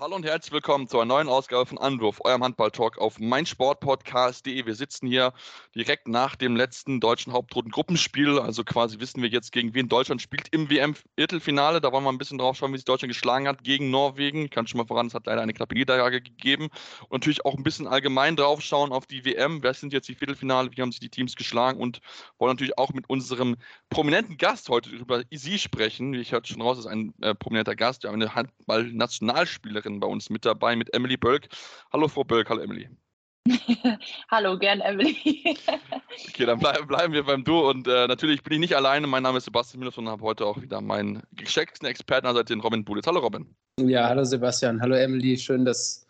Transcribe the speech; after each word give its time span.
Hallo 0.00 0.16
und 0.16 0.24
herzlich 0.24 0.50
willkommen 0.50 0.88
zu 0.88 0.98
einer 0.98 1.04
neuen 1.04 1.28
Ausgabe 1.28 1.66
von 1.66 1.76
Anwurf, 1.76 2.22
eurem 2.24 2.42
Handball-Talk 2.42 2.96
auf 2.96 3.18
meinsportpodcast.de. 3.18 4.64
Wir 4.64 4.74
sitzen 4.74 5.06
hier 5.06 5.34
direkt 5.74 6.08
nach 6.08 6.36
dem 6.36 6.56
letzten 6.56 7.00
deutschen 7.00 7.34
Hauptrundengruppenspiel. 7.34 8.38
Also 8.38 8.64
quasi 8.64 8.98
wissen 8.98 9.20
wir 9.20 9.28
jetzt, 9.28 9.52
gegen 9.52 9.74
wen 9.74 9.90
Deutschland 9.90 10.22
spielt 10.22 10.48
im 10.52 10.70
WM-Viertelfinale. 10.70 11.82
Da 11.82 11.92
wollen 11.92 12.04
wir 12.04 12.12
ein 12.12 12.16
bisschen 12.16 12.38
drauf 12.38 12.56
schauen, 12.56 12.72
wie 12.72 12.78
sich 12.78 12.86
Deutschland 12.86 13.12
geschlagen 13.12 13.46
hat 13.46 13.62
gegen 13.62 13.90
Norwegen. 13.90 14.46
Ich 14.46 14.50
kann 14.50 14.66
schon 14.66 14.78
mal 14.78 14.86
voran, 14.86 15.08
es 15.08 15.12
hat 15.12 15.26
leider 15.26 15.42
eine 15.42 15.52
knappe 15.52 15.74
Niederlage 15.74 16.22
gegeben. 16.22 16.70
Und 17.10 17.20
natürlich 17.20 17.44
auch 17.44 17.54
ein 17.54 17.62
bisschen 17.62 17.86
allgemein 17.86 18.36
drauf 18.36 18.62
schauen 18.62 18.92
auf 18.92 19.04
die 19.04 19.26
WM. 19.26 19.62
Wer 19.62 19.74
sind 19.74 19.92
jetzt 19.92 20.08
die 20.08 20.14
Viertelfinale? 20.14 20.70
Wie 20.74 20.80
haben 20.80 20.92
sich 20.92 21.00
die 21.00 21.10
Teams 21.10 21.36
geschlagen? 21.36 21.78
Und 21.78 22.00
wollen 22.38 22.52
natürlich 22.52 22.78
auch 22.78 22.94
mit 22.94 23.10
unserem 23.10 23.56
prominenten 23.90 24.38
Gast 24.38 24.68
heute 24.68 24.88
über 24.90 25.22
sie 25.30 25.58
sprechen. 25.58 26.14
Ich 26.14 26.32
hörte 26.32 26.50
schon 26.50 26.62
raus, 26.62 26.78
ist 26.78 26.86
ein 26.86 27.12
äh, 27.20 27.34
prominenter 27.34 27.76
Gast. 27.76 28.04
Wir 28.04 28.10
haben 28.10 28.22
eine 28.22 28.34
Handball-Nationalspielerin 28.34 30.00
bei 30.00 30.06
uns 30.06 30.30
mit 30.30 30.44
dabei, 30.44 30.76
mit 30.76 30.94
Emily 30.94 31.16
Bölk. 31.16 31.48
Hallo 31.92 32.08
Frau 32.08 32.24
Bölk, 32.24 32.48
hallo 32.48 32.62
Emily. 32.62 32.88
Hallo, 34.30 34.58
gern 34.58 34.80
Emily. 34.80 35.56
okay, 36.28 36.44
dann 36.44 36.58
bleib, 36.58 36.86
bleiben 36.86 37.14
wir 37.14 37.24
beim 37.24 37.42
Du. 37.42 37.58
Und 37.58 37.88
äh, 37.88 38.06
natürlich 38.06 38.42
bin 38.42 38.52
ich 38.52 38.58
nicht 38.60 38.76
alleine. 38.76 39.06
Mein 39.06 39.22
Name 39.22 39.38
ist 39.38 39.46
Sebastian 39.46 39.80
Minus 39.80 39.96
und 39.96 40.08
habe 40.08 40.22
heute 40.22 40.44
auch 40.44 40.60
wieder 40.60 40.80
meinen 40.82 41.22
geschätzten 41.32 41.88
Experten, 41.88 42.26
also 42.26 42.42
den 42.42 42.60
Robin 42.60 42.84
Bulitz. 42.84 43.06
Hallo 43.06 43.20
Robin. 43.20 43.46
Ja, 43.80 44.08
hallo 44.08 44.24
Sebastian. 44.24 44.80
Hallo 44.80 44.94
Emily. 44.94 45.38
Schön, 45.38 45.64
dass 45.64 46.06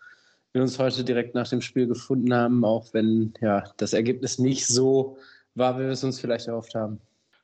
wir 0.53 0.61
uns 0.61 0.78
heute 0.78 1.05
direkt 1.05 1.37
nach 1.37 1.48
dem 1.48 1.61
Spiel 1.61 1.87
gefunden 1.87 2.34
haben, 2.34 2.65
auch 2.65 2.92
wenn 2.92 3.33
ja, 3.41 3.65
das 3.77 3.92
Ergebnis 3.92 4.39
nicht 4.39 4.67
so 4.67 5.17
war, 5.55 5.77
wie 5.78 5.84
wir 5.84 5.91
es 5.91 6.03
uns 6.03 6.20
vielleicht 6.20 6.48
erhofft 6.48 6.75
haben. 6.75 7.00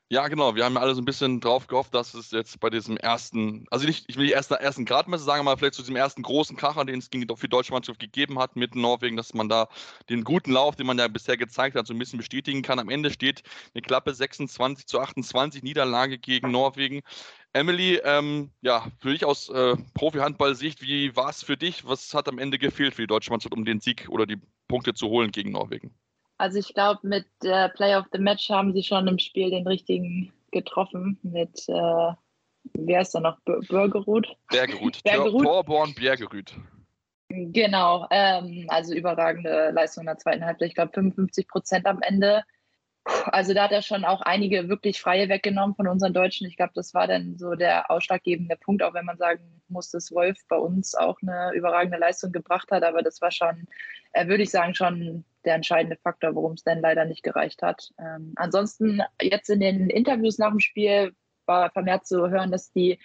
Ja, 0.08 0.28
genau. 0.28 0.54
Wir 0.54 0.64
haben 0.64 0.74
ja 0.74 0.80
alle 0.80 0.94
so 0.94 1.00
ein 1.00 1.04
bisschen 1.04 1.40
drauf 1.40 1.66
gehofft, 1.66 1.92
dass 1.92 2.14
es 2.14 2.30
jetzt 2.30 2.60
bei 2.60 2.70
diesem 2.70 2.96
ersten, 2.96 3.66
also 3.72 3.86
nicht, 3.86 4.04
ich 4.06 4.16
will 4.16 4.26
die 4.26 4.32
ersten, 4.32 4.54
ersten 4.54 4.84
Gradmesser 4.84 5.24
sagen, 5.24 5.40
aber 5.40 5.58
vielleicht 5.58 5.74
zu 5.74 5.82
diesem 5.82 5.96
ersten 5.96 6.22
großen 6.22 6.56
Kracher, 6.56 6.84
den 6.84 7.00
es 7.00 7.06
für 7.08 7.18
die 7.18 7.48
deutsche 7.48 7.72
Mannschaft 7.72 7.98
gegeben 7.98 8.38
hat 8.38 8.54
mit 8.54 8.76
Norwegen, 8.76 9.16
dass 9.16 9.34
man 9.34 9.48
da 9.48 9.66
den 10.08 10.22
guten 10.22 10.52
Lauf, 10.52 10.76
den 10.76 10.86
man 10.86 10.96
ja 10.96 11.08
bisher 11.08 11.36
gezeigt 11.36 11.74
hat, 11.76 11.88
so 11.88 11.92
ein 11.92 11.98
bisschen 11.98 12.18
bestätigen 12.18 12.62
kann. 12.62 12.78
Am 12.78 12.88
Ende 12.88 13.10
steht 13.10 13.42
eine 13.74 13.82
Klappe 13.82 14.14
26 14.14 14.86
zu 14.86 15.00
28 15.00 15.64
Niederlage 15.64 16.18
gegen 16.18 16.52
Norwegen. 16.52 17.00
Emily, 17.52 17.96
ähm, 18.04 18.52
ja, 18.60 18.86
für 19.00 19.10
dich 19.10 19.24
aus 19.24 19.48
äh, 19.48 19.74
Profi-Handball-Sicht, 19.94 20.82
wie 20.82 21.16
war 21.16 21.30
es 21.30 21.42
für 21.42 21.56
dich? 21.56 21.84
Was 21.84 22.14
hat 22.14 22.28
am 22.28 22.38
Ende 22.38 22.58
gefehlt 22.58 22.94
für 22.94 23.02
die 23.02 23.08
deutsche 23.08 23.30
Mannschaft, 23.30 23.54
um 23.54 23.64
den 23.64 23.80
Sieg 23.80 24.06
oder 24.08 24.26
die 24.26 24.38
Punkte 24.68 24.94
zu 24.94 25.08
holen 25.08 25.32
gegen 25.32 25.50
Norwegen? 25.50 25.96
Also 26.38 26.58
ich 26.58 26.74
glaube, 26.74 27.00
mit 27.02 27.26
äh, 27.42 27.68
Play 27.70 27.96
of 27.96 28.06
the 28.12 28.18
Match 28.18 28.50
haben 28.50 28.72
sie 28.72 28.82
schon 28.82 29.08
im 29.08 29.18
Spiel 29.18 29.50
den 29.50 29.66
richtigen 29.66 30.32
getroffen 30.52 31.18
mit, 31.22 31.68
äh, 31.68 32.12
wer 32.74 33.00
ist 33.00 33.14
da 33.14 33.20
noch, 33.20 33.38
Bürgerud? 33.40 34.26
Bergerud, 34.48 35.02
Bergerud. 35.04 35.44
Torborn 35.44 35.94
Bergerud. 35.94 36.54
Genau, 37.28 38.06
ähm, 38.10 38.66
also 38.68 38.94
überragende 38.94 39.70
Leistung 39.70 40.02
in 40.02 40.06
der 40.06 40.18
zweiten 40.18 40.44
Halbzeit. 40.44 40.68
Ich 40.68 40.74
glaube 40.74 40.92
55 40.92 41.48
Prozent 41.48 41.86
am 41.86 42.00
Ende. 42.02 42.42
Also 43.26 43.54
da 43.54 43.64
hat 43.64 43.72
er 43.72 43.82
schon 43.82 44.04
auch 44.04 44.20
einige 44.20 44.68
wirklich 44.68 45.00
Freie 45.00 45.28
weggenommen 45.28 45.74
von 45.74 45.88
unseren 45.88 46.14
Deutschen. 46.14 46.46
Ich 46.46 46.56
glaube, 46.56 46.72
das 46.74 46.94
war 46.94 47.06
dann 47.06 47.36
so 47.38 47.54
der 47.54 47.90
ausschlaggebende 47.90 48.56
Punkt, 48.56 48.82
auch 48.82 48.94
wenn 48.94 49.04
man 49.04 49.16
sagen 49.16 49.55
muss, 49.70 49.90
dass 49.90 50.12
Wolf 50.12 50.38
bei 50.48 50.56
uns 50.56 50.94
auch 50.94 51.18
eine 51.22 51.52
überragende 51.54 51.98
Leistung 51.98 52.32
gebracht 52.32 52.70
hat. 52.70 52.82
Aber 52.82 53.02
das 53.02 53.20
war 53.20 53.30
schon, 53.30 53.66
äh, 54.12 54.26
würde 54.28 54.42
ich 54.42 54.50
sagen, 54.50 54.74
schon 54.74 55.24
der 55.44 55.54
entscheidende 55.54 55.96
Faktor, 55.96 56.34
warum 56.34 56.52
es 56.52 56.64
dann 56.64 56.80
leider 56.80 57.04
nicht 57.04 57.22
gereicht 57.22 57.62
hat. 57.62 57.90
Ähm, 57.98 58.32
ansonsten 58.36 59.00
jetzt 59.20 59.48
in 59.48 59.60
den 59.60 59.88
Interviews 59.88 60.38
nach 60.38 60.50
dem 60.50 60.60
Spiel 60.60 61.14
war 61.46 61.70
vermehrt 61.70 62.06
zu 62.06 62.28
hören, 62.28 62.50
dass 62.50 62.72
die, 62.72 62.98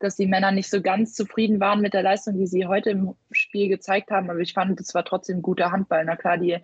dass 0.00 0.16
die 0.16 0.26
Männer 0.26 0.50
nicht 0.50 0.68
so 0.68 0.82
ganz 0.82 1.14
zufrieden 1.14 1.60
waren 1.60 1.80
mit 1.80 1.94
der 1.94 2.02
Leistung, 2.02 2.36
die 2.36 2.46
sie 2.46 2.66
heute 2.66 2.90
im 2.90 3.14
Spiel 3.30 3.68
gezeigt 3.68 4.10
haben. 4.10 4.28
Aber 4.30 4.40
ich 4.40 4.54
fand, 4.54 4.80
es 4.80 4.94
war 4.94 5.04
trotzdem 5.04 5.42
guter 5.42 5.70
Handball. 5.70 6.04
Na 6.04 6.16
klar, 6.16 6.38
die 6.38 6.58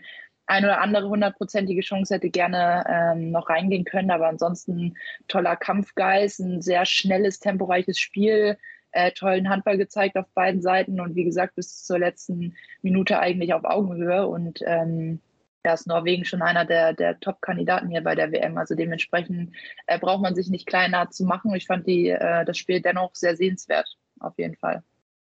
ein 0.47 0.65
oder 0.65 0.81
andere 0.81 1.09
hundertprozentige 1.09 1.81
Chance 1.81 2.15
hätte 2.15 2.31
gerne 2.31 2.85
ähm, 2.89 3.31
noch 3.31 3.49
reingehen 3.49 3.85
können, 3.85 4.11
aber 4.11 4.29
ansonsten 4.29 4.95
toller 5.29 5.57
Kampfgeist, 5.57 6.41
ein 6.41 6.61
sehr 6.61 6.85
schnelles, 6.85 7.39
temporeiches 7.39 7.99
Spiel, 7.99 8.59
äh, 8.95 9.13
tollen 9.13 9.49
Handball 9.49 9.77
gezeigt 9.77 10.17
auf 10.17 10.27
beiden 10.35 10.63
Seiten 10.63 11.01
und 11.01 11.15
wie 11.15 11.25
gesagt 11.25 11.57
bis 11.57 11.85
zur 11.85 11.99
letzten 11.99 12.55
Minute 12.83 13.19
eigentlich 13.19 13.53
auf 13.53 13.65
Augenhöhe 13.65 14.27
und 14.27 14.61
ähm, 14.65 15.21
da 15.63 15.75
ist 15.75 15.87
Norwegen 15.87 16.25
schon 16.27 16.43
einer 16.43 16.67
der, 16.67 16.93
der 16.93 17.19
Top-Kandidaten 17.21 17.89
hier 17.89 18.03
bei 18.03 18.15
der 18.15 18.31
WM. 18.33 18.59
Also 18.59 18.75
dementsprechend 18.75 19.57
äh, 19.87 19.99
braucht 19.99 20.21
man 20.21 20.35
sich 20.35 20.51
nicht 20.51 20.67
kleiner 20.67 21.11
zu 21.11 21.25
machen. 21.25 21.55
Ich 21.55 21.67
fand 21.67 21.87
die, 21.87 22.11
äh, 22.11 22.45
das 22.45 22.59
Spiel 22.59 22.83
dennoch 22.83 23.15
sehr 23.15 23.35
sehenswert, 23.35 23.97
auf 24.21 24.37
jeden 24.37 24.57
Fall 24.57 24.83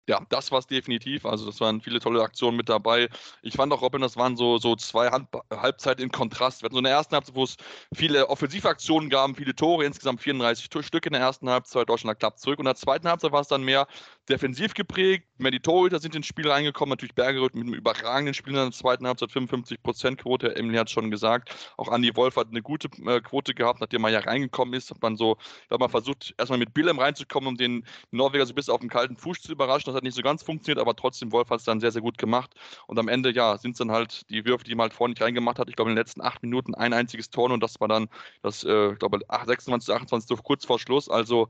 ja, 0.10 0.20
das 0.30 0.52
war 0.52 0.60
es 0.60 0.68
definitiv. 0.68 1.26
Also, 1.26 1.46
das 1.46 1.60
waren 1.62 1.82
viele 1.82 2.00
tolle 2.00 2.22
Aktionen 2.22 2.58
mit 2.58 2.70
dabei. 2.70 3.08
Ich 3.42 3.56
fand 3.56 3.72
auch, 3.72 3.82
Robin, 3.82 4.02
das 4.02 4.18
waren 4.18 4.36
so, 4.36 4.58
so 4.58 4.76
zwei 4.76 5.10
Hand 5.10 5.30
Halbzeiten 5.52 6.04
in 6.04 6.12
Kontrast. 6.12 6.62
Wir 6.62 6.66
hatten 6.66 6.76
so 6.76 6.80
eine 6.80 6.90
erste 6.90 7.16
Halbzeit, 7.16 7.36
wo 7.36 7.44
es 7.44 7.56
viele 7.94 8.28
Offensivaktionen 8.30 9.10
gab, 9.10 9.38
viele 9.38 9.56
Tore, 9.56 9.86
insgesamt 9.86 10.22
34 10.22 10.70
Stück 10.86 11.06
in 11.06 11.14
der 11.14 11.22
ersten 11.22 11.50
Halbzeit. 11.50 11.88
Deutschland 11.88 12.20
klappt 12.20 12.40
zurück. 12.40 12.60
Und 12.60 12.66
in 12.66 12.70
der 12.70 12.76
zweiten 12.76 13.08
Halbzeit 13.08 13.32
war 13.32 13.42
es 13.42 13.48
dann 13.48 13.64
mehr 13.64 13.88
defensiv 14.32 14.74
geprägt. 14.74 15.26
Mehr 15.38 15.52
die 15.52 15.60
Torhüter 15.60 16.00
sind 16.00 16.16
ins 16.16 16.26
Spiel 16.26 16.50
reingekommen. 16.50 16.92
Natürlich 16.92 17.16
Bergerud 17.16 17.54
mit 17.54 17.66
einem 17.66 17.74
überragenden 17.74 18.34
Spiel 18.34 18.54
in 18.54 18.60
der 18.60 18.72
zweiten 18.72 19.06
Halbzeit, 19.06 19.30
55% 19.30 20.16
Quote. 20.16 20.56
Emily 20.56 20.78
hat 20.78 20.88
es 20.88 20.94
schon 20.94 21.12
gesagt. 21.12 21.56
Auch 21.78 21.92
Andy 21.92 22.16
Wolf 22.16 22.36
hat 22.36 22.48
eine 22.50 22.62
gute 22.62 22.90
äh, 23.06 23.22
Quote 23.22 23.54
gehabt, 23.54 23.82
nachdem 23.82 24.04
er 24.06 24.12
ja 24.12 24.20
reingekommen 24.20 24.74
ist. 24.74 24.90
Hat 24.90 25.02
man 25.02 25.18
so, 25.18 25.38
ich 25.62 25.68
glaube, 25.68 25.84
man 25.84 25.90
versucht, 25.90 26.34
erstmal 26.38 26.60
mit 26.60 26.74
Billem 26.74 27.00
reinzukommen, 27.00 27.50
um 27.50 27.58
den 27.58 27.86
Norweger 28.12 28.46
so 28.46 28.54
ein 28.54 28.56
bisschen 28.56 28.74
auf 28.74 28.80
dem 28.80 28.90
kalten 28.90 29.18
Fuß 29.18 29.42
zu 29.42 29.52
überraschen. 29.52 29.86
Das 29.86 29.96
hat 29.96 30.04
nicht 30.04 30.16
so 30.16 30.22
ganz 30.22 30.44
funktioniert, 30.44 30.80
aber 30.80 30.96
trotzdem, 30.96 31.32
Wolf 31.32 31.50
hat 31.50 31.60
es 31.60 31.66
dann 31.66 31.80
sehr, 31.80 31.92
sehr 31.92 32.02
gut 32.02 32.18
gemacht. 32.18 32.54
Und 32.88 32.98
am 32.98 33.08
Ende, 33.08 33.32
ja, 33.32 33.58
sind 33.58 33.72
es 33.72 33.78
dann 33.80 33.92
halt 33.92 34.30
die 34.30 34.46
Würfe, 34.46 34.64
die 34.64 34.76
man 34.76 34.86
halt 34.86 34.94
vorne 34.94 35.12
nicht 35.12 35.22
reingemacht 35.22 35.60
hat. 35.60 35.70
Ich 35.70 35.76
glaube, 35.76 35.92
in 35.92 35.96
den 35.96 36.02
letzten 36.02 36.22
acht 36.22 36.42
Minuten 36.42 36.74
ein 36.76 36.94
einziges 36.94 37.30
Tor 37.30 37.52
und 37.52 37.62
das 37.62 37.80
war 37.82 37.88
dann 37.88 38.08
das, 38.42 38.64
äh, 38.64 38.94
ich 38.94 39.00
glaube, 39.00 39.20
26, 39.30 39.94
28 39.94 40.44
kurz 40.44 40.66
vor 40.66 40.80
Schluss. 40.80 41.10
Also, 41.10 41.50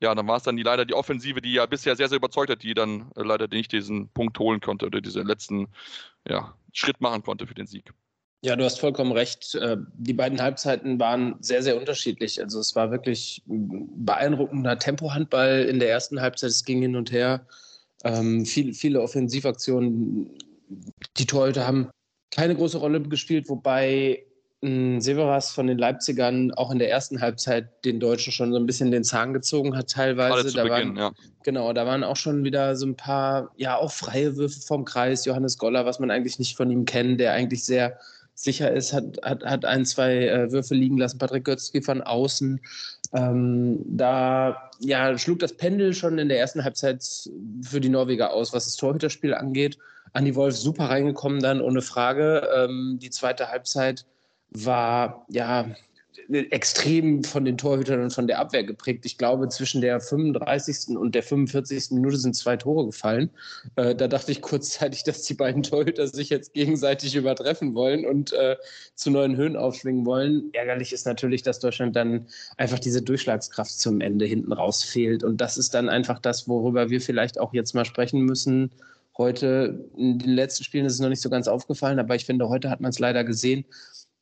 ja, 0.00 0.14
dann 0.14 0.26
war 0.26 0.36
es 0.36 0.44
dann 0.44 0.56
die, 0.56 0.62
leider 0.62 0.84
die 0.84 0.94
Offensive, 0.94 1.40
die 1.40 1.54
ja 1.54 1.66
bisher 1.66 1.96
sehr, 1.96 2.08
sehr 2.08 2.16
überzeugt 2.16 2.50
hat, 2.50 2.62
die 2.62 2.74
dann 2.74 3.10
äh, 3.16 3.22
leider 3.22 3.48
nicht 3.48 3.72
diesen 3.72 4.08
Punkt 4.10 4.38
holen 4.38 4.60
konnte 4.60 4.86
oder 4.86 5.00
diesen 5.00 5.26
letzten 5.26 5.68
ja, 6.28 6.54
Schritt 6.72 7.00
machen 7.00 7.22
konnte 7.22 7.46
für 7.46 7.54
den 7.54 7.66
Sieg. 7.66 7.92
Ja, 8.40 8.54
du 8.54 8.64
hast 8.64 8.78
vollkommen 8.78 9.10
recht. 9.10 9.56
Äh, 9.56 9.78
die 9.94 10.12
beiden 10.12 10.40
Halbzeiten 10.40 11.00
waren 11.00 11.34
sehr, 11.40 11.62
sehr 11.62 11.76
unterschiedlich. 11.76 12.40
Also 12.40 12.60
es 12.60 12.76
war 12.76 12.92
wirklich 12.92 13.42
beeindruckender 13.46 14.78
Tempohandball 14.78 15.64
in 15.64 15.80
der 15.80 15.90
ersten 15.90 16.20
Halbzeit. 16.20 16.50
Es 16.50 16.64
ging 16.64 16.80
hin 16.80 16.94
und 16.94 17.10
her. 17.10 17.44
Ähm, 18.04 18.46
viel, 18.46 18.74
viele 18.74 19.02
Offensivaktionen. 19.02 20.30
Die 21.16 21.26
Torhüter 21.26 21.66
haben 21.66 21.90
keine 22.30 22.54
große 22.54 22.78
Rolle 22.78 23.02
gespielt, 23.02 23.48
wobei 23.48 24.24
Severas 24.60 25.52
von 25.52 25.68
den 25.68 25.78
Leipzigern 25.78 26.52
auch 26.52 26.72
in 26.72 26.80
der 26.80 26.90
ersten 26.90 27.20
Halbzeit 27.20 27.84
den 27.84 28.00
Deutschen 28.00 28.32
schon 28.32 28.52
so 28.52 28.58
ein 28.58 28.66
bisschen 28.66 28.90
den 28.90 29.04
Zahn 29.04 29.32
gezogen 29.32 29.76
hat, 29.76 29.90
teilweise. 29.90 30.52
da 30.52 30.64
Beginn, 30.64 30.96
waren, 30.96 30.96
ja. 30.96 31.12
Genau, 31.44 31.72
da 31.72 31.86
waren 31.86 32.02
auch 32.02 32.16
schon 32.16 32.42
wieder 32.42 32.74
so 32.74 32.86
ein 32.86 32.96
paar, 32.96 33.52
ja, 33.56 33.76
auch 33.76 33.92
freie 33.92 34.36
Würfe 34.36 34.60
vom 34.60 34.84
Kreis. 34.84 35.24
Johannes 35.24 35.58
Goller, 35.58 35.86
was 35.86 36.00
man 36.00 36.10
eigentlich 36.10 36.40
nicht 36.40 36.56
von 36.56 36.70
ihm 36.72 36.86
kennt, 36.86 37.20
der 37.20 37.34
eigentlich 37.34 37.64
sehr 37.64 37.98
sicher 38.34 38.72
ist, 38.72 38.92
hat, 38.92 39.18
hat, 39.22 39.44
hat 39.44 39.64
ein, 39.64 39.84
zwei 39.84 40.26
äh, 40.26 40.50
Würfe 40.50 40.74
liegen 40.74 40.98
lassen. 40.98 41.18
Patrick 41.18 41.44
Götzky 41.44 41.80
von 41.80 42.02
außen. 42.02 42.60
Ähm, 43.12 43.80
da 43.86 44.70
ja, 44.80 45.16
schlug 45.18 45.38
das 45.38 45.56
Pendel 45.56 45.94
schon 45.94 46.18
in 46.18 46.28
der 46.28 46.40
ersten 46.40 46.64
Halbzeit 46.64 47.04
für 47.62 47.80
die 47.80 47.88
Norweger 47.88 48.32
aus, 48.32 48.52
was 48.52 48.64
das 48.64 48.76
Torhüterspiel 48.76 49.34
angeht. 49.34 49.78
Andi 50.14 50.34
Wolf 50.34 50.56
super 50.56 50.86
reingekommen 50.86 51.40
dann, 51.40 51.60
ohne 51.60 51.82
Frage. 51.82 52.48
Ähm, 52.56 52.98
die 53.00 53.10
zweite 53.10 53.50
Halbzeit 53.50 54.04
war, 54.50 55.26
ja, 55.28 55.66
extrem 56.28 57.24
von 57.24 57.44
den 57.44 57.56
Torhütern 57.56 58.02
und 58.02 58.12
von 58.12 58.26
der 58.26 58.38
Abwehr 58.38 58.62
geprägt. 58.62 59.06
Ich 59.06 59.16
glaube, 59.16 59.48
zwischen 59.48 59.80
der 59.80 59.98
35. 60.00 60.96
und 60.96 61.14
der 61.14 61.22
45. 61.22 61.92
Minute 61.92 62.18
sind 62.18 62.36
zwei 62.36 62.56
Tore 62.56 62.86
gefallen. 62.86 63.30
Äh, 63.76 63.94
da 63.94 64.08
dachte 64.08 64.32
ich 64.32 64.42
kurzzeitig, 64.42 65.02
dass 65.04 65.22
die 65.22 65.34
beiden 65.34 65.62
Torhüter 65.62 66.06
sich 66.06 66.28
jetzt 66.28 66.52
gegenseitig 66.52 67.16
übertreffen 67.16 67.74
wollen 67.74 68.04
und 68.04 68.32
äh, 68.32 68.56
zu 68.94 69.10
neuen 69.10 69.36
Höhen 69.36 69.56
aufschwingen 69.56 70.04
wollen. 70.04 70.50
Ärgerlich 70.52 70.92
ist 70.92 71.06
natürlich, 71.06 71.42
dass 71.42 71.60
Deutschland 71.60 71.96
dann 71.96 72.26
einfach 72.58 72.78
diese 72.78 73.00
Durchschlagskraft 73.00 73.78
zum 73.78 74.00
Ende 74.00 74.26
hinten 74.26 74.52
raus 74.52 74.84
fehlt. 74.84 75.24
Und 75.24 75.40
das 75.40 75.56
ist 75.56 75.72
dann 75.72 75.88
einfach 75.88 76.18
das, 76.18 76.46
worüber 76.46 76.90
wir 76.90 77.00
vielleicht 77.00 77.40
auch 77.40 77.54
jetzt 77.54 77.74
mal 77.74 77.86
sprechen 77.86 78.20
müssen. 78.20 78.70
Heute, 79.16 79.88
in 79.96 80.18
den 80.18 80.30
letzten 80.30 80.62
Spielen 80.62 80.84
ist 80.84 80.92
es 80.92 81.00
noch 81.00 81.08
nicht 81.08 81.22
so 81.22 81.30
ganz 81.30 81.48
aufgefallen, 81.48 81.98
aber 81.98 82.14
ich 82.14 82.24
finde, 82.24 82.48
heute 82.48 82.70
hat 82.70 82.80
man 82.80 82.90
es 82.90 83.00
leider 83.00 83.24
gesehen 83.24 83.64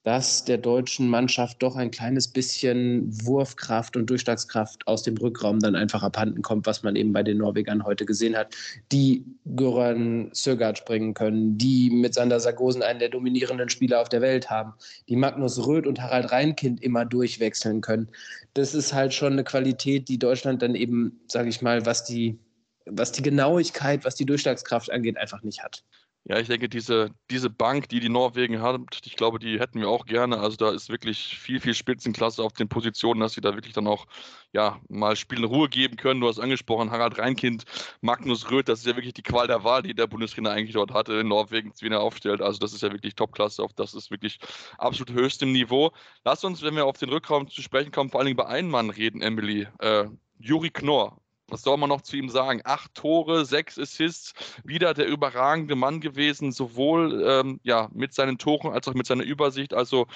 dass 0.07 0.45
der 0.45 0.59
deutschen 0.59 1.09
Mannschaft 1.09 1.61
doch 1.65 1.75
ein 1.75 1.91
kleines 1.91 2.29
bisschen 2.29 3.09
Wurfkraft 3.27 3.97
und 3.97 4.09
Durchschlagskraft 4.09 4.87
aus 4.87 5.03
dem 5.03 5.17
Rückraum 5.17 5.59
dann 5.59 5.75
einfach 5.75 6.05
abhanden 6.05 6.43
kommt, 6.43 6.65
was 6.65 6.85
man 6.85 6.95
eben 6.95 7.13
bei 7.13 7.25
den 7.25 7.39
Norwegern 7.39 7.85
heute 7.85 8.07
gesehen 8.07 8.37
hat, 8.37 8.55
die 8.93 9.25
Göran 9.57 10.31
Sögaard 10.33 10.79
springen 10.79 11.13
können, 11.13 11.59
die 11.59 11.91
mit 11.91 12.15
Sander 12.15 12.39
Sargosen 12.39 12.85
einen 12.85 13.01
der 13.01 13.09
dominierenden 13.09 13.69
Spieler 13.69 14.01
auf 14.01 14.09
der 14.09 14.21
Welt 14.21 14.49
haben, 14.49 14.75
die 15.09 15.17
Magnus 15.17 15.67
Röth 15.67 15.89
und 15.89 16.01
Harald 16.01 16.31
Reinkind 16.31 16.85
immer 16.85 17.05
durchwechseln 17.05 17.81
können. 17.81 18.09
Das 18.55 18.75
ist 18.75 18.95
halt 18.95 19.13
schon 19.13 19.33
eine 19.33 19.43
Qualität, 19.43 20.09
die 20.09 20.21
Deutschland 20.21 20.63
dann 20.63 20.77
eben, 20.77 21.19
sage 21.27 21.49
ich 21.49 21.63
mal, 21.63 21.85
was 21.85 22.05
die, 22.05 22.39
was 22.85 23.11
die 23.11 23.23
Genauigkeit, 23.23 24.05
was 24.05 24.15
die 24.15 24.25
Durchschlagskraft 24.25 24.89
angeht, 24.89 25.17
einfach 25.17 25.43
nicht 25.43 25.65
hat. 25.65 25.83
Ja, 26.29 26.41
ich 26.41 26.49
denke, 26.49 26.69
diese, 26.69 27.11
diese 27.31 27.49
Bank, 27.51 27.89
die 27.89 28.01
die 28.01 28.09
Norwegen 28.09 28.61
hat, 28.61 28.81
ich 29.05 29.15
glaube, 29.15 29.39
die 29.39 29.61
hätten 29.61 29.79
wir 29.79 29.89
auch 29.89 30.07
gerne. 30.07 30.39
Also 30.41 30.57
da 30.57 30.71
ist 30.73 30.89
wirklich 30.89 31.39
viel, 31.39 31.61
viel 31.61 31.73
Spitzenklasse 31.73 32.43
auf 32.43 32.53
den 32.53 32.69
Positionen, 32.69 33.21
dass 33.21 33.35
sie 33.35 33.41
da 33.41 33.55
wirklich 33.55 33.75
dann 33.75 33.87
auch 33.87 34.07
ja, 34.53 34.81
mal 34.89 35.15
Spiel 35.15 35.39
in 35.39 35.45
Ruhe 35.45 35.69
geben 35.69 35.97
können. 35.97 36.21
Du 36.21 36.27
hast 36.27 36.41
angesprochen, 36.41 36.91
Harald 36.91 37.17
Reinkind, 37.19 37.65
Magnus 38.01 38.51
Röth, 38.51 38.69
das 38.69 38.81
ist 38.81 38.87
ja 38.87 38.97
wirklich 38.97 39.15
die 39.15 39.23
Qual 39.23 39.47
der 39.47 39.63
Wahl, 39.63 39.83
die 39.83 39.95
der 39.95 40.09
Bundestrainer 40.09 40.51
eigentlich 40.51 40.75
dort 40.75 40.93
hatte, 40.93 41.13
in 41.15 41.29
Norwegen, 41.29 41.73
wie 41.79 41.89
er 41.89 42.01
aufstellt. 42.01 42.43
Also 42.43 42.59
das 42.59 42.73
ist 42.73 42.83
ja 42.83 42.91
wirklich 42.91 43.15
Topklasse, 43.15 43.63
auf 43.63 43.73
das 43.75 43.95
ist 43.95 44.11
wirklich 44.11 44.41
absolut 44.79 45.13
höchstem 45.17 45.53
Niveau. 45.53 45.93
Lass 46.25 46.43
uns, 46.43 46.61
wenn 46.63 46.75
wir 46.75 46.87
auf 46.87 46.99
den 46.99 47.11
Rückraum 47.11 47.49
zu 47.49 47.63
sprechen 47.63 47.93
kommen, 47.93 48.11
vor 48.11 48.19
allen 48.19 48.27
Dingen 48.27 48.37
bei 48.37 48.47
einem 48.47 48.71
Mann 48.71 48.91
reden, 48.91 49.23
Emily. 49.23 49.69
Äh, 49.79 50.07
Juri 50.39 50.71
Knorr, 50.71 51.21
was 51.49 51.63
soll 51.63 51.77
man 51.77 51.89
noch 51.89 52.01
zu 52.03 52.17
ihm 52.17 52.29
sagen? 52.29 52.61
Acht 52.65 52.95
Tore, 52.95 53.45
sechs 53.45 53.79
Assists, 53.79 54.35
wieder 54.65 54.95
der 54.95 55.07
überragende 55.07 55.77
Mann 55.77 56.01
gewesen, 56.01 56.53
sowohl 56.53 57.25
ähm, 57.27 57.61
ja, 57.63 57.89
mit 57.93 58.15
seinen 58.15 58.39
Toren 58.39 58.73
als 58.73 58.89
auch 58.89 58.95
mit 58.95 59.07
seiner 59.07 59.25
Übersicht. 59.25 59.73
Also 59.75 60.07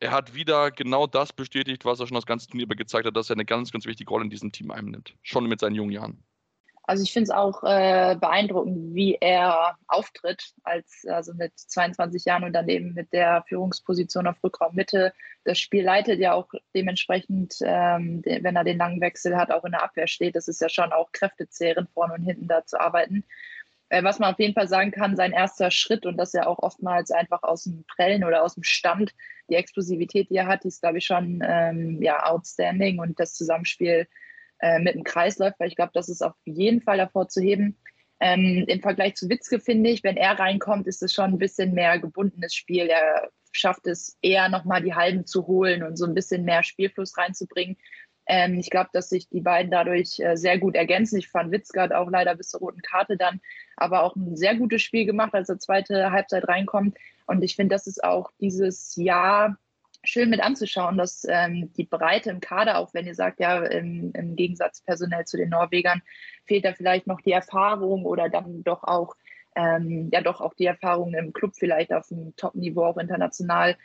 er 0.00 0.10
hat 0.12 0.34
wieder 0.34 0.70
genau 0.70 1.06
das 1.06 1.32
bestätigt, 1.32 1.84
was 1.84 2.00
er 2.00 2.06
schon 2.06 2.16
das 2.16 2.26
ganze 2.26 2.48
Turnier 2.48 2.64
über 2.64 2.74
gezeigt 2.74 3.06
hat, 3.06 3.16
dass 3.16 3.30
er 3.30 3.36
eine 3.36 3.44
ganz, 3.44 3.70
ganz 3.70 3.86
wichtige 3.86 4.10
Rolle 4.10 4.24
in 4.24 4.30
diesem 4.30 4.52
Team 4.52 4.70
einnimmt. 4.70 5.14
Schon 5.22 5.46
mit 5.46 5.60
seinen 5.60 5.74
jungen 5.74 5.92
Jahren. 5.92 6.24
Also 6.90 7.04
ich 7.04 7.12
finde 7.12 7.26
es 7.26 7.30
auch 7.30 7.62
äh, 7.62 8.16
beeindruckend, 8.20 8.96
wie 8.96 9.14
er 9.20 9.76
auftritt, 9.86 10.54
als 10.64 11.06
also 11.06 11.32
mit 11.34 11.56
22 11.56 12.24
Jahren 12.24 12.42
und 12.42 12.52
dann 12.52 12.68
eben 12.68 12.94
mit 12.94 13.12
der 13.12 13.44
Führungsposition 13.46 14.26
auf 14.26 14.42
Rückraummitte. 14.42 15.12
Das 15.44 15.60
Spiel 15.60 15.84
leitet 15.84 16.18
ja 16.18 16.32
auch 16.32 16.48
dementsprechend, 16.74 17.58
ähm, 17.62 18.22
wenn 18.24 18.56
er 18.56 18.64
den 18.64 18.78
langen 18.78 19.00
Wechsel 19.00 19.36
hat, 19.36 19.52
auch 19.52 19.64
in 19.64 19.70
der 19.70 19.84
Abwehr 19.84 20.08
steht. 20.08 20.34
Das 20.34 20.48
ist 20.48 20.60
ja 20.60 20.68
schon 20.68 20.90
auch 20.90 21.12
kräftezehrend, 21.12 21.88
vorne 21.90 22.14
und 22.14 22.24
hinten 22.24 22.48
da 22.48 22.66
zu 22.66 22.80
arbeiten. 22.80 23.22
Äh, 23.88 24.02
was 24.02 24.18
man 24.18 24.32
auf 24.32 24.40
jeden 24.40 24.54
Fall 24.54 24.66
sagen 24.66 24.90
kann, 24.90 25.14
sein 25.14 25.30
erster 25.30 25.70
Schritt 25.70 26.06
und 26.06 26.16
das 26.16 26.32
ja 26.32 26.48
auch 26.48 26.58
oftmals 26.58 27.12
einfach 27.12 27.44
aus 27.44 27.62
dem 27.62 27.84
Prellen 27.84 28.24
oder 28.24 28.42
aus 28.42 28.54
dem 28.54 28.64
Stand, 28.64 29.14
die 29.48 29.54
Explosivität, 29.54 30.28
die 30.28 30.38
er 30.38 30.48
hat, 30.48 30.64
die 30.64 30.68
ist, 30.68 30.82
glaube 30.82 30.98
ich, 30.98 31.04
schon 31.04 31.40
ähm, 31.46 32.02
ja, 32.02 32.24
outstanding 32.26 32.98
und 32.98 33.20
das 33.20 33.34
Zusammenspiel 33.34 34.08
äh, 34.60 34.78
mit 34.78 34.94
dem 34.94 35.04
Kreisläufer. 35.04 35.66
Ich 35.66 35.76
glaube, 35.76 35.92
das 35.94 36.08
ist 36.08 36.22
auf 36.22 36.34
jeden 36.44 36.82
Fall 36.82 36.98
hervorzuheben. 36.98 37.76
Ähm, 38.20 38.64
Im 38.68 38.80
Vergleich 38.80 39.14
zu 39.14 39.28
Witzke 39.28 39.60
finde 39.60 39.90
ich, 39.90 40.04
wenn 40.04 40.16
er 40.16 40.38
reinkommt, 40.38 40.86
ist 40.86 41.02
es 41.02 41.12
schon 41.12 41.30
ein 41.30 41.38
bisschen 41.38 41.72
mehr 41.72 41.98
gebundenes 41.98 42.54
Spiel. 42.54 42.86
Er 42.86 43.30
schafft 43.52 43.86
es 43.86 44.18
eher 44.22 44.48
nochmal 44.48 44.82
die 44.82 44.94
Halben 44.94 45.26
zu 45.26 45.46
holen 45.46 45.82
und 45.82 45.96
so 45.96 46.04
ein 46.04 46.14
bisschen 46.14 46.44
mehr 46.44 46.62
Spielfluss 46.62 47.16
reinzubringen. 47.16 47.76
Ähm, 48.26 48.58
ich 48.58 48.70
glaube, 48.70 48.90
dass 48.92 49.08
sich 49.08 49.28
die 49.28 49.40
beiden 49.40 49.70
dadurch 49.70 50.20
äh, 50.20 50.36
sehr 50.36 50.58
gut 50.58 50.76
ergänzen. 50.76 51.18
Ich 51.18 51.28
fand 51.28 51.50
Witzke 51.50 51.80
hat 51.80 51.92
auch 51.92 52.10
leider 52.10 52.34
bis 52.36 52.50
zur 52.50 52.60
roten 52.60 52.82
Karte 52.82 53.16
dann, 53.16 53.40
aber 53.76 54.02
auch 54.02 54.14
ein 54.14 54.36
sehr 54.36 54.54
gutes 54.54 54.82
Spiel 54.82 55.06
gemacht, 55.06 55.34
als 55.34 55.48
er 55.48 55.58
zweite 55.58 56.12
Halbzeit 56.12 56.46
reinkommt. 56.46 56.96
Und 57.26 57.42
ich 57.42 57.56
finde, 57.56 57.74
das 57.74 57.86
ist 57.86 58.04
auch 58.04 58.30
dieses 58.38 58.94
Jahr 58.96 59.58
schön 60.04 60.30
mit 60.30 60.40
anzuschauen, 60.40 60.96
dass 60.96 61.26
ähm, 61.28 61.72
die 61.74 61.84
Breite 61.84 62.30
im 62.30 62.40
Kader, 62.40 62.78
auch 62.78 62.94
wenn 62.94 63.06
ihr 63.06 63.14
sagt, 63.14 63.40
ja, 63.40 63.64
im, 63.64 64.12
im, 64.12 64.36
Gegensatz 64.36 64.80
personell 64.80 65.24
zu 65.24 65.36
den 65.36 65.50
Norwegern, 65.50 66.02
fehlt 66.46 66.64
da 66.64 66.72
vielleicht 66.72 67.06
noch 67.06 67.20
die 67.20 67.32
Erfahrung 67.32 68.04
oder 68.04 68.28
dann 68.28 68.64
doch 68.64 68.84
auch, 68.84 69.14
ähm, 69.56 70.08
ja, 70.12 70.20
doch 70.20 70.40
auch 70.40 70.54
die 70.54 70.66
Erfahrung 70.66 71.14
im 71.14 71.32
Club 71.32 71.52
vielleicht 71.56 71.92
auf 71.92 72.08
dem 72.08 72.34
Top-Niveau, 72.36 72.84
auch 72.84 72.96
international 72.96 73.76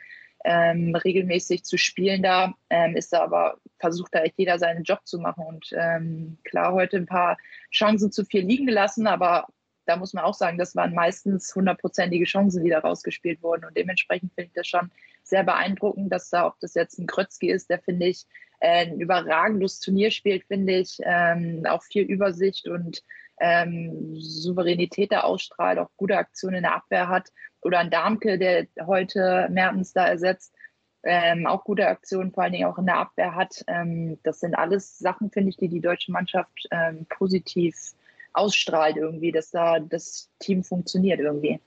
ähm, 0.44 0.94
regelmäßig 0.94 1.64
zu 1.64 1.76
spielen 1.76 2.22
da, 2.22 2.54
ähm, 2.70 2.96
ist 2.96 3.12
da 3.12 3.22
aber, 3.22 3.58
versucht 3.78 4.14
da 4.14 4.20
echt 4.20 4.38
jeder 4.38 4.58
seinen 4.58 4.84
Job 4.84 5.00
zu 5.04 5.18
machen 5.18 5.44
und 5.44 5.68
ähm, 5.72 6.38
klar, 6.44 6.72
heute 6.72 6.98
ein 6.98 7.06
paar 7.06 7.36
Chancen 7.72 8.12
zu 8.12 8.24
viel 8.24 8.46
liegen 8.46 8.66
gelassen, 8.66 9.06
aber 9.06 9.48
da 9.86 9.96
muss 9.96 10.12
man 10.12 10.24
auch 10.24 10.34
sagen, 10.34 10.58
das 10.58 10.76
waren 10.76 10.94
meistens 10.94 11.54
hundertprozentige 11.54 12.24
Chancen, 12.24 12.64
die 12.64 12.70
da 12.70 12.80
rausgespielt 12.80 13.42
wurden. 13.42 13.64
Und 13.64 13.76
dementsprechend 13.76 14.34
finde 14.34 14.48
ich 14.48 14.54
das 14.54 14.66
schon 14.66 14.90
sehr 15.28 15.44
beeindruckend, 15.44 16.12
dass 16.12 16.30
da, 16.30 16.46
ob 16.46 16.58
das 16.60 16.74
jetzt 16.74 16.98
ein 16.98 17.06
Krötzki 17.06 17.50
ist, 17.50 17.70
der 17.70 17.78
finde 17.80 18.06
ich 18.06 18.26
äh, 18.60 18.86
ein 18.86 19.00
überragendes 19.00 19.80
Turnier 19.80 20.10
spielt, 20.10 20.44
finde 20.44 20.74
ich, 20.78 20.98
ähm, 21.02 21.64
auch 21.68 21.82
viel 21.82 22.02
Übersicht 22.04 22.68
und 22.68 23.02
ähm, 23.38 24.16
Souveränität 24.18 25.12
da 25.12 25.20
ausstrahlt, 25.20 25.78
auch 25.78 25.90
gute 25.96 26.16
Aktionen 26.16 26.56
in 26.56 26.62
der 26.62 26.74
Abwehr 26.74 27.08
hat. 27.08 27.32
Oder 27.60 27.80
ein 27.80 27.90
Darmke, 27.90 28.38
der 28.38 28.66
heute 28.86 29.48
Mertens 29.50 29.92
da 29.92 30.06
ersetzt, 30.06 30.54
ähm, 31.02 31.46
auch 31.46 31.64
gute 31.64 31.86
Aktionen, 31.86 32.32
vor 32.32 32.44
allen 32.44 32.52
Dingen 32.52 32.68
auch 32.68 32.78
in 32.78 32.86
der 32.86 32.98
Abwehr 32.98 33.34
hat. 33.34 33.62
Ähm, 33.66 34.18
das 34.22 34.40
sind 34.40 34.54
alles 34.54 34.98
Sachen, 34.98 35.30
finde 35.30 35.50
ich, 35.50 35.56
die 35.56 35.68
die 35.68 35.80
deutsche 35.80 36.12
Mannschaft 36.12 36.66
ähm, 36.70 37.06
positiv 37.08 37.94
ausstrahlt 38.32 38.96
irgendwie, 38.96 39.32
dass 39.32 39.50
da 39.50 39.78
das 39.80 40.30
Team 40.38 40.62
funktioniert 40.62 41.20
irgendwie. 41.20 41.60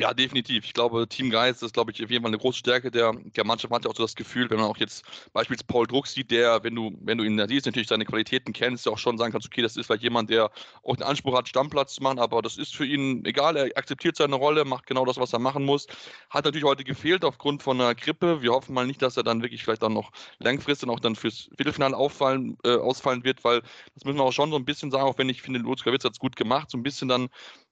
Ja, 0.00 0.14
definitiv. 0.14 0.64
Ich 0.64 0.72
glaube, 0.72 1.06
Team 1.06 1.28
Geist 1.28 1.62
ist, 1.62 1.74
glaube 1.74 1.92
ich, 1.92 2.02
auf 2.02 2.10
jeden 2.10 2.22
Fall 2.22 2.30
eine 2.30 2.38
große 2.38 2.56
Stärke 2.60 2.90
der, 2.90 3.12
der 3.12 3.44
Mannschaft. 3.44 3.70
Man 3.70 3.76
hat 3.80 3.84
ja 3.84 3.90
auch 3.90 3.94
so 3.96 4.02
das 4.02 4.14
Gefühl, 4.14 4.48
wenn 4.48 4.56
man 4.56 4.64
auch 4.70 4.78
jetzt 4.78 5.04
beispielsweise 5.34 5.66
Paul 5.66 5.86
Druck 5.86 6.06
sieht, 6.06 6.30
der, 6.30 6.64
wenn 6.64 6.74
du, 6.74 6.96
wenn 7.02 7.18
du 7.18 7.24
ihn 7.24 7.38
siehst, 7.48 7.66
natürlich 7.66 7.88
seine 7.88 8.06
Qualitäten 8.06 8.54
kennst, 8.54 8.88
auch 8.88 8.96
schon 8.96 9.18
sagen 9.18 9.30
kannst, 9.32 9.46
okay, 9.46 9.60
das 9.60 9.76
ist 9.76 9.84
vielleicht 9.84 10.02
jemand, 10.02 10.30
der 10.30 10.50
auch 10.84 10.96
den 10.96 11.02
Anspruch 11.02 11.36
hat, 11.36 11.48
Stammplatz 11.50 11.96
zu 11.96 12.02
machen, 12.02 12.18
aber 12.18 12.40
das 12.40 12.56
ist 12.56 12.74
für 12.74 12.86
ihn 12.86 13.22
egal. 13.26 13.56
Er 13.58 13.76
akzeptiert 13.76 14.16
seine 14.16 14.36
Rolle, 14.36 14.64
macht 14.64 14.86
genau 14.86 15.04
das, 15.04 15.18
was 15.18 15.34
er 15.34 15.38
machen 15.38 15.66
muss. 15.66 15.86
Hat 16.30 16.46
natürlich 16.46 16.64
heute 16.64 16.82
gefehlt 16.82 17.22
aufgrund 17.22 17.62
von 17.62 17.78
einer 17.78 17.94
Grippe. 17.94 18.40
Wir 18.40 18.52
hoffen 18.52 18.72
mal 18.72 18.86
nicht, 18.86 19.02
dass 19.02 19.18
er 19.18 19.22
dann 19.22 19.42
wirklich 19.42 19.64
vielleicht 19.64 19.82
dann 19.82 19.92
noch 19.92 20.12
langfristig 20.38 20.88
auch 20.88 21.00
dann 21.00 21.14
fürs 21.14 21.50
Viertelfinale 21.58 21.94
auffallen, 21.94 22.56
äh, 22.64 22.76
ausfallen 22.76 23.22
wird, 23.22 23.44
weil 23.44 23.60
das 23.94 24.04
müssen 24.06 24.16
wir 24.16 24.24
auch 24.24 24.32
schon 24.32 24.50
so 24.50 24.56
ein 24.56 24.64
bisschen 24.64 24.90
sagen, 24.90 25.04
auch 25.04 25.18
wenn 25.18 25.28
ich 25.28 25.42
finde, 25.42 25.60
Lutz 25.60 25.82
Krawitz 25.82 26.04
hat 26.04 26.12
es 26.12 26.18
gut 26.18 26.36
gemacht, 26.36 26.70
so 26.70 26.78
ein 26.78 26.82
bisschen 26.82 27.08
dann 27.08 27.28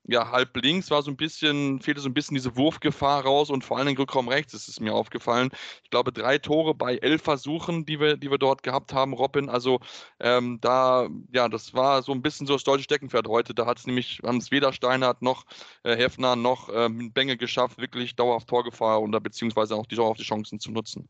ja, 0.08 0.30
halb 0.30 0.56
links 0.56 0.90
war 0.90 1.02
so 1.02 1.10
ein 1.10 1.16
bisschen, 1.16 1.80
fehlte 1.80 2.00
so 2.00 2.08
ein 2.08 2.14
bisschen 2.14 2.34
diese 2.34 2.56
Wurfgefahr 2.56 3.24
raus 3.24 3.50
und 3.50 3.62
vor 3.62 3.76
allem 3.76 3.94
Rückraum 3.94 4.28
rechts 4.28 4.54
ist 4.54 4.66
es 4.66 4.80
mir 4.80 4.94
aufgefallen. 4.94 5.50
Ich 5.84 5.90
glaube, 5.90 6.12
drei 6.12 6.38
Tore 6.38 6.74
bei 6.74 6.96
elf 6.96 7.22
Versuchen, 7.22 7.84
die 7.84 8.00
wir, 8.00 8.16
die 8.16 8.30
wir 8.30 8.38
dort 8.38 8.62
gehabt 8.62 8.94
haben, 8.94 9.12
Robin. 9.12 9.50
Also 9.50 9.80
ähm, 10.18 10.58
da, 10.62 11.08
ja, 11.32 11.48
das 11.50 11.74
war 11.74 12.02
so 12.02 12.12
ein 12.12 12.22
bisschen 12.22 12.46
so 12.46 12.54
das 12.54 12.64
deutsche 12.64 12.84
Steckenpferd 12.84 13.28
heute. 13.28 13.54
Da 13.54 13.66
hat 13.66 13.78
es 13.78 13.86
nämlich, 13.86 14.20
haben 14.24 14.38
es 14.38 14.50
weder 14.50 14.72
Steinhardt 14.72 15.20
noch 15.20 15.44
äh, 15.82 15.94
Hefner 15.94 16.36
noch 16.36 16.70
ähm, 16.72 17.12
Benge 17.12 17.36
geschafft, 17.36 17.78
wirklich 17.78 18.16
dauerhaft 18.16 18.48
Torgefahr 18.48 19.02
oder 19.02 19.20
beziehungsweise 19.20 19.76
auch 19.76 19.86
die 19.86 19.96
dauerhaft 19.96 20.20
die 20.20 20.24
Chancen 20.24 20.58
zu 20.58 20.70
nutzen. 20.70 21.08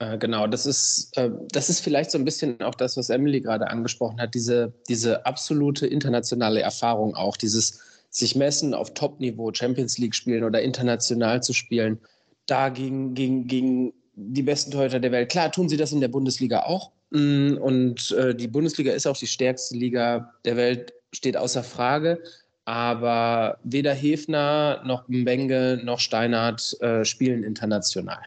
Äh, 0.00 0.18
genau, 0.18 0.46
das 0.46 0.66
ist, 0.66 1.16
äh, 1.16 1.30
das 1.50 1.70
ist 1.70 1.80
vielleicht 1.80 2.10
so 2.10 2.18
ein 2.18 2.24
bisschen 2.24 2.60
auch 2.60 2.74
das, 2.74 2.96
was 2.98 3.08
Emily 3.08 3.40
gerade 3.40 3.68
angesprochen 3.68 4.20
hat, 4.20 4.34
diese, 4.34 4.74
diese 4.88 5.24
absolute 5.24 5.86
internationale 5.86 6.60
Erfahrung 6.60 7.14
auch, 7.14 7.36
dieses 7.38 7.93
sich 8.14 8.36
messen 8.36 8.74
auf 8.74 8.94
Top-Niveau, 8.94 9.52
Champions 9.52 9.98
League 9.98 10.14
spielen 10.14 10.44
oder 10.44 10.62
international 10.62 11.42
zu 11.42 11.52
spielen, 11.52 11.98
da 12.46 12.68
gegen, 12.68 13.14
gegen, 13.14 13.48
gegen 13.48 13.92
die 14.14 14.42
besten 14.42 14.70
Torhüter 14.70 15.00
der 15.00 15.10
Welt. 15.10 15.30
Klar 15.30 15.50
tun 15.50 15.68
sie 15.68 15.76
das 15.76 15.90
in 15.90 16.00
der 16.00 16.08
Bundesliga 16.08 16.60
auch. 16.60 16.92
Mm, 17.10 17.56
und 17.56 18.12
äh, 18.12 18.34
die 18.34 18.46
Bundesliga 18.46 18.92
ist 18.92 19.08
auch 19.08 19.16
die 19.16 19.26
stärkste 19.26 19.76
Liga 19.76 20.32
der 20.44 20.56
Welt, 20.56 20.94
steht 21.12 21.36
außer 21.36 21.64
Frage. 21.64 22.22
Aber 22.66 23.58
weder 23.64 23.92
Hefner 23.92 24.82
noch 24.86 25.08
Mbenge 25.08 25.80
noch 25.82 25.98
Steinhardt 25.98 26.80
äh, 26.80 27.04
spielen 27.04 27.42
international. 27.42 28.22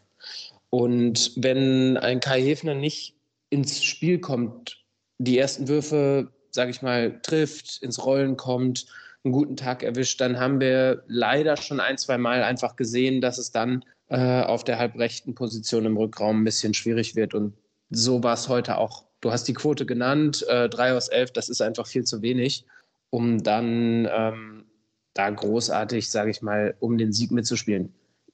Und 0.70 1.32
wenn 1.38 1.96
ein 1.96 2.20
Kai 2.20 2.42
Hefner 2.42 2.76
nicht 2.76 3.16
ins 3.50 3.86
Spiel 3.86 4.20
kommt, 4.20 4.84
die 5.18 5.38
ersten 5.38 5.70
Würfe, 5.70 6.30
sage 6.52 6.72
ich 6.72 6.82
mal, 6.82 7.22
trifft, 7.22 7.82
ins 7.82 8.06
Rollen 8.06 8.36
kommt, 8.36 8.86
einen 9.28 9.34
guten 9.34 9.56
Tag 9.56 9.84
erwischt, 9.84 10.20
dann 10.22 10.40
haben 10.40 10.60
wir 10.60 11.04
leider 11.08 11.58
schon 11.58 11.80
ein, 11.80 11.98
zwei 11.98 12.18
Mal 12.18 12.44
einfach 12.44 12.76
gesehen, 12.76 13.22
dass 13.22 13.38
es 13.38 13.52
dann 13.52 13.84
äh, 14.10 14.42
auf 14.42 14.64
der 14.64 14.80
halbrechten 14.80 15.36
Position 15.36 15.86
im 15.86 15.98
Rückraum 15.98 16.42
ein 16.42 16.44
bisschen 16.44 16.74
schwierig 16.74 17.16
wird. 17.16 17.34
Und 17.34 17.54
so 17.90 18.24
war 18.24 18.34
es 18.34 18.50
heute 18.50 18.78
auch. 18.78 19.06
Du 19.22 19.32
hast 19.32 19.48
die 19.48 19.54
Quote 19.54 19.86
genannt, 19.86 20.46
äh, 20.48 20.70
3 20.70 20.94
aus 20.94 21.10
11, 21.10 21.32
das 21.32 21.50
ist 21.50 21.62
einfach 21.62 21.88
viel 21.88 22.04
zu 22.04 22.22
wenig, 22.22 22.66
um 23.10 23.44
dann 23.44 24.08
ähm, 24.12 24.66
da 25.14 25.30
großartig, 25.30 26.10
sage 26.10 26.32
ich 26.32 26.42
mal, 26.42 26.76
um 26.80 26.98
den 26.98 27.12
Sieg 27.12 27.32
mitzuspielen. 27.32 27.94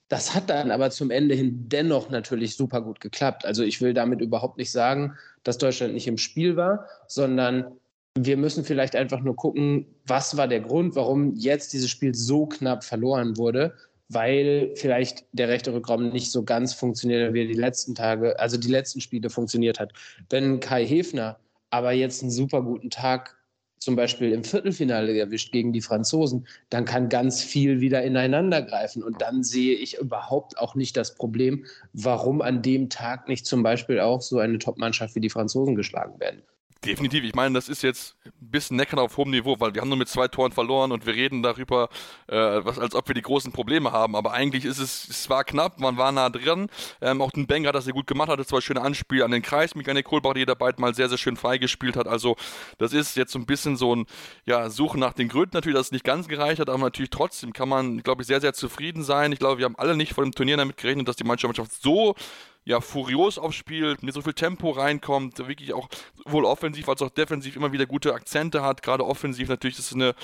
Das 0.09 0.35
hat 0.35 0.49
dann 0.49 0.69
aber 0.69 0.91
zum 0.91 1.09
Ende 1.09 1.33
hin 1.33 1.69
dennoch 1.69 2.09
natürlich 2.09 2.55
super 2.55 2.81
gut 2.81 2.99
geklappt. 2.99 3.45
Also 3.45 3.63
ich 3.63 3.81
will 3.81 3.93
damit 3.93 4.21
überhaupt 4.21 4.57
nicht 4.57 4.71
sagen, 4.71 5.15
dass 5.43 5.57
Deutschland 5.57 5.93
nicht 5.93 6.07
im 6.07 6.17
Spiel 6.17 6.55
war, 6.55 6.87
sondern 7.07 7.65
wir 8.17 8.37
müssen 8.37 8.63
vielleicht 8.63 8.95
einfach 8.95 9.21
nur 9.21 9.35
gucken, 9.35 9.87
was 10.05 10.37
war 10.37 10.47
der 10.47 10.61
Grund, 10.61 10.95
warum 10.95 11.35
jetzt 11.35 11.73
dieses 11.73 11.89
Spiel 11.89 12.13
so 12.13 12.45
knapp 12.45 12.83
verloren 12.83 13.37
wurde, 13.37 13.73
weil 14.09 14.71
vielleicht 14.75 15.25
der 15.31 15.47
rechte 15.47 15.73
Rückraum 15.73 16.09
nicht 16.09 16.31
so 16.31 16.43
ganz 16.43 16.73
funktioniert, 16.73 17.33
wie 17.33 17.41
er 17.41 17.47
die 17.47 17.53
letzten 17.53 17.95
Tage, 17.95 18.39
also 18.39 18.57
die 18.57 18.69
letzten 18.69 19.01
Spiele 19.01 19.29
funktioniert 19.29 19.79
hat. 19.79 19.93
Wenn 20.29 20.59
Kai 20.59 20.85
Hefner 20.85 21.39
aber 21.71 21.91
jetzt 21.91 22.21
einen 22.21 22.29
super 22.29 22.61
guten 22.61 22.91
Tag 22.91 23.35
zum 23.79 23.95
Beispiel 23.95 24.31
im 24.31 24.43
Viertelfinale 24.43 25.17
erwischt 25.17 25.51
gegen 25.51 25.73
die 25.73 25.81
Franzosen, 25.81 26.47
dann 26.69 26.85
kann 26.85 27.09
ganz 27.09 27.41
viel 27.41 27.81
wieder 27.81 28.03
ineinander 28.03 28.61
greifen. 28.61 29.03
Und 29.03 29.21
dann 29.21 29.43
sehe 29.43 29.75
ich 29.75 29.97
überhaupt 29.97 30.57
auch 30.57 30.75
nicht 30.75 30.95
das 30.95 31.15
Problem, 31.15 31.65
warum 31.91 32.41
an 32.41 32.61
dem 32.61 32.89
Tag 32.89 33.27
nicht 33.27 33.45
zum 33.45 33.63
Beispiel 33.63 33.99
auch 33.99 34.21
so 34.21 34.37
eine 34.37 34.59
Top-Mannschaft 34.59 35.15
wie 35.15 35.19
die 35.19 35.29
Franzosen 35.29 35.75
geschlagen 35.75 36.19
werden. 36.19 36.43
Definitiv. 36.85 37.23
Ich 37.23 37.33
meine, 37.33 37.53
das 37.55 37.69
ist 37.69 37.81
jetzt 37.81 38.15
ein 38.25 38.51
bisschen 38.51 38.75
Neckern 38.75 38.99
auf 38.99 39.15
hohem 39.15 39.31
Niveau, 39.31 39.55
weil 39.59 39.73
wir 39.73 39.81
haben 39.81 39.87
nur 39.87 39.97
mit 39.97 40.09
zwei 40.09 40.27
Toren 40.27 40.51
verloren 40.51 40.91
und 40.91 41.05
wir 41.05 41.13
reden 41.13 41.41
darüber, 41.41 41.87
äh, 42.27 42.35
was, 42.35 42.77
als 42.77 42.93
ob 42.93 43.07
wir 43.07 43.15
die 43.15 43.21
großen 43.21 43.53
Probleme 43.53 43.93
haben. 43.93 44.15
Aber 44.17 44.33
eigentlich 44.33 44.65
ist 44.65 44.79
es, 44.79 45.07
es 45.07 45.29
war 45.29 45.45
knapp, 45.45 45.79
man 45.79 45.97
war 45.97 46.11
nah 46.11 46.29
dran. 46.29 46.67
Ähm, 46.99 47.21
auch 47.21 47.31
den 47.31 47.47
Banger 47.47 47.71
das 47.71 47.85
sehr 47.85 47.93
gut 47.93 48.07
gemacht, 48.07 48.29
hatte 48.29 48.45
zwei 48.45 48.59
schöne 48.59 48.81
Anspiele 48.81 49.23
an 49.23 49.31
den 49.31 49.41
Kreis. 49.41 49.75
Mikael 49.75 50.03
Kohlbach, 50.03 50.33
der 50.33 50.45
dabei 50.45 50.73
mal 50.77 50.93
sehr, 50.93 51.07
sehr 51.07 51.17
schön 51.17 51.37
freigespielt 51.37 51.95
hat. 51.95 52.07
Also, 52.07 52.35
das 52.79 52.91
ist 52.91 53.15
jetzt 53.15 53.31
so 53.31 53.39
ein 53.39 53.45
bisschen 53.45 53.77
so 53.77 53.95
ein, 53.95 54.05
ja, 54.45 54.69
Suchen 54.69 54.99
nach 54.99 55.13
den 55.13 55.29
Gründen 55.29 55.51
natürlich, 55.53 55.77
dass 55.77 55.87
es 55.87 55.91
nicht 55.93 56.03
ganz 56.03 56.27
gereicht 56.27 56.59
hat, 56.59 56.69
aber 56.69 56.79
natürlich 56.79 57.11
trotzdem 57.11 57.53
kann 57.53 57.69
man, 57.69 58.03
glaube 58.03 58.23
ich, 58.23 58.27
sehr, 58.27 58.41
sehr 58.41 58.53
zufrieden 58.53 59.03
sein. 59.03 59.31
Ich 59.31 59.39
glaube, 59.39 59.59
wir 59.59 59.65
haben 59.65 59.77
alle 59.77 59.95
nicht 59.95 60.13
vor 60.13 60.25
dem 60.25 60.33
Turnier 60.33 60.57
damit 60.57 60.75
gerechnet, 60.77 61.07
dass 61.07 61.15
die 61.15 61.23
Mannschaft 61.23 61.55
so 61.81 62.15
ja, 62.65 62.79
furios 62.79 63.37
aufspielt, 63.37 64.03
mit 64.03 64.13
so 64.13 64.21
viel 64.21 64.33
Tempo 64.33 64.71
reinkommt, 64.71 65.37
wirklich 65.39 65.73
auch 65.73 65.89
sowohl 66.23 66.45
offensiv 66.45 66.87
als 66.87 67.01
auch 67.01 67.09
defensiv 67.09 67.55
immer 67.55 67.71
wieder 67.71 67.85
gute 67.85 68.13
Akzente 68.13 68.61
hat. 68.61 68.81
Gerade 68.81 69.05
offensiv 69.05 69.49
natürlich 69.49 69.77
ist 69.77 69.87
es 69.87 69.93
eine, 69.93 70.15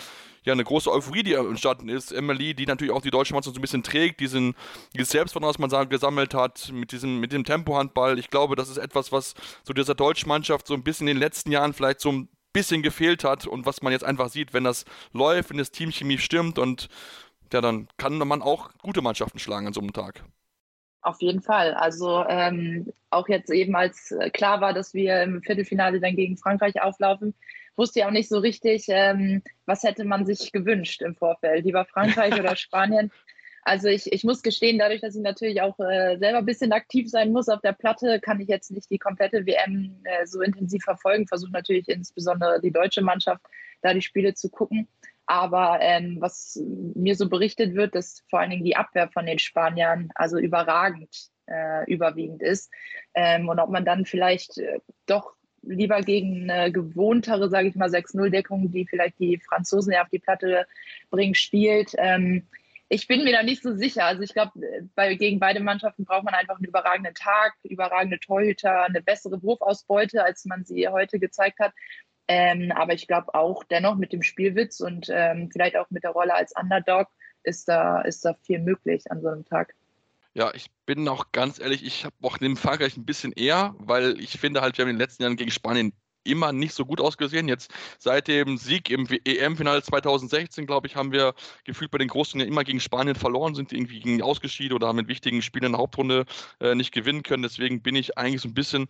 ja, 0.44 0.54
eine 0.54 0.64
große 0.64 0.92
Euphorie, 0.92 1.24
die 1.24 1.34
entstanden 1.34 1.90
ist. 1.90 2.12
Emily, 2.12 2.54
die 2.54 2.66
natürlich 2.66 2.94
auch 2.94 3.02
die 3.02 3.12
deutsche 3.12 3.34
Mannschaft 3.34 3.56
so 3.56 3.60
ein 3.60 3.62
bisschen 3.62 3.84
trägt, 3.84 4.22
diesen, 4.22 4.56
dieses 4.96 5.10
Selbstvertrauen, 5.10 5.50
was 5.50 5.60
man 5.60 5.90
gesammelt 5.90 6.34
hat, 6.34 6.72
mit 6.72 6.92
diesem, 6.94 7.20
mit 7.20 7.34
dem 7.34 7.44
Tempohandball. 7.44 8.18
Ich 8.18 8.30
glaube, 8.30 8.56
das 8.56 8.70
ist 8.70 8.78
etwas, 8.78 9.12
was 9.12 9.34
so 9.64 9.74
dieser 9.74 9.96
deutschen 9.96 10.30
Mannschaft 10.30 10.68
so 10.68 10.74
ein 10.74 10.84
bisschen 10.84 11.08
in 11.08 11.16
den 11.16 11.22
letzten 11.22 11.52
Jahren 11.52 11.74
vielleicht 11.74 12.00
so 12.00 12.12
ein 12.12 12.30
bisschen 12.54 12.82
gefehlt 12.82 13.24
hat 13.24 13.48
und 13.48 13.66
was 13.66 13.82
man 13.82 13.92
jetzt 13.92 14.04
einfach 14.04 14.30
sieht, 14.30 14.54
wenn 14.54 14.64
das 14.64 14.86
läuft, 15.12 15.50
wenn 15.50 15.58
das 15.58 15.72
Teamchemie 15.72 16.18
stimmt 16.18 16.58
und 16.58 16.88
ja, 17.52 17.62
dann 17.62 17.88
kann 17.98 18.18
man 18.18 18.42
auch 18.42 18.72
gute 18.82 19.02
Mannschaften 19.02 19.40
schlagen 19.40 19.68
an 19.68 19.74
so 19.74 19.82
einem 19.82 19.94
Tag. 19.94 20.24
Auf 21.02 21.22
jeden 21.22 21.42
Fall. 21.42 21.74
Also 21.74 22.26
ähm, 22.28 22.92
auch 23.10 23.30
jetzt 23.30 23.50
eben, 23.52 23.76
als 23.76 24.12
äh, 24.12 24.30
klar 24.30 24.60
war, 24.62 24.74
dass 24.74 24.94
wir 24.94 25.24
im 25.24 25.42
Viertelfinale 25.42 26.00
dann 26.00 26.16
gegen 26.16 26.38
Frankreich 26.38 26.82
auflaufen, 26.82 27.34
wusste 27.78 28.00
ich 28.00 28.06
auch 28.06 28.12
nicht 28.12 28.28
so 28.28 28.40
richtig, 28.40 28.86
ähm, 28.90 29.42
was 29.66 29.84
hätte 29.84 30.04
man 30.04 30.26
sich 30.26 30.52
gewünscht 30.52 31.02
im 31.02 31.16
Vorfeld, 31.16 31.64
lieber 31.64 31.86
Frankreich 31.86 32.38
oder 32.38 32.56
Spanien. 32.58 33.12
Also 33.64 33.88
ich, 33.88 34.12
ich 34.12 34.24
muss 34.24 34.42
gestehen, 34.42 34.80
dadurch, 34.80 35.02
dass 35.02 35.16
ich 35.16 35.22
natürlich 35.22 35.62
auch 35.62 35.80
äh, 35.80 36.18
selber 36.18 36.40
ein 36.40 36.46
bisschen 36.46 36.72
aktiv 36.72 37.10
sein 37.10 37.32
muss 37.32 37.50
auf 37.50 37.62
der 37.62 37.74
Platte, 37.74 38.20
kann 38.20 38.42
ich 38.42 38.48
jetzt 38.48 38.72
nicht 38.72 38.90
die 38.90 38.98
komplette 38.98 39.46
WM 39.46 39.96
äh, 40.04 40.26
so 40.26 40.42
intensiv 40.42 40.84
verfolgen. 40.84 41.28
Versuche 41.28 41.52
natürlich 41.52 41.88
insbesondere 41.88 42.60
die 42.62 42.72
deutsche 42.72 43.02
Mannschaft 43.02 43.46
da 43.82 43.94
die 43.94 44.02
Spiele 44.02 44.34
zu 44.34 44.50
gucken. 44.50 44.88
Aber 45.30 45.78
ähm, 45.80 46.18
was 46.20 46.60
mir 46.96 47.16
so 47.16 47.30
berichtet 47.30 47.76
wird, 47.76 47.94
dass 47.94 48.24
vor 48.32 48.40
allen 48.40 48.50
Dingen 48.50 48.66
die 48.66 48.76
Abwehr 48.76 49.10
von 49.10 49.28
den 49.28 49.38
Spaniern 49.38 50.10
also 50.16 50.40
überragend 50.40 51.30
äh, 51.46 51.86
überwiegend 51.86 52.42
ist. 52.42 52.72
Ähm, 53.14 53.48
und 53.48 53.60
ob 53.60 53.70
man 53.70 53.86
dann 53.86 54.06
vielleicht 54.06 54.58
äh, 54.58 54.80
doch 55.06 55.36
lieber 55.62 56.02
gegen 56.02 56.50
eine 56.50 56.72
gewohntere, 56.72 57.48
sage 57.48 57.68
ich 57.68 57.76
mal, 57.76 57.90
6-0-Deckung, 57.90 58.72
die 58.72 58.88
vielleicht 58.88 59.20
die 59.20 59.38
Franzosen 59.38 59.94
ja 59.94 60.02
auf 60.02 60.10
die 60.10 60.18
Platte 60.18 60.66
bringen, 61.12 61.36
spielt. 61.36 61.94
Ähm, 62.00 62.48
ich 62.88 63.08
bin 63.08 63.24
mir 63.24 63.34
da 63.34 63.44
nicht 63.44 63.62
so 63.62 63.76
sicher. 63.76 64.06
Also 64.06 64.24
ich 64.24 64.34
glaube, 64.34 64.52
gegen 65.18 65.40
beide 65.40 65.60
Mannschaften 65.60 66.06
braucht 66.06 66.24
man 66.24 66.34
einfach 66.34 66.56
einen 66.56 66.66
überragenden 66.66 67.14
Tag, 67.14 67.54
überragende 67.62 68.20
Torhüter, 68.20 68.86
eine 68.86 69.04
bessere 69.04 69.44
Wurfausbeute, 69.44 70.24
als 70.24 70.46
man 70.46 70.66
sie 70.66 70.88
heute 70.88 71.20
gezeigt 71.20 71.60
hat. 71.60 71.72
Ähm, 72.32 72.72
aber 72.76 72.94
ich 72.94 73.08
glaube 73.08 73.34
auch 73.34 73.64
dennoch 73.64 73.96
mit 73.96 74.14
dem 74.14 74.22
Spielwitz 74.22 74.82
und 74.82 75.08
ähm, 75.12 75.50
vielleicht 75.52 75.76
auch 75.76 75.90
mit 75.90 76.04
der 76.04 76.12
Rolle 76.12 76.36
als 76.36 76.54
Underdog 76.56 77.08
ist 77.44 77.68
da, 77.68 78.02
ist 78.02 78.24
da 78.24 78.36
viel 78.44 78.60
möglich 78.60 79.12
an 79.12 79.22
so 79.22 79.30
einem 79.30 79.46
Tag. 79.46 79.74
Ja, 80.36 80.54
ich 80.54 80.68
bin 80.86 81.08
auch 81.08 81.32
ganz 81.32 81.60
ehrlich, 81.60 81.84
ich 81.84 82.06
habe 82.06 82.16
auch 82.22 82.38
den 82.38 82.56
Frankreich 82.56 82.96
ein 82.98 83.06
bisschen 83.06 83.32
eher, 83.32 83.74
weil 83.80 84.20
ich 84.20 84.40
finde 84.40 84.62
halt, 84.62 84.78
wir 84.78 84.84
haben 84.84 84.92
in 84.92 84.98
den 84.98 85.02
letzten 85.02 85.24
Jahren 85.24 85.38
gegen 85.38 85.50
Spanien 85.50 85.92
immer 86.24 86.52
nicht 86.52 86.74
so 86.74 86.86
gut 86.86 87.02
ausgesehen. 87.02 87.48
Jetzt 87.48 87.72
seit 87.98 88.28
dem 88.28 88.58
Sieg 88.58 88.92
im 88.92 89.08
EM-Finale 89.08 89.82
2016, 89.82 90.68
glaube 90.68 90.86
ich, 90.86 90.96
haben 90.96 91.12
wir 91.12 91.34
gefühlt 91.64 91.90
bei 91.90 91.98
den 91.98 92.10
Großen 92.10 92.40
immer 92.42 92.64
gegen 92.64 92.80
Spanien 92.80 93.16
verloren, 93.16 93.56
sind 93.56 93.74
irgendwie 93.74 94.00
gegen 94.00 94.22
ausgeschieden 94.22 94.76
oder 94.76 94.88
haben 94.88 95.00
in 95.00 95.08
wichtigen 95.08 95.42
Spielen 95.42 95.66
in 95.66 95.72
der 95.72 95.82
Hauptrunde 95.82 96.26
äh, 96.60 96.76
nicht 96.76 96.92
gewinnen 96.92 97.24
können. 97.24 97.44
Deswegen 97.44 97.82
bin 97.82 97.96
ich 97.96 98.18
eigentlich 98.18 98.42
so 98.42 98.50
ein 98.50 98.54
bisschen 98.54 98.88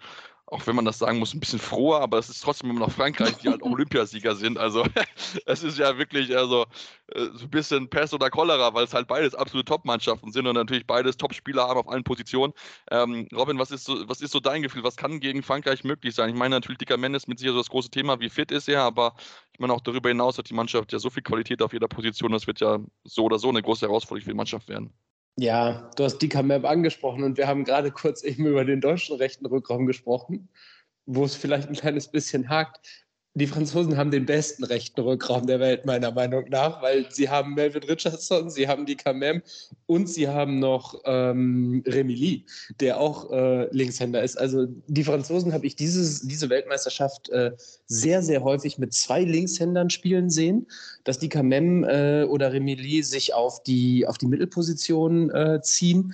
auch 0.51 0.65
wenn 0.65 0.75
man 0.75 0.85
das 0.85 0.97
sagen 0.97 1.19
muss, 1.19 1.33
ein 1.33 1.39
bisschen 1.39 1.59
froher, 1.59 2.01
aber 2.01 2.17
es 2.17 2.29
ist 2.29 2.41
trotzdem 2.41 2.71
immer 2.71 2.79
noch 2.79 2.91
Frankreich, 2.91 3.37
die 3.37 3.49
halt 3.49 3.61
Olympiasieger 3.63 4.35
sind. 4.35 4.57
Also 4.57 4.83
es 5.45 5.63
ist 5.63 5.77
ja 5.77 5.97
wirklich 5.97 6.35
also, 6.35 6.65
äh, 7.07 7.25
so 7.33 7.45
ein 7.45 7.49
bisschen 7.49 7.89
Pest 7.89 8.13
oder 8.13 8.29
Cholera, 8.31 8.73
weil 8.73 8.85
es 8.85 8.93
halt 8.93 9.07
beides 9.07 9.35
absolute 9.35 9.65
Top-Mannschaften 9.65 10.31
sind 10.31 10.47
und 10.47 10.55
natürlich 10.55 10.87
beides 10.87 11.17
Top-Spieler 11.17 11.67
haben 11.67 11.79
auf 11.79 11.87
allen 11.87 12.03
Positionen. 12.03 12.53
Ähm, 12.89 13.27
Robin, 13.33 13.59
was 13.59 13.69
ist, 13.69 13.85
so, 13.85 14.07
was 14.09 14.21
ist 14.21 14.31
so 14.31 14.39
dein 14.39 14.63
Gefühl? 14.63 14.83
Was 14.83 14.95
kann 14.95 15.19
gegen 15.19 15.43
Frankreich 15.43 15.83
möglich 15.83 16.15
sein? 16.15 16.29
Ich 16.29 16.35
meine 16.35 16.55
natürlich, 16.55 16.79
Dicker 16.79 16.97
Mendes 16.97 17.27
mit 17.27 17.37
sicher 17.37 17.51
so 17.51 17.59
das 17.59 17.69
große 17.69 17.91
Thema, 17.91 18.19
wie 18.19 18.29
fit 18.29 18.51
ist 18.51 18.67
er, 18.67 18.81
aber 18.81 19.13
ich 19.53 19.59
meine 19.59 19.73
auch 19.73 19.81
darüber 19.81 20.09
hinaus 20.09 20.37
hat 20.39 20.49
die 20.49 20.55
Mannschaft 20.55 20.91
ja 20.93 20.99
so 20.99 21.11
viel 21.11 21.23
Qualität 21.23 21.61
auf 21.61 21.73
jeder 21.73 21.87
Position, 21.87 22.31
das 22.31 22.47
wird 22.47 22.59
ja 22.59 22.79
so 23.03 23.25
oder 23.25 23.37
so 23.37 23.49
eine 23.49 23.61
große 23.61 23.85
Herausforderung 23.85 24.23
für 24.23 24.31
die 24.31 24.37
Mannschaft 24.37 24.67
werden. 24.67 24.93
Ja, 25.41 25.89
du 25.95 26.03
hast 26.03 26.17
Dika 26.17 26.43
Map 26.43 26.65
angesprochen 26.65 27.23
und 27.23 27.37
wir 27.37 27.47
haben 27.47 27.63
gerade 27.63 27.91
kurz 27.91 28.23
eben 28.23 28.45
über 28.45 28.65
den 28.65 28.81
deutschen 28.81 29.15
rechten 29.15 29.45
Rückraum 29.45 29.85
gesprochen, 29.85 30.49
wo 31.05 31.23
es 31.23 31.35
vielleicht 31.35 31.69
ein 31.69 31.75
kleines 31.75 32.11
bisschen 32.11 32.49
hakt 32.49 33.07
die 33.35 33.47
Franzosen 33.47 33.95
haben 33.95 34.11
den 34.11 34.25
besten 34.25 34.63
rechten 34.63 35.01
Rückraum 35.01 35.45
der 35.45 35.59
Welt, 35.59 35.85
meiner 35.85 36.11
Meinung 36.11 36.45
nach, 36.49 36.81
weil 36.81 37.11
sie 37.11 37.29
haben 37.29 37.53
Melvin 37.53 37.83
Richardson, 37.83 38.49
sie 38.49 38.67
haben 38.67 38.85
die 38.85 38.95
Kamem 38.95 39.43
und 39.85 40.09
sie 40.09 40.27
haben 40.27 40.59
noch 40.59 40.99
ähm, 41.05 41.83
Remy 41.85 42.13
Lee, 42.15 42.43
der 42.79 42.99
auch 42.99 43.31
äh, 43.31 43.67
Linkshänder 43.71 44.23
ist. 44.23 44.37
Also 44.37 44.65
die 44.87 45.03
Franzosen 45.03 45.53
habe 45.53 45.67
ich 45.67 45.75
dieses, 45.75 46.27
diese 46.27 46.49
Weltmeisterschaft 46.49 47.29
äh, 47.29 47.51
sehr, 47.85 48.23
sehr 48.23 48.43
häufig 48.43 48.79
mit 48.79 48.93
zwei 48.93 49.23
Linkshändern 49.23 49.89
spielen 49.89 50.29
sehen, 50.29 50.67
dass 51.03 51.19
die 51.19 51.29
Kamem 51.29 51.83
äh, 51.83 52.23
oder 52.23 52.51
Remy 52.51 52.75
Lee 52.75 53.01
sich 53.03 53.33
auf 53.33 53.61
die, 53.63 54.07
auf 54.07 54.17
die 54.17 54.27
Mittelposition 54.27 55.29
äh, 55.29 55.61
ziehen. 55.61 56.13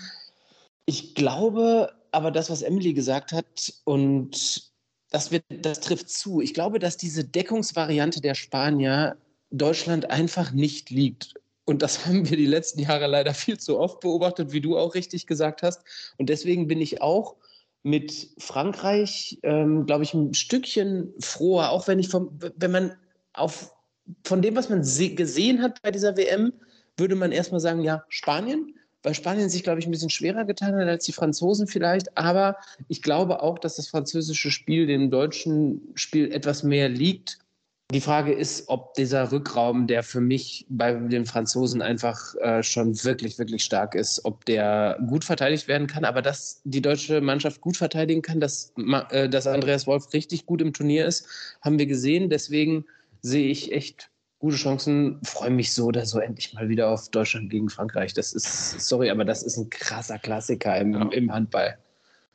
Ich 0.85 1.15
glaube 1.15 1.91
aber 2.11 2.31
das, 2.31 2.49
was 2.49 2.61
Emily 2.61 2.93
gesagt 2.93 3.33
hat 3.33 3.73
und 3.83 4.71
das, 5.15 5.31
wird, 5.31 5.45
das 5.49 5.79
trifft 5.79 6.09
zu. 6.09 6.41
Ich 6.41 6.53
glaube, 6.53 6.77
dass 6.77 6.97
diese 6.97 7.23
Deckungsvariante 7.23 8.19
der 8.19 8.35
Spanier 8.35 9.15
Deutschland 9.49 10.11
einfach 10.11 10.51
nicht 10.51 10.89
liegt. 10.89 11.35
Und 11.63 11.81
das 11.81 12.05
haben 12.05 12.29
wir 12.29 12.35
die 12.35 12.45
letzten 12.45 12.81
Jahre 12.81 13.07
leider 13.07 13.33
viel 13.33 13.57
zu 13.57 13.79
oft 13.79 14.01
beobachtet, 14.01 14.51
wie 14.51 14.59
du 14.59 14.77
auch 14.77 14.93
richtig 14.93 15.25
gesagt 15.25 15.63
hast. 15.63 15.81
Und 16.17 16.27
deswegen 16.27 16.67
bin 16.67 16.81
ich 16.81 17.01
auch 17.01 17.37
mit 17.81 18.31
Frankreich, 18.39 19.39
ähm, 19.43 19.85
glaube 19.85 20.03
ich, 20.03 20.13
ein 20.13 20.33
Stückchen 20.33 21.13
froher, 21.19 21.69
auch 21.69 21.87
wenn 21.87 21.99
ich 21.99 22.09
vom, 22.09 22.37
wenn 22.57 22.71
man 22.71 22.97
auf, 23.31 23.73
von 24.25 24.41
dem, 24.41 24.57
was 24.57 24.67
man 24.67 24.81
gesehen 24.81 25.61
hat 25.61 25.81
bei 25.81 25.91
dieser 25.91 26.17
WM, 26.17 26.51
würde 26.97 27.15
man 27.15 27.31
erstmal 27.31 27.61
sagen, 27.61 27.81
ja, 27.81 28.03
Spanien 28.09 28.74
weil 29.05 29.13
Spanien 29.13 29.49
sich, 29.49 29.63
glaube 29.63 29.79
ich, 29.79 29.85
ein 29.85 29.91
bisschen 29.91 30.09
schwerer 30.09 30.45
getan 30.45 30.75
hat 30.75 30.87
als 30.87 31.05
die 31.05 31.13
Franzosen 31.13 31.67
vielleicht. 31.67 32.17
Aber 32.17 32.57
ich 32.87 33.03
glaube 33.03 33.43
auch, 33.43 33.59
dass 33.59 33.75
das 33.75 33.87
französische 33.87 34.49
Spiel 34.49 34.87
dem 34.87 35.11
deutschen 35.11 35.81
Spiel 35.93 36.31
etwas 36.33 36.63
mehr 36.63 36.89
liegt. 36.89 37.37
Die 37.91 38.01
Frage 38.01 38.33
ist, 38.33 38.67
ob 38.67 38.95
dieser 38.95 39.31
Rückraum, 39.31 39.85
der 39.85 40.01
für 40.01 40.19
mich 40.19 40.65
bei 40.69 40.93
den 40.93 41.27
Franzosen 41.27 41.83
einfach 41.83 42.33
äh, 42.41 42.63
schon 42.63 43.03
wirklich, 43.03 43.37
wirklich 43.37 43.63
stark 43.63 43.93
ist, 43.93 44.25
ob 44.25 44.43
der 44.45 44.97
gut 45.07 45.23
verteidigt 45.23 45.67
werden 45.67 45.85
kann. 45.85 46.03
Aber 46.03 46.23
dass 46.23 46.61
die 46.63 46.81
deutsche 46.81 47.21
Mannschaft 47.21 47.61
gut 47.61 47.77
verteidigen 47.77 48.23
kann, 48.23 48.39
dass, 48.39 48.73
äh, 49.11 49.29
dass 49.29 49.45
Andreas 49.45 49.85
Wolf 49.85 50.11
richtig 50.13 50.47
gut 50.47 50.63
im 50.63 50.73
Turnier 50.73 51.05
ist, 51.05 51.27
haben 51.61 51.77
wir 51.77 51.85
gesehen. 51.85 52.31
Deswegen 52.31 52.85
sehe 53.21 53.49
ich 53.49 53.71
echt 53.71 54.09
gute 54.45 54.57
Chancen. 54.57 55.19
Freue 55.23 55.49
mich 55.49 55.73
so 55.73 55.85
oder 55.85 56.05
so 56.05 56.19
endlich 56.19 56.53
mal 56.53 56.69
wieder 56.69 56.89
auf 56.89 57.09
Deutschland 57.09 57.49
gegen 57.49 57.67
Frankreich. 57.67 58.13
Das 58.13 58.31
ist, 58.31 58.79
sorry, 58.79 59.09
aber 59.09 59.25
das 59.25 59.41
ist 59.41 59.57
ein 59.57 59.71
krasser 59.71 60.19
Klassiker 60.19 60.77
im, 60.77 60.93
ja. 60.93 61.09
im 61.09 61.33
Handball. 61.33 61.79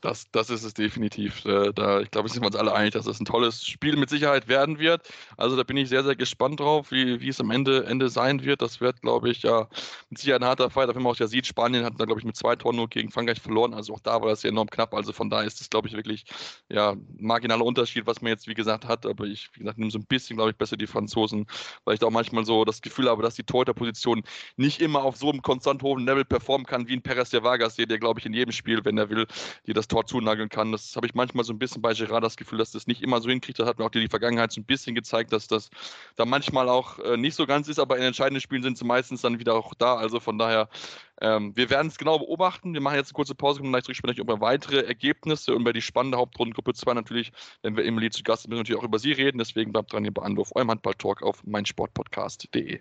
Das, 0.01 0.31
das 0.33 0.49
ist 0.49 0.65
es 0.65 0.73
definitiv. 0.73 1.45
Äh, 1.45 1.73
da, 1.75 2.01
ich 2.01 2.11
glaube, 2.11 2.31
sind 2.31 2.41
wir 2.41 2.47
uns 2.47 2.57
alle 2.57 2.75
einig, 2.75 2.93
dass 2.93 3.07
es 3.07 3.21
ein 3.21 3.27
tolles 3.27 3.67
Spiel 3.67 3.97
mit 3.97 4.09
Sicherheit 4.09 4.49
werden 4.49 4.79
wird. 4.79 5.07
Also 5.37 5.57
da 5.57 5.63
bin 5.63 5.77
ich 5.77 5.91
sehr, 5.91 6.03
sehr 6.03 6.17
gespannt 6.17 6.61
drauf, 6.61 6.91
wie, 6.91 7.21
wie 7.21 7.29
es 7.29 7.39
am 7.39 7.51
Ende, 7.51 7.85
Ende 7.85 8.09
sein 8.09 8.43
wird. 8.43 8.63
Das 8.63 8.81
wird, 8.81 9.03
glaube 9.03 9.29
ich, 9.29 9.43
ja 9.43 9.69
mit 10.09 10.19
Sicherheit 10.19 10.41
ein 10.41 10.49
harter 10.49 10.71
Fight. 10.71 10.89
Auf 10.89 10.95
jeden 10.95 11.05
Fall 11.05 11.13
auch 11.13 11.19
ja 11.19 11.27
sieht, 11.27 11.47
Spanien 11.47 11.85
hat 11.85 11.95
da, 11.99 12.07
glaube 12.07 12.19
ich, 12.19 12.25
mit 12.25 12.35
zwei 12.35 12.57
Toren 12.57 12.77
nur 12.77 12.89
gegen 12.89 13.11
Frankreich 13.11 13.41
verloren. 13.41 13.75
Also 13.75 13.93
auch 13.93 14.01
da 14.01 14.23
war 14.23 14.29
das 14.29 14.43
ja 14.43 14.49
enorm 14.49 14.71
knapp. 14.71 14.95
Also 14.95 15.13
von 15.13 15.29
daher 15.29 15.47
ist 15.47 15.61
es, 15.61 15.69
glaube 15.69 15.89
ich, 15.89 15.95
wirklich 15.95 16.25
ja, 16.71 16.93
ein 16.93 17.07
marginaler 17.19 17.67
Unterschied, 17.67 18.07
was 18.07 18.23
man 18.23 18.31
jetzt, 18.31 18.49
wie 18.49 18.55
gesagt, 18.55 18.87
hat. 18.87 19.05
Aber 19.05 19.25
ich, 19.25 19.51
wie 19.53 19.61
gesagt, 19.61 19.79
nehme 19.79 19.91
so 19.91 19.99
ein 19.99 20.07
bisschen, 20.07 20.37
glaube 20.37 20.53
ich, 20.53 20.57
besser 20.57 20.79
die 20.79 20.87
Franzosen, 20.87 21.47
weil 21.85 21.93
ich 21.95 22.01
da 22.01 22.07
auch 22.07 22.11
manchmal 22.11 22.47
so 22.47 22.65
das 22.65 22.81
Gefühl 22.81 23.11
habe, 23.11 23.23
dass 23.23 23.35
die 23.35 23.45
Torhüterposition 23.45 24.23
nicht 24.57 24.81
immer 24.81 25.03
auf 25.05 25.19
so 25.19 25.31
einem 25.31 25.43
konstant 25.43 25.83
hohen 25.83 26.07
Level 26.07 26.25
performen 26.25 26.67
kann, 26.67 26.89
wie 26.89 26.95
ein 26.95 27.03
Perez 27.03 27.29
de 27.29 27.43
Vargas, 27.43 27.77
der, 27.77 27.99
glaube 27.99 28.21
ich, 28.21 28.25
in 28.25 28.33
jedem 28.33 28.53
Spiel, 28.53 28.83
wenn 28.83 28.97
er 28.97 29.11
will, 29.11 29.27
dir 29.67 29.75
das 29.75 29.90
Tor 29.91 30.07
zunageln 30.07 30.49
kann. 30.49 30.73
Das 30.73 30.97
habe 30.97 31.07
ich 31.07 31.15
manchmal 31.15 31.45
so 31.45 31.53
ein 31.53 31.59
bisschen 31.59 31.83
bei 31.83 31.93
Gerard 31.93 32.25
das 32.25 32.37
Gefühl, 32.37 32.59
dass 32.59 32.71
das 32.71 32.87
nicht 32.87 33.03
immer 33.03 33.21
so 33.21 33.29
hinkriegt. 33.29 33.59
Das 33.59 33.67
hat 33.67 33.79
mir 33.79 33.85
auch 33.85 33.91
die 33.91 34.09
Vergangenheit 34.09 34.53
so 34.53 34.61
ein 34.61 34.65
bisschen 34.65 34.95
gezeigt, 34.95 35.33
dass 35.33 35.49
das 35.49 35.69
da 36.17 36.25
manchmal 36.25 36.69
auch 36.69 36.99
äh, 37.01 37.17
nicht 37.17 37.35
so 37.35 37.47
ganz 37.47 37.69
ist, 37.69 37.79
aber 37.79 37.99
in 37.99 38.05
entscheidenden 38.05 38.41
Spielen 38.41 38.63
sind 38.63 38.79
sie 38.79 38.85
meistens 38.85 39.21
dann 39.21 39.39
wieder 39.39 39.55
auch 39.55 39.75
da. 39.75 39.97
Also 39.97 40.21
von 40.21 40.39
daher, 40.39 40.69
ähm, 41.21 41.55
wir 41.57 41.69
werden 41.69 41.89
es 41.89 41.99
genau 41.99 42.19
beobachten. 42.19 42.73
Wir 42.73 42.81
machen 42.81 42.97
jetzt 42.97 43.09
eine 43.09 43.15
kurze 43.15 43.35
Pause, 43.35 43.61
kommen 43.61 43.73
gleich 43.73 43.85
zurück, 43.85 43.99
über 44.17 44.41
weitere 44.41 44.81
Ergebnisse 44.81 45.55
und 45.55 45.63
über 45.63 45.73
die 45.73 45.83
spannende 45.83 46.17
Hauptrundengruppe 46.19 46.73
2 46.73 46.95
natürlich, 46.95 47.33
wenn 47.63 47.77
wir 47.77 47.85
Emily 47.85 48.11
zu 48.11 48.23
Gast 48.23 48.43
sind, 48.43 48.51
müssen 48.51 48.61
natürlich 48.61 48.81
auch 48.81 48.85
über 48.85 48.99
sie 48.99 49.13
reden. 49.13 49.39
Deswegen 49.39 49.73
bleibt 49.73 49.93
dran 49.93 50.05
hier 50.05 50.15
bei 50.15 50.23
Anruf, 50.23 50.53
eurem 50.55 50.71
Handball-Talk 50.71 51.23
auf 51.23 51.43
meinsportpodcast.de. 51.45 52.81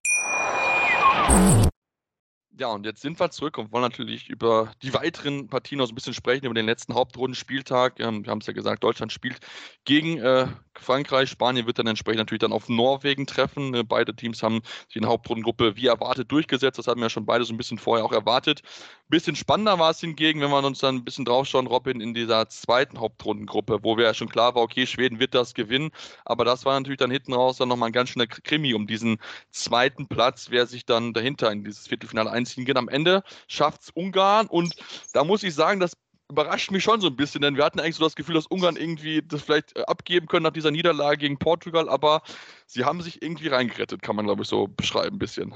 Ja, 2.61 2.67
und 2.67 2.85
jetzt 2.85 3.01
sind 3.01 3.19
wir 3.19 3.31
zurück 3.31 3.57
und 3.57 3.71
wollen 3.71 3.81
natürlich 3.81 4.29
über 4.29 4.71
die 4.83 4.93
weiteren 4.93 5.47
Partien 5.47 5.79
noch 5.79 5.87
so 5.87 5.93
ein 5.93 5.95
bisschen 5.95 6.13
sprechen, 6.13 6.45
über 6.45 6.53
den 6.53 6.67
letzten 6.67 6.93
Hauptrundenspieltag. 6.93 7.99
Ähm, 7.99 8.23
wir 8.23 8.29
haben 8.29 8.37
es 8.37 8.45
ja 8.45 8.53
gesagt, 8.53 8.83
Deutschland 8.83 9.11
spielt 9.11 9.39
gegen 9.83 10.19
äh, 10.19 10.45
Frankreich. 10.77 11.31
Spanien 11.31 11.65
wird 11.65 11.79
dann 11.79 11.87
entsprechend 11.87 12.19
natürlich 12.19 12.41
dann 12.41 12.53
auf 12.53 12.69
Norwegen 12.69 13.25
treffen. 13.25 13.73
Äh, 13.73 13.83
beide 13.83 14.15
Teams 14.15 14.43
haben 14.43 14.61
sich 14.85 14.97
in 14.97 15.01
der 15.01 15.09
Hauptrundengruppe 15.09 15.75
wie 15.75 15.87
erwartet 15.87 16.31
durchgesetzt. 16.31 16.77
Das 16.77 16.85
hatten 16.85 16.99
wir 16.99 17.05
ja 17.05 17.09
schon 17.09 17.25
beide 17.25 17.45
so 17.45 17.51
ein 17.51 17.57
bisschen 17.57 17.79
vorher 17.79 18.05
auch 18.05 18.11
erwartet. 18.11 18.61
Ein 18.63 19.09
bisschen 19.09 19.35
spannender 19.35 19.79
war 19.79 19.89
es 19.89 19.99
hingegen, 19.99 20.39
wenn 20.41 20.51
wir 20.51 20.63
uns 20.63 20.77
dann 20.77 20.97
ein 20.97 21.03
bisschen 21.03 21.25
draufschauen, 21.25 21.65
Robin, 21.65 21.99
in 21.99 22.13
dieser 22.13 22.47
zweiten 22.49 22.99
Hauptrundengruppe, 22.99 23.79
wo 23.81 23.97
wir 23.97 24.05
ja 24.05 24.13
schon 24.13 24.29
klar 24.29 24.53
war, 24.53 24.61
okay, 24.61 24.85
Schweden 24.85 25.19
wird 25.19 25.33
das 25.33 25.55
gewinnen. 25.55 25.89
Aber 26.25 26.45
das 26.45 26.63
war 26.63 26.79
natürlich 26.79 26.99
dann 26.99 27.09
hinten 27.09 27.33
raus 27.33 27.57
dann 27.57 27.69
nochmal 27.69 27.89
ein 27.89 27.93
ganz 27.93 28.11
schöner 28.11 28.27
Krimi 28.27 28.75
um 28.75 28.85
diesen 28.85 29.17
zweiten 29.49 30.07
Platz, 30.07 30.51
wer 30.51 30.67
sich 30.67 30.85
dann 30.85 31.13
dahinter 31.13 31.51
in 31.51 31.63
dieses 31.63 31.87
Viertelfinale 31.87 32.29
einzieht 32.29 32.50
geht. 32.55 32.77
Am 32.77 32.89
Ende 32.89 33.23
schafft 33.47 33.83
es 33.83 33.89
Ungarn 33.91 34.47
und 34.47 34.75
da 35.13 35.23
muss 35.23 35.43
ich 35.43 35.53
sagen, 35.53 35.79
das 35.79 35.93
überrascht 36.31 36.71
mich 36.71 36.83
schon 36.83 37.01
so 37.01 37.07
ein 37.07 37.15
bisschen, 37.15 37.41
denn 37.41 37.57
wir 37.57 37.65
hatten 37.65 37.79
eigentlich 37.79 37.95
so 37.95 38.03
das 38.03 38.15
Gefühl, 38.15 38.35
dass 38.35 38.47
Ungarn 38.47 38.77
irgendwie 38.77 39.21
das 39.21 39.41
vielleicht 39.41 39.75
äh, 39.75 39.81
abgeben 39.81 40.27
können 40.27 40.43
nach 40.43 40.53
dieser 40.53 40.71
Niederlage 40.71 41.17
gegen 41.17 41.37
Portugal, 41.37 41.89
aber 41.89 42.21
sie 42.67 42.85
haben 42.85 43.01
sich 43.01 43.21
irgendwie 43.21 43.49
reingerettet, 43.49 44.01
kann 44.01 44.15
man 44.15 44.25
glaube 44.25 44.43
ich 44.43 44.47
so 44.47 44.67
beschreiben 44.67 45.17
ein 45.17 45.19
bisschen. 45.19 45.53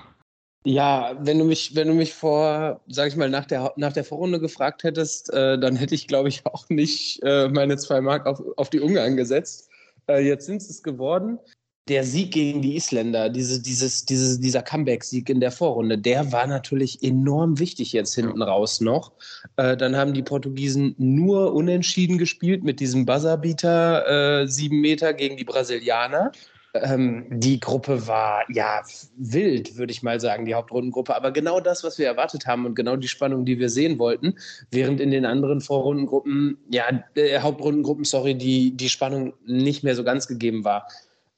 Ja, 0.68 1.16
wenn 1.20 1.38
du 1.38 1.46
mich, 1.46 1.76
wenn 1.76 1.88
du 1.88 1.94
mich 1.94 2.14
vor, 2.16 2.82
sag 2.88 3.08
ich 3.08 3.16
mal, 3.16 3.30
nach 3.30 3.46
der, 3.46 3.74
nach 3.78 3.94
der 3.94 4.04
Vorrunde 4.04 4.40
gefragt 4.40 4.84
hättest, 4.84 5.32
äh, 5.32 5.60
dann 5.60 5.76
hätte 5.76 5.94
ich, 5.94 6.08
glaube 6.08 6.28
ich, 6.28 6.46
auch 6.46 6.68
nicht 6.70 7.22
äh, 7.24 7.48
meine 7.50 7.78
zwei 7.78 8.02
Mark 8.02 8.26
auf, 8.26 8.42
auf 8.58 8.70
die 8.72 8.80
Ungarn 8.80 9.16
gesetzt. 9.16 9.70
Äh, 10.08 10.26
jetzt 10.26 10.48
sind 10.48 10.62
es 10.62 10.84
geworden 10.84 11.40
der 11.88 12.04
Sieg 12.04 12.32
gegen 12.32 12.62
die 12.62 12.76
Isländer, 12.76 13.30
diese, 13.30 13.62
dieses, 13.62 14.06
dieses, 14.06 14.40
dieser 14.40 14.64
Comeback-Sieg 14.64 15.30
in 15.30 15.40
der 15.40 15.52
Vorrunde, 15.52 15.98
der 15.98 16.32
war 16.32 16.48
natürlich 16.48 17.04
enorm 17.04 17.60
wichtig 17.60 17.94
jetzt 17.94 18.16
hinten 18.16 18.42
raus 18.42 18.82
noch. 18.82 19.12
Äh, 19.58 19.78
dann 19.78 19.96
haben 19.96 20.14
die 20.14 20.24
Portugiesen 20.24 20.96
nur 20.98 21.54
unentschieden 21.54 22.18
gespielt 22.18 22.64
mit 22.64 22.80
diesem 22.80 23.06
Buzzerbeater 23.06 24.42
äh, 24.42 24.48
sieben 24.48 24.82
Meter 24.82 25.14
gegen 25.14 25.38
die 25.38 25.44
Brasilianer. 25.44 26.32
Ähm, 26.74 27.28
die 27.30 27.60
Gruppe 27.60 28.08
war 28.08 28.44
ja 28.50 28.82
wild, 29.16 29.78
würde 29.78 29.94
ich 29.94 30.02
mal 30.02 30.20
sagen, 30.20 30.46
die 30.46 30.56
Hauptrundengruppe. 30.56 31.16
Aber 31.16 31.32
genau 31.32 31.60
das, 31.60 31.84
was 31.84 32.00
wir 32.00 32.08
erwartet 32.08 32.48
haben 32.48 32.66
und 32.66 32.76
genau 32.76 32.96
die 32.96 33.08
Spannung, 33.08 33.46
die 33.46 33.60
wir 33.60 33.70
sehen 33.70 34.00
wollten, 34.00 34.36
während 34.72 35.00
in 35.00 35.12
den 35.12 35.26
anderen 35.26 35.62
Vorrundengruppen, 35.62 36.58
ja, 36.70 36.86
äh, 37.16 37.40
Hauptrundengruppen, 37.40 38.06
sorry, 38.06 38.36
die, 38.36 38.76
die 38.76 38.90
Spannung 38.90 39.34
nicht 39.46 39.84
mehr 39.84 39.96
so 39.96 40.04
ganz 40.04 40.28
gegeben 40.28 40.66
war. 40.66 40.88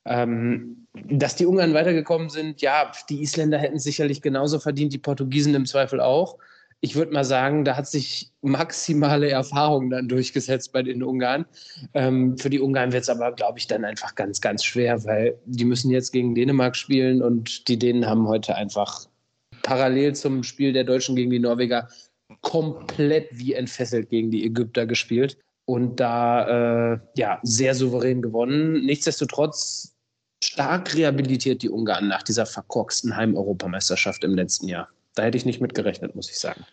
Ähm, 0.07 0.87
dass 1.09 1.35
die 1.35 1.45
Ungarn 1.45 1.73
weitergekommen 1.73 2.29
sind, 2.29 2.61
ja, 2.61 2.91
die 3.09 3.21
Isländer 3.21 3.57
hätten 3.57 3.79
sicherlich 3.79 4.21
genauso 4.21 4.59
verdient, 4.59 4.93
die 4.93 4.97
Portugiesen 4.97 5.53
im 5.53 5.65
Zweifel 5.65 5.99
auch. 6.01 6.37
Ich 6.79 6.95
würde 6.95 7.11
mal 7.11 7.23
sagen, 7.23 7.65
da 7.65 7.75
hat 7.75 7.87
sich 7.87 8.31
maximale 8.41 9.29
Erfahrung 9.29 9.89
dann 9.89 10.07
durchgesetzt 10.07 10.71
bei 10.71 10.83
den 10.83 11.01
Ungarn. 11.01 11.45
Ähm, 11.93 12.37
für 12.37 12.51
die 12.51 12.59
Ungarn 12.59 12.93
wird 12.93 13.03
es 13.03 13.09
aber, 13.09 13.31
glaube 13.31 13.57
ich, 13.57 13.67
dann 13.67 13.83
einfach 13.83 14.13
ganz, 14.13 14.41
ganz 14.41 14.63
schwer, 14.63 15.03
weil 15.03 15.39
die 15.45 15.65
müssen 15.65 15.89
jetzt 15.89 16.11
gegen 16.11 16.35
Dänemark 16.35 16.75
spielen 16.75 17.21
und 17.21 17.67
die 17.67 17.79
Dänen 17.79 18.05
haben 18.05 18.27
heute 18.27 18.55
einfach 18.55 19.07
parallel 19.63 20.15
zum 20.15 20.43
Spiel 20.43 20.71
der 20.71 20.83
Deutschen 20.83 21.15
gegen 21.15 21.31
die 21.31 21.39
Norweger 21.39 21.87
komplett 22.41 23.27
wie 23.31 23.53
entfesselt 23.53 24.09
gegen 24.09 24.29
die 24.29 24.45
Ägypter 24.45 24.85
gespielt 24.85 25.37
und 25.65 25.99
da 25.99 26.93
äh, 26.93 26.99
ja 27.15 27.39
sehr 27.41 27.73
souverän 27.73 28.21
gewonnen. 28.21 28.85
Nichtsdestotrotz 28.85 29.96
stark 30.47 30.95
rehabilitiert 30.95 31.61
die 31.61 31.69
Ungarn 31.69 32.07
nach 32.07 32.23
dieser 32.23 32.45
verkorksten 32.45 33.15
Heim-Europameisterschaft 33.15 34.23
im 34.23 34.35
letzten 34.35 34.67
Jahr. 34.67 34.89
Da 35.15 35.23
hätte 35.23 35.37
ich 35.37 35.45
nicht 35.45 35.61
mitgerechnet, 35.61 36.15
muss 36.15 36.29
ich 36.29 36.39
sagen. 36.39 36.65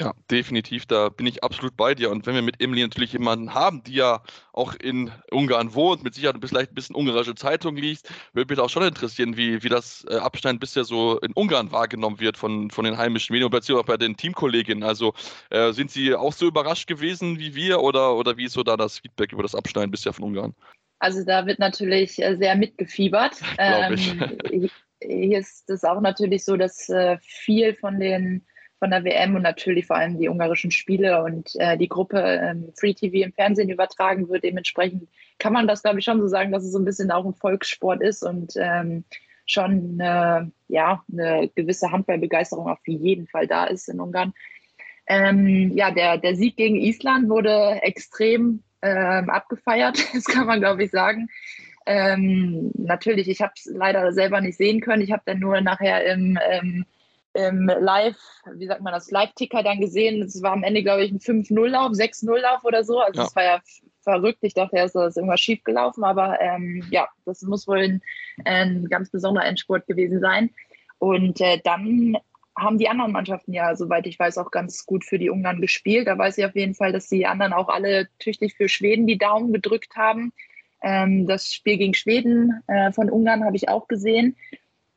Ja, 0.00 0.14
definitiv, 0.30 0.86
da 0.86 1.10
bin 1.10 1.26
ich 1.26 1.44
absolut 1.44 1.76
bei 1.76 1.94
dir. 1.94 2.10
Und 2.10 2.24
wenn 2.24 2.34
wir 2.34 2.40
mit 2.40 2.62
Emily 2.62 2.80
natürlich 2.80 3.12
jemanden 3.12 3.52
haben, 3.52 3.82
die 3.82 3.92
ja 3.92 4.22
auch 4.54 4.74
in 4.74 5.10
Ungarn 5.30 5.74
wohnt, 5.74 6.02
mit 6.02 6.14
Sicherheit 6.14 6.36
vielleicht 6.40 6.72
ein 6.72 6.74
bisschen 6.74 6.96
ungarische 6.96 7.34
Zeitung 7.34 7.76
liest, 7.76 8.08
würde 8.32 8.50
mich 8.50 8.58
auch 8.58 8.70
schon 8.70 8.82
interessieren, 8.82 9.36
wie, 9.36 9.62
wie 9.62 9.68
das 9.68 10.06
äh, 10.08 10.16
Abschneiden 10.16 10.58
bisher 10.58 10.84
so 10.84 11.18
in 11.18 11.34
Ungarn 11.34 11.70
wahrgenommen 11.70 12.18
wird 12.18 12.38
von, 12.38 12.70
von 12.70 12.86
den 12.86 12.96
heimischen 12.96 13.34
Medien, 13.34 13.50
beziehungsweise 13.50 13.82
auch 13.82 13.86
bei 13.86 13.98
den 13.98 14.16
Teamkolleginnen. 14.16 14.84
Also 14.84 15.12
äh, 15.50 15.72
sind 15.72 15.90
sie 15.90 16.14
auch 16.14 16.32
so 16.32 16.46
überrascht 16.46 16.86
gewesen 16.86 17.38
wie 17.38 17.54
wir 17.54 17.82
oder, 17.82 18.16
oder 18.16 18.38
wie 18.38 18.44
ist 18.44 18.54
so 18.54 18.62
da 18.62 18.78
das 18.78 19.00
Feedback 19.00 19.34
über 19.34 19.42
das 19.42 19.54
Abschneiden 19.54 19.90
bisher 19.90 20.14
von 20.14 20.24
Ungarn? 20.24 20.54
Also 21.00 21.24
da 21.24 21.46
wird 21.46 21.58
natürlich 21.58 22.22
äh, 22.22 22.36
sehr 22.36 22.54
mitgefiebert. 22.54 23.36
Ähm, 23.58 24.70
hier 25.02 25.38
ist 25.38 25.68
es 25.70 25.82
auch 25.82 26.00
natürlich 26.00 26.44
so, 26.44 26.56
dass 26.56 26.88
äh, 26.90 27.16
viel 27.22 27.74
von 27.74 27.98
den 27.98 28.42
von 28.78 28.90
der 28.90 29.04
WM 29.04 29.34
und 29.34 29.42
natürlich 29.42 29.86
vor 29.86 29.96
allem 29.96 30.18
die 30.18 30.28
ungarischen 30.28 30.70
Spiele 30.70 31.22
und 31.22 31.54
äh, 31.56 31.76
die 31.76 31.88
Gruppe 31.88 32.18
ähm, 32.18 32.72
Free 32.74 32.94
TV 32.94 33.26
im 33.26 33.32
Fernsehen 33.32 33.68
übertragen 33.68 34.28
wird. 34.30 34.42
Dementsprechend 34.42 35.06
kann 35.38 35.52
man 35.52 35.68
das, 35.68 35.82
glaube 35.82 35.98
ich, 35.98 36.04
schon 36.04 36.20
so 36.20 36.28
sagen, 36.28 36.50
dass 36.50 36.64
es 36.64 36.72
so 36.72 36.78
ein 36.78 36.86
bisschen 36.86 37.10
auch 37.10 37.26
ein 37.26 37.34
Volkssport 37.34 38.00
ist 38.00 38.22
und 38.22 38.54
ähm, 38.56 39.04
schon 39.44 40.00
äh, 40.00 40.46
ja, 40.68 41.04
eine 41.12 41.50
gewisse 41.54 41.92
Handballbegeisterung 41.92 42.68
auf 42.68 42.80
jeden 42.86 43.26
Fall 43.26 43.46
da 43.46 43.64
ist 43.64 43.88
in 43.88 44.00
Ungarn. 44.00 44.32
Ähm, 45.06 45.76
ja, 45.76 45.90
der, 45.90 46.16
der 46.16 46.34
Sieg 46.36 46.56
gegen 46.56 46.76
Island 46.76 47.28
wurde 47.28 47.82
extrem 47.82 48.62
ähm, 48.82 49.30
abgefeiert, 49.30 49.98
das 50.14 50.24
kann 50.24 50.46
man, 50.46 50.60
glaube 50.60 50.84
ich, 50.84 50.90
sagen. 50.90 51.28
Ähm, 51.86 52.70
natürlich, 52.74 53.28
ich 53.28 53.40
habe 53.40 53.52
es 53.56 53.70
leider 53.72 54.12
selber 54.12 54.40
nicht 54.40 54.56
sehen 54.56 54.80
können. 54.80 55.02
Ich 55.02 55.12
habe 55.12 55.22
dann 55.24 55.38
nur 55.38 55.60
nachher 55.60 56.04
im, 56.06 56.38
ähm, 56.50 56.84
im 57.32 57.66
Live, 57.66 58.18
wie 58.54 58.66
sagt 58.66 58.82
man 58.82 58.92
das, 58.92 59.10
Live-Ticker 59.10 59.62
dann 59.62 59.80
gesehen. 59.80 60.22
Es 60.22 60.42
war 60.42 60.52
am 60.52 60.62
Ende, 60.62 60.82
glaube 60.82 61.04
ich, 61.04 61.12
ein 61.12 61.20
5-0-Lauf, 61.20 61.92
6-0-Lauf 61.92 62.64
oder 62.64 62.84
so. 62.84 63.00
Also 63.00 63.22
es 63.22 63.30
ja. 63.30 63.36
war 63.36 63.44
ja 63.44 63.60
verrückt. 64.02 64.38
Ich 64.42 64.54
dachte 64.54 64.76
erst, 64.76 64.94
da 64.94 65.06
ist 65.06 65.16
irgendwas 65.16 65.40
schief 65.40 65.62
gelaufen, 65.64 66.04
aber 66.04 66.40
ähm, 66.40 66.84
ja, 66.90 67.08
das 67.24 67.42
muss 67.42 67.68
wohl 67.68 67.78
ein, 67.78 68.02
ein, 68.44 68.86
ganz 68.88 69.10
besonderer 69.10 69.46
Endspurt 69.46 69.86
gewesen 69.86 70.20
sein. 70.20 70.50
Und 70.98 71.40
äh, 71.40 71.60
dann 71.64 72.18
haben 72.60 72.78
die 72.78 72.88
anderen 72.88 73.12
Mannschaften 73.12 73.52
ja, 73.52 73.74
soweit 73.74 74.06
ich 74.06 74.18
weiß, 74.18 74.38
auch 74.38 74.50
ganz 74.50 74.86
gut 74.86 75.04
für 75.04 75.18
die 75.18 75.30
Ungarn 75.30 75.60
gespielt. 75.60 76.06
Da 76.06 76.16
weiß 76.16 76.38
ich 76.38 76.44
auf 76.44 76.54
jeden 76.54 76.74
Fall, 76.74 76.92
dass 76.92 77.08
die 77.08 77.26
anderen 77.26 77.52
auch 77.52 77.68
alle 77.68 78.08
tüchtig 78.18 78.54
für 78.54 78.68
Schweden 78.68 79.06
die 79.06 79.18
Daumen 79.18 79.52
gedrückt 79.52 79.96
haben. 79.96 80.32
Ähm, 80.82 81.26
das 81.26 81.52
Spiel 81.52 81.78
gegen 81.78 81.94
Schweden 81.94 82.62
äh, 82.66 82.92
von 82.92 83.10
Ungarn 83.10 83.44
habe 83.44 83.56
ich 83.56 83.68
auch 83.68 83.88
gesehen. 83.88 84.36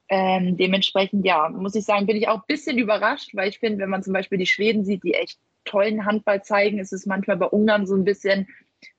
Ähm, 0.09 0.57
dementsprechend, 0.57 1.25
ja, 1.25 1.49
muss 1.49 1.75
ich 1.75 1.85
sagen, 1.85 2.05
bin 2.05 2.17
ich 2.17 2.27
auch 2.27 2.37
ein 2.37 2.47
bisschen 2.47 2.77
überrascht, 2.77 3.31
weil 3.33 3.49
ich 3.49 3.59
finde, 3.59 3.79
wenn 3.79 3.89
man 3.89 4.03
zum 4.03 4.13
Beispiel 4.13 4.37
die 4.37 4.45
Schweden 4.45 4.85
sieht, 4.85 5.03
die 5.03 5.13
echt 5.13 5.39
tollen 5.65 6.05
Handball 6.05 6.43
zeigen, 6.43 6.79
ist 6.79 6.93
es 6.93 7.05
manchmal 7.05 7.37
bei 7.37 7.47
Ungarn 7.47 7.87
so 7.87 7.95
ein 7.95 8.03
bisschen 8.03 8.47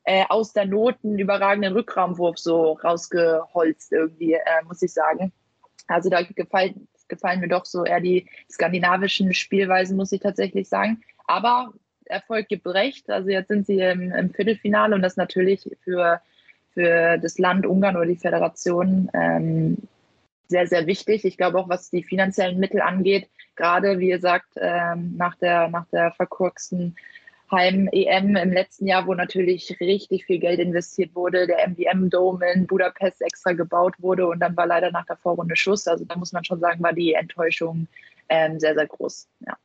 äh, 0.05 0.25
aus 0.29 0.53
der 0.53 0.67
Not 0.67 0.97
einen 1.05 1.19
überragenden 1.19 1.75
Rückraumwurf 1.75 2.39
so 2.39 2.73
rausgeholzt 2.73 3.93
irgendwie, 3.93 4.33
äh, 4.33 4.65
muss 4.67 4.83
ich 4.83 4.93
sagen. 4.93 5.33
Also 5.87 6.09
da 6.09 6.23
gefallen, 6.23 6.89
gefallen 7.09 7.41
mir 7.41 7.49
doch 7.49 7.65
so 7.65 7.85
eher 7.85 8.01
die 8.01 8.27
skandinavischen 8.51 9.33
Spielweisen, 9.35 9.97
muss 9.97 10.13
ich 10.13 10.21
tatsächlich 10.21 10.69
sagen. 10.69 11.03
Aber 11.27 11.73
Erfolg 12.07 12.49
gibt 12.49 12.67
recht. 12.67 13.11
Also 13.11 13.31
jetzt 13.31 13.49
sind 13.49 13.67
sie 13.67 13.81
im, 13.81 14.13
im 14.13 14.31
Viertelfinale 14.31 14.95
und 14.95 15.03
das 15.03 15.17
natürlich 15.17 15.69
für, 15.83 16.21
für 16.73 17.19
das 17.19 17.39
Land 17.39 17.67
Ungarn 17.67 17.97
oder 17.97 18.07
die 18.07 18.17
Föderation 18.17 19.11
ähm, 19.15 19.79
sehr, 20.49 20.67
sehr 20.67 20.87
wichtig. 20.87 21.25
Ich 21.25 21.37
glaube 21.37 21.59
auch, 21.59 21.69
was 21.69 21.91
die 21.91 22.03
finanziellen 22.03 22.59
Mittel 22.59 22.81
angeht, 22.81 23.29
gerade 23.57 23.99
wie 23.99 24.11
ihr 24.11 24.21
sagt, 24.21 24.49
ähm, 24.57 25.15
nach 25.17 25.37
der, 25.37 25.69
nach 25.69 25.87
der 25.89 26.13
verkurksten 26.13 26.97
Heim-EM 27.51 28.37
im 28.37 28.53
letzten 28.53 28.87
Jahr, 28.87 29.07
wo 29.07 29.15
natürlich 29.15 29.77
richtig 29.81 30.25
viel 30.25 30.39
Geld 30.39 30.59
investiert 30.61 31.15
wurde, 31.15 31.47
der 31.47 31.69
MDM-Dome 31.69 32.45
in 32.53 32.67
Budapest 32.67 33.23
extra 33.23 33.53
gebaut 33.53 33.95
wurde 33.99 34.27
und 34.27 34.41
dann 34.41 34.57
war 34.57 34.67
leider 34.67 34.91
nach 34.91 35.07
der 35.07 35.17
Vorrunde 35.17 35.57
Schuss. 35.57 35.87
Also 35.87 36.05
da 36.05 36.17
muss 36.17 36.33
man 36.33 36.45
schon 36.45 36.61
sagen, 36.61 36.83
war 36.83 36.93
die 36.93 37.15
Enttäuschung 37.15 37.87
ähm, 38.29 38.59
sehr, 38.59 38.75
sehr 38.75 38.87
groß. 38.87 39.29
Ja. 39.47 39.57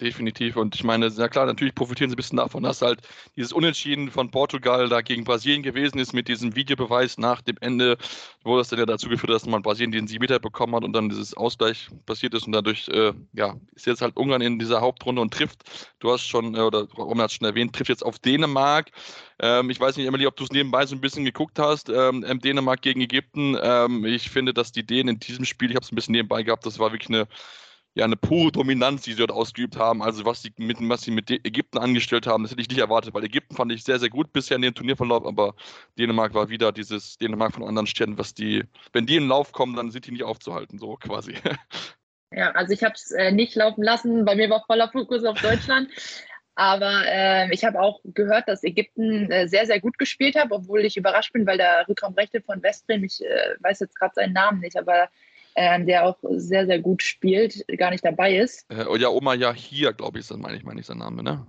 Definitiv. 0.00 0.56
Und 0.56 0.74
ich 0.74 0.82
meine, 0.82 1.06
ja 1.06 1.28
klar, 1.28 1.46
natürlich 1.46 1.72
profitieren 1.72 2.10
sie 2.10 2.14
ein 2.14 2.16
bisschen 2.16 2.38
davon, 2.38 2.64
dass 2.64 2.82
halt 2.82 3.00
dieses 3.36 3.52
Unentschieden 3.52 4.10
von 4.10 4.28
Portugal 4.28 4.88
da 4.88 5.02
gegen 5.02 5.22
Brasilien 5.22 5.62
gewesen 5.62 5.98
ist 6.00 6.12
mit 6.12 6.26
diesem 6.26 6.56
Videobeweis 6.56 7.16
nach 7.16 7.40
dem 7.42 7.56
Ende, 7.60 7.96
wo 8.42 8.58
das 8.58 8.70
dann 8.70 8.80
ja 8.80 8.86
dazu 8.86 9.08
geführt 9.08 9.30
hat, 9.30 9.36
dass 9.36 9.46
man 9.46 9.62
Brasilien 9.62 9.92
den 9.92 10.08
Siebenmeter 10.08 10.40
bekommen 10.40 10.74
hat 10.74 10.82
und 10.82 10.94
dann 10.94 11.10
dieses 11.10 11.36
Ausgleich 11.36 11.90
passiert 12.06 12.34
ist 12.34 12.44
und 12.44 12.52
dadurch, 12.52 12.88
äh, 12.88 13.12
ja, 13.34 13.54
ist 13.76 13.86
jetzt 13.86 14.02
halt 14.02 14.16
Ungarn 14.16 14.42
in 14.42 14.58
dieser 14.58 14.80
Hauptrunde 14.80 15.22
und 15.22 15.32
trifft, 15.32 15.62
du 16.00 16.10
hast 16.10 16.26
schon, 16.26 16.56
äh, 16.56 16.60
oder 16.60 16.88
Roman 16.94 17.22
hat 17.22 17.30
es 17.30 17.36
schon 17.36 17.46
erwähnt, 17.46 17.72
trifft 17.72 17.90
jetzt 17.90 18.04
auf 18.04 18.18
Dänemark. 18.18 18.90
Ähm, 19.38 19.70
ich 19.70 19.78
weiß 19.78 19.96
nicht, 19.96 20.08
Emily, 20.08 20.26
ob 20.26 20.34
du 20.34 20.42
es 20.42 20.50
nebenbei 20.50 20.84
so 20.86 20.96
ein 20.96 21.00
bisschen 21.00 21.24
geguckt 21.24 21.60
hast, 21.60 21.88
ähm, 21.88 22.24
Dänemark 22.40 22.82
gegen 22.82 23.00
Ägypten. 23.00 23.56
Ähm, 23.62 24.04
ich 24.04 24.28
finde, 24.28 24.52
dass 24.54 24.72
die 24.72 24.84
Dänen 24.84 25.14
in 25.14 25.20
diesem 25.20 25.44
Spiel, 25.44 25.70
ich 25.70 25.76
habe 25.76 25.84
es 25.84 25.92
ein 25.92 25.94
bisschen 25.94 26.12
nebenbei 26.12 26.42
gehabt, 26.42 26.66
das 26.66 26.80
war 26.80 26.90
wirklich 26.90 27.10
eine 27.10 27.28
ja, 27.94 28.04
eine 28.04 28.16
pure 28.16 28.50
Dominanz, 28.50 29.02
die 29.02 29.12
sie 29.12 29.18
dort 29.18 29.30
ausgeübt 29.30 29.76
haben. 29.76 30.02
Also 30.02 30.24
was 30.24 30.42
sie 30.42 30.52
mit, 30.58 30.78
was 30.80 31.02
sie 31.02 31.12
mit 31.12 31.30
Ägypten 31.30 31.78
angestellt 31.78 32.26
haben, 32.26 32.42
das 32.42 32.50
hätte 32.52 32.60
ich 32.60 32.68
nicht 32.68 32.80
erwartet, 32.80 33.14
weil 33.14 33.24
Ägypten 33.24 33.54
fand 33.54 33.72
ich 33.72 33.84
sehr, 33.84 34.00
sehr 34.00 34.10
gut 34.10 34.32
bisher 34.32 34.56
in 34.56 34.62
dem 34.62 34.74
Turnierverlauf, 34.74 35.24
aber 35.24 35.54
Dänemark 35.96 36.34
war 36.34 36.48
wieder 36.48 36.72
dieses 36.72 37.18
Dänemark 37.18 37.54
von 37.54 37.62
anderen 37.62 37.86
Städten, 37.86 38.18
was 38.18 38.34
die, 38.34 38.64
wenn 38.92 39.06
die 39.06 39.16
in 39.16 39.24
den 39.24 39.28
Lauf 39.28 39.52
kommen, 39.52 39.76
dann 39.76 39.92
sind 39.92 40.06
die 40.06 40.12
nicht 40.12 40.24
aufzuhalten, 40.24 40.78
so 40.78 40.96
quasi. 40.96 41.34
Ja, 42.36 42.50
also 42.50 42.72
ich 42.72 42.82
habe 42.82 42.94
es 42.94 43.12
äh, 43.12 43.30
nicht 43.30 43.54
laufen 43.54 43.84
lassen, 43.84 44.24
bei 44.24 44.34
mir 44.34 44.50
war 44.50 44.64
voller 44.66 44.88
Fokus 44.90 45.24
auf 45.24 45.40
Deutschland. 45.40 45.88
Aber 46.56 47.02
äh, 47.06 47.52
ich 47.52 47.64
habe 47.64 47.80
auch 47.80 48.00
gehört, 48.04 48.48
dass 48.48 48.62
Ägypten 48.62 49.30
äh, 49.30 49.48
sehr, 49.48 49.66
sehr 49.66 49.80
gut 49.80 49.98
gespielt 49.98 50.36
hat, 50.36 50.48
obwohl 50.50 50.84
ich 50.84 50.96
überrascht 50.96 51.32
bin, 51.32 51.46
weil 51.46 51.58
der 51.58 51.86
Rückraumrechte 51.88 52.40
von 52.42 52.62
Westbrem, 52.62 53.02
ich 53.04 53.24
äh, 53.24 53.54
weiß 53.60 53.80
jetzt 53.80 53.96
gerade 53.96 54.14
seinen 54.14 54.32
Namen 54.32 54.60
nicht, 54.60 54.76
aber 54.76 55.08
ähm, 55.56 55.86
der 55.86 56.06
auch 56.06 56.18
sehr, 56.22 56.66
sehr 56.66 56.80
gut 56.80 57.02
spielt, 57.02 57.64
gar 57.78 57.90
nicht 57.90 58.04
dabei 58.04 58.36
ist. 58.36 58.70
Äh, 58.70 58.84
oh 58.88 58.96
ja, 58.96 59.08
Oma 59.08 59.34
ja 59.34 59.52
hier, 59.52 59.92
glaube 59.92 60.18
ich, 60.18 60.30
ist 60.30 60.36
meine 60.36 60.56
ich, 60.56 60.64
meine 60.64 60.80
ich 60.80 60.86
sein 60.86 60.98
Name, 60.98 61.22
ne? 61.22 61.46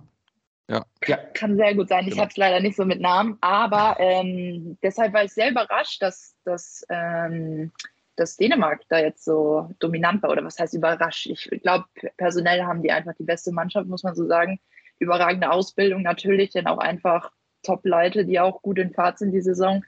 Ja. 0.68 0.84
ja. 1.06 1.16
Kann 1.34 1.56
sehr 1.56 1.74
gut 1.74 1.88
sein. 1.88 2.04
Ich 2.04 2.10
genau. 2.10 2.22
habe 2.22 2.30
es 2.30 2.36
leider 2.36 2.60
nicht 2.60 2.76
so 2.76 2.84
mit 2.84 3.00
Namen, 3.00 3.38
aber 3.40 3.96
ähm, 4.00 4.76
deshalb 4.82 5.12
war 5.12 5.24
ich 5.24 5.32
sehr 5.32 5.50
überrascht, 5.50 6.02
dass, 6.02 6.34
dass, 6.44 6.84
ähm, 6.88 7.70
dass 8.16 8.36
Dänemark 8.36 8.82
da 8.88 8.98
jetzt 8.98 9.24
so 9.24 9.70
dominant 9.78 10.22
war. 10.22 10.30
Oder 10.30 10.44
was 10.44 10.58
heißt 10.58 10.74
überrascht? 10.74 11.26
Ich 11.26 11.48
glaube, 11.62 11.84
personell 12.16 12.64
haben 12.64 12.82
die 12.82 12.90
einfach 12.90 13.14
die 13.18 13.24
beste 13.24 13.52
Mannschaft, 13.52 13.86
muss 13.86 14.02
man 14.02 14.16
so 14.16 14.26
sagen. 14.26 14.58
Überragende 14.98 15.50
Ausbildung 15.50 16.02
natürlich, 16.02 16.50
denn 16.50 16.66
auch 16.66 16.78
einfach 16.78 17.30
Top-Leute, 17.62 18.24
die 18.24 18.40
auch 18.40 18.62
gut 18.62 18.78
in 18.78 18.92
Fahrt 18.92 19.18
sind 19.18 19.32
die 19.32 19.42
Saison. 19.42 19.84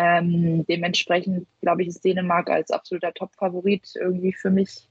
Ähm, 0.00 0.64
dementsprechend, 0.68 1.48
glaube 1.60 1.82
ich, 1.82 1.88
ist 1.88 2.04
Dänemark 2.04 2.48
als 2.50 2.70
absoluter 2.70 3.12
Top-Favorit 3.12 3.96
irgendwie 3.96 4.32
für 4.32 4.48
mich 4.48 4.88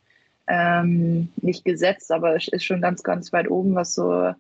ähm, 0.48 1.30
nicht 1.38 1.64
gesetzt, 1.64 2.12
aber 2.12 2.36
es 2.36 2.50
ist 2.50 2.66
schon 2.66 2.82
ganz, 2.82 3.04
ganz 3.04 3.32
weit 3.32 3.50
oben, 3.50 3.74
was 3.74 3.96
so 3.96 4.34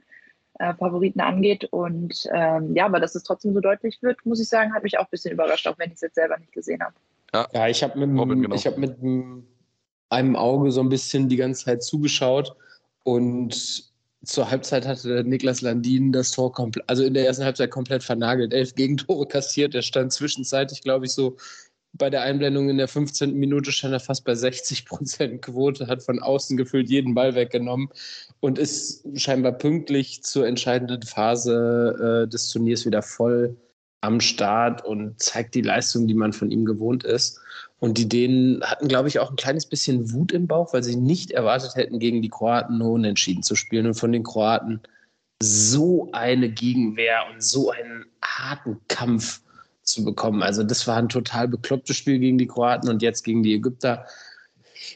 äh, 0.59 0.73
Favoriten 0.73 1.21
angeht. 1.21 1.63
Und 1.71 2.27
ähm, 2.33 2.75
ja, 2.75 2.85
aber 2.85 2.99
dass 2.99 3.15
es 3.15 3.23
trotzdem 3.23 3.53
so 3.53 3.61
deutlich 3.61 4.03
wird, 4.03 4.25
muss 4.25 4.41
ich 4.41 4.49
sagen, 4.49 4.73
hat 4.73 4.83
mich 4.83 4.99
auch 4.99 5.05
ein 5.05 5.11
bisschen 5.11 5.31
überrascht, 5.31 5.67
auch 5.67 5.79
wenn 5.79 5.87
ich 5.87 5.95
es 5.95 6.01
jetzt 6.01 6.15
selber 6.15 6.37
nicht 6.37 6.51
gesehen 6.51 6.83
habe. 6.83 6.95
Ja, 7.33 7.47
ja 7.53 7.67
ich 7.69 7.81
habe 7.81 7.97
mit, 8.05 8.09
genau. 8.09 8.57
hab 8.57 8.77
mit 8.77 8.97
einem 10.09 10.35
Auge 10.35 10.71
so 10.71 10.81
ein 10.81 10.89
bisschen 10.89 11.29
die 11.29 11.37
ganze 11.37 11.63
Zeit 11.63 11.81
zugeschaut 11.81 12.53
und 13.05 13.89
zur 14.27 14.51
Halbzeit 14.51 14.85
hatte 14.85 15.23
Niklas 15.23 15.61
Landin 15.61 16.11
das 16.11 16.31
Tor 16.31 16.51
komplett, 16.51 16.87
also 16.87 17.03
in 17.03 17.13
der 17.13 17.25
ersten 17.25 17.45
Halbzeit 17.45 17.71
komplett 17.71 18.03
vernagelt. 18.03 18.53
Elf 18.53 18.75
Gegentore 18.75 19.25
kassiert. 19.27 19.73
Er 19.73 19.81
stand 19.81 20.11
zwischenzeitlich, 20.13 20.81
glaube 20.81 21.05
ich, 21.05 21.11
so 21.11 21.37
bei 21.93 22.09
der 22.09 22.21
Einblendung 22.21 22.69
in 22.69 22.77
der 22.77 22.87
15. 22.87 23.33
Minute 23.33 23.71
stand 23.71 23.93
er 23.93 23.99
fast 23.99 24.23
bei 24.25 24.35
60 24.35 24.85
Prozent 24.85 25.41
Quote, 25.41 25.87
hat 25.87 26.03
von 26.03 26.19
außen 26.19 26.57
gefühlt 26.57 26.89
jeden 26.89 27.15
Ball 27.15 27.33
weggenommen 27.33 27.89
und 28.39 28.59
ist 28.59 29.07
scheinbar 29.19 29.53
pünktlich 29.53 30.21
zur 30.23 30.45
entscheidenden 30.45 31.01
Phase 31.03 32.25
äh, 32.25 32.29
des 32.29 32.51
Turniers 32.51 32.85
wieder 32.85 33.01
voll 33.01 33.55
am 34.01 34.19
Start 34.19 34.85
und 34.85 35.19
zeigt 35.19 35.55
die 35.55 35.61
Leistung, 35.61 36.07
die 36.07 36.13
man 36.13 36.33
von 36.33 36.51
ihm 36.51 36.65
gewohnt 36.65 37.03
ist. 37.03 37.39
Und 37.79 37.97
die 37.97 38.09
Dänen 38.09 38.63
hatten, 38.63 38.87
glaube 38.87 39.07
ich, 39.07 39.19
auch 39.19 39.29
ein 39.29 39.35
kleines 39.35 39.67
bisschen 39.67 40.11
Wut 40.11 40.31
im 40.31 40.47
Bauch, 40.47 40.73
weil 40.73 40.83
sie 40.83 40.95
nicht 40.95 41.31
erwartet 41.31 41.75
hätten, 41.75 41.99
gegen 41.99 42.21
die 42.21 42.29
Kroaten 42.29 42.79
nur 42.79 42.93
unentschieden 42.93 43.43
zu 43.43 43.55
spielen 43.55 43.85
und 43.85 43.93
von 43.93 44.11
den 44.11 44.23
Kroaten 44.23 44.81
so 45.41 46.09
eine 46.11 46.49
Gegenwehr 46.49 47.25
und 47.31 47.43
so 47.43 47.69
einen 47.69 48.05
harten 48.23 48.79
Kampf 48.87 49.41
zu 49.83 50.03
bekommen. 50.03 50.41
Also 50.41 50.63
das 50.63 50.87
war 50.87 50.97
ein 50.97 51.09
total 51.09 51.47
beklopptes 51.47 51.95
Spiel 51.97 52.17
gegen 52.17 52.39
die 52.39 52.47
Kroaten 52.47 52.89
und 52.89 53.03
jetzt 53.03 53.23
gegen 53.23 53.43
die 53.43 53.53
Ägypter. 53.53 54.05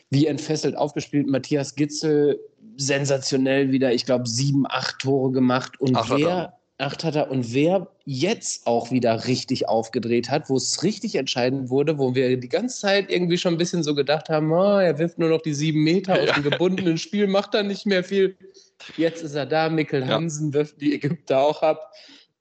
Wie 0.10 0.26
entfesselt 0.26 0.76
aufgespielt. 0.76 1.28
Matthias 1.28 1.76
Gitzel 1.76 2.40
sensationell 2.78 3.72
wieder, 3.72 3.94
ich 3.94 4.06
glaube, 4.06 4.28
sieben, 4.28 4.66
acht 4.68 5.00
Tore 5.00 5.32
gemacht. 5.32 5.80
Und 5.80 5.96
Ach, 5.96 6.10
wer, 6.10 6.58
Acht 6.82 7.04
hat 7.04 7.16
er. 7.16 7.30
Und 7.30 7.54
wer 7.54 7.88
jetzt 8.06 8.66
auch 8.66 8.90
wieder 8.90 9.28
richtig 9.28 9.70
aufgedreht 9.70 10.32
hat, 10.32 10.50
wo 10.50 10.58
es 10.58 10.82
richtig 10.82 11.16
entscheidend 11.16 11.70
wurde, 11.70 12.00
wo 12.00 12.16
wir 12.16 12.38
die 12.38 12.50
ganze 12.50 12.80
Zeit 12.80 13.12
irgendwie 13.12 13.38
schon 13.38 13.54
ein 13.54 13.58
bisschen 13.60 13.84
so 13.84 13.94
gedacht 13.94 14.30
haben, 14.30 14.52
oh, 14.52 14.80
er 14.80 14.98
wirft 14.98 15.20
nur 15.20 15.30
noch 15.30 15.42
die 15.42 15.54
sieben 15.54 15.84
Meter 15.84 16.20
aus 16.20 16.32
dem 16.34 16.44
gebundenen 16.44 16.98
Spiel, 16.98 17.28
macht 17.28 17.54
da 17.54 17.62
nicht 17.62 17.86
mehr 17.86 18.04
viel. 18.04 18.36
Jetzt 18.98 19.22
ist 19.22 19.36
er 19.36 19.46
da, 19.46 19.70
Mikkel 19.70 20.08
Hansen 20.08 20.48
ja. 20.48 20.54
wirft 20.56 20.82
die 20.82 20.96
Ägypter 20.96 21.40
auch 21.40 21.62
ab. 21.62 21.92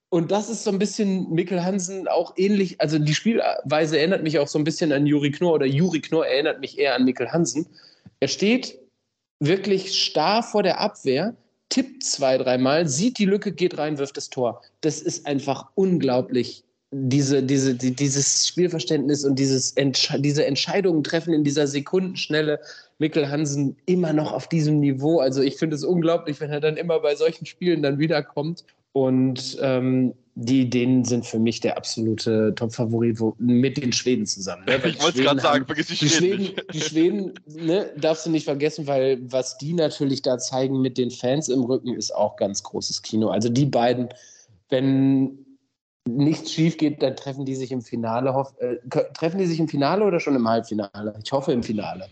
Und 0.08 0.30
das 0.30 0.48
ist 0.48 0.64
so 0.64 0.70
ein 0.70 0.78
bisschen 0.78 1.30
Mikkel 1.30 1.62
Hansen 1.62 2.08
auch 2.08 2.32
ähnlich, 2.36 2.80
also 2.80 2.98
die 2.98 3.14
Spielweise 3.14 3.98
erinnert 3.98 4.22
mich 4.22 4.38
auch 4.38 4.48
so 4.48 4.58
ein 4.58 4.64
bisschen 4.64 4.90
an 4.90 5.06
Juri 5.06 5.30
Knorr 5.30 5.54
oder 5.54 5.66
Juri 5.66 6.00
Knorr 6.00 6.26
erinnert 6.26 6.60
mich 6.60 6.78
eher 6.78 6.94
an 6.94 7.04
Mikkel 7.04 7.30
Hansen. 7.30 7.66
Er 8.20 8.28
steht 8.28 8.78
wirklich 9.38 10.02
starr 10.02 10.42
vor 10.42 10.62
der 10.62 10.80
Abwehr, 10.80 11.36
tippt 11.70 12.04
zwei, 12.04 12.36
dreimal, 12.36 12.86
sieht 12.86 13.18
die 13.18 13.24
Lücke, 13.24 13.52
geht 13.52 13.78
rein, 13.78 13.98
wirft 13.98 14.16
das 14.16 14.28
Tor. 14.28 14.60
Das 14.82 15.00
ist 15.00 15.26
einfach 15.26 15.70
unglaublich. 15.74 16.64
Diese, 16.92 17.42
diese, 17.42 17.76
die, 17.76 17.94
dieses 17.94 18.48
Spielverständnis 18.48 19.24
und 19.24 19.38
dieses 19.38 19.72
Entsche 19.72 20.20
diese 20.20 20.44
Entscheidungen 20.44 21.04
treffen 21.04 21.32
in 21.32 21.44
dieser 21.44 21.68
Sekundenschnelle. 21.68 22.58
Mikkel 22.98 23.30
Hansen 23.30 23.76
immer 23.86 24.12
noch 24.12 24.32
auf 24.32 24.48
diesem 24.48 24.80
Niveau. 24.80 25.20
Also 25.20 25.40
ich 25.40 25.56
finde 25.56 25.76
es 25.76 25.84
unglaublich, 25.84 26.40
wenn 26.40 26.50
er 26.50 26.60
dann 26.60 26.76
immer 26.76 26.98
bei 26.98 27.14
solchen 27.14 27.46
Spielen 27.46 27.82
dann 27.82 28.00
wiederkommt. 28.00 28.64
Und 28.92 29.56
ähm, 29.62 30.14
die 30.42 30.62
Ideen 30.62 31.04
sind 31.04 31.26
für 31.26 31.38
mich 31.38 31.60
der 31.60 31.76
absolute 31.76 32.54
Top-Favorit 32.54 33.18
mit 33.38 33.76
den 33.76 33.92
Schweden 33.92 34.24
zusammen. 34.24 34.64
Ne? 34.64 34.80
Ich 34.86 35.02
wollte 35.02 35.22
gerade 35.22 35.40
sagen, 35.40 35.66
vergiss 35.66 35.88
die, 35.88 35.96
die 35.96 36.08
Schweden. 36.08 36.44
Schweden 36.44 36.62
die 36.72 36.80
Schweden 36.80 37.34
ne, 37.46 37.90
darfst 37.96 38.24
du 38.24 38.30
nicht 38.30 38.44
vergessen, 38.44 38.86
weil 38.86 39.18
was 39.22 39.58
die 39.58 39.74
natürlich 39.74 40.22
da 40.22 40.38
zeigen 40.38 40.80
mit 40.80 40.96
den 40.96 41.10
Fans 41.10 41.48
im 41.48 41.62
Rücken, 41.62 41.94
ist 41.94 42.14
auch 42.14 42.36
ganz 42.36 42.62
großes 42.62 43.02
Kino. 43.02 43.28
Also 43.28 43.50
die 43.50 43.66
beiden, 43.66 44.08
wenn 44.70 45.44
nichts 46.08 46.52
schief 46.52 46.78
geht, 46.78 47.02
dann 47.02 47.16
treffen 47.16 47.44
die 47.44 47.54
sich 47.54 47.70
im 47.70 47.82
Finale. 47.82 48.32
Hoff, 48.32 48.54
äh, 48.60 48.76
treffen 49.12 49.38
die 49.38 49.46
sich 49.46 49.60
im 49.60 49.68
Finale 49.68 50.04
oder 50.04 50.20
schon 50.20 50.36
im 50.36 50.48
Halbfinale? 50.48 51.14
Ich 51.22 51.32
hoffe 51.32 51.52
im 51.52 51.62
Finale 51.62 52.06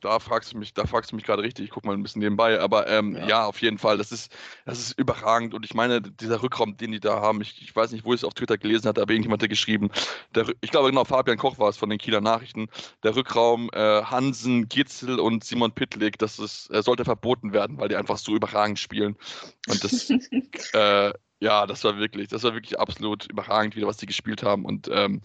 da 0.00 0.18
fragst 0.18 0.52
du 0.52 0.58
mich, 0.58 0.74
da 0.74 0.86
fragst 0.86 1.12
du 1.12 1.16
mich 1.16 1.24
gerade 1.24 1.42
richtig. 1.42 1.66
Ich 1.66 1.70
gucke 1.70 1.86
mal 1.86 1.94
ein 1.94 2.02
bisschen 2.02 2.20
nebenbei. 2.20 2.60
Aber 2.60 2.88
ähm, 2.88 3.16
ja. 3.16 3.26
ja. 3.28 3.46
auf 3.46 3.60
jeden 3.60 3.78
Fall. 3.78 3.98
Das 3.98 4.12
ist, 4.12 4.34
das 4.64 4.78
ist 4.78 4.98
überragend. 4.98 5.54
Und 5.54 5.64
ich 5.64 5.74
meine, 5.74 6.00
dieser 6.00 6.42
Rückraum, 6.42 6.76
den 6.76 6.92
die 6.92 7.00
da 7.00 7.20
haben, 7.20 7.40
ich, 7.40 7.60
ich 7.62 7.74
weiß 7.74 7.92
nicht, 7.92 8.04
wo 8.04 8.12
ich 8.14 8.20
es 8.20 8.24
auf 8.24 8.34
Twitter 8.34 8.58
gelesen 8.58 8.88
hatte, 8.88 9.02
aber 9.02 9.12
irgendjemand 9.12 9.42
hat 9.42 9.50
geschrieben. 9.50 9.90
Der, 10.34 10.46
ich 10.60 10.70
glaube 10.70 10.90
genau, 10.90 11.04
Fabian 11.04 11.38
Koch 11.38 11.58
war 11.58 11.68
es 11.68 11.76
von 11.76 11.90
den 11.90 11.98
Kieler 11.98 12.20
Nachrichten. 12.20 12.68
Der 13.02 13.16
Rückraum 13.16 13.70
äh, 13.72 14.02
Hansen, 14.02 14.68
Gitzel 14.68 15.18
und 15.20 15.44
Simon 15.44 15.72
Pitlik, 15.72 16.18
das 16.18 16.38
ist, 16.38 16.70
äh, 16.72 16.82
sollte 16.82 17.04
verboten 17.04 17.52
werden, 17.52 17.78
weil 17.78 17.88
die 17.88 17.96
einfach 17.96 18.18
so 18.18 18.34
überragend 18.34 18.78
spielen. 18.78 19.16
Und 19.68 19.84
das, 19.84 20.10
äh, 20.72 21.12
Ja, 21.42 21.66
das 21.66 21.82
war 21.82 21.98
wirklich, 21.98 22.28
das 22.28 22.44
war 22.44 22.54
wirklich 22.54 22.78
absolut 22.78 23.28
überragend, 23.28 23.74
wieder 23.74 23.88
was 23.88 23.96
die 23.96 24.06
gespielt 24.06 24.44
haben. 24.44 24.64
Und 24.64 24.88
ähm, 24.92 25.20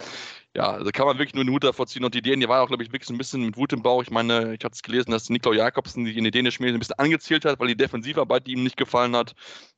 ja, 0.56 0.72
also 0.72 0.90
kann 0.92 1.06
man 1.06 1.20
wirklich 1.20 1.36
nur 1.36 1.44
den 1.44 1.54
Hut 1.54 1.64
davor 1.64 1.86
ziehen. 1.86 2.04
Und 2.04 2.16
die 2.16 2.18
Ideen, 2.18 2.40
die 2.40 2.50
waren 2.50 2.60
auch, 2.64 2.70
glaube 2.70 2.82
ich, 2.82 2.92
wirklich 2.92 3.08
so 3.08 3.14
ein 3.14 3.20
bisschen 3.20 3.46
mit 3.46 3.56
Wut 3.56 3.72
im 3.72 3.84
Bauch. 3.84 4.02
Ich 4.02 4.10
meine, 4.10 4.56
ich 4.56 4.66
hatte 4.66 4.74
es 4.74 4.82
gelesen, 4.82 5.12
dass 5.12 5.30
Niklau 5.30 5.54
Jakobsen 5.54 6.06
die 6.06 6.18
in 6.18 6.24
den 6.24 6.32
dänischen 6.32 6.64
Medien 6.64 6.78
ein 6.78 6.80
bisschen 6.80 6.98
angezählt 6.98 7.46
hat, 7.46 7.60
weil 7.60 7.68
die 7.68 7.78
Defensivarbeit, 7.78 8.48
die 8.48 8.54
ihm 8.54 8.64
nicht 8.64 8.78
gefallen 8.78 9.16
hat, 9.16 9.36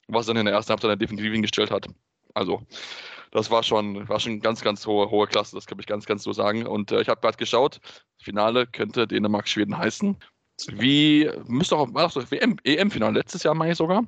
was 0.07 0.29
er 0.29 0.33
dann 0.33 0.41
in 0.41 0.45
der 0.45 0.55
ersten 0.55 0.69
Halbzeit 0.69 1.01
definitiv 1.01 1.33
hingestellt 1.33 1.71
hat. 1.71 1.87
Also, 2.35 2.61
das 3.31 3.51
war 3.51 3.61
schon, 3.61 4.07
war 4.07 4.21
schon 4.21 4.39
ganz, 4.39 4.61
ganz 4.61 4.87
hohe, 4.87 5.11
hohe 5.11 5.27
Klasse, 5.27 5.57
das 5.57 5.65
kann 5.65 5.77
ich 5.79 5.87
ganz, 5.87 6.05
ganz 6.05 6.23
so 6.23 6.31
sagen. 6.31 6.65
Und 6.65 6.93
äh, 6.93 7.01
ich 7.01 7.09
habe 7.09 7.19
gerade 7.19 7.35
geschaut, 7.35 7.81
das 7.83 8.23
Finale 8.23 8.65
könnte 8.65 9.07
Dänemark-Schweden 9.07 9.77
heißen. 9.77 10.15
Wie, 10.69 11.29
müsste 11.47 11.75
auch, 11.75 11.93
war 11.93 12.07
doch 12.07 12.31
WM, 12.31 12.57
EM-Finale 12.63 13.19
letztes 13.19 13.43
Jahr, 13.43 13.55
meine 13.55 13.73
ich 13.73 13.77
sogar. 13.77 14.05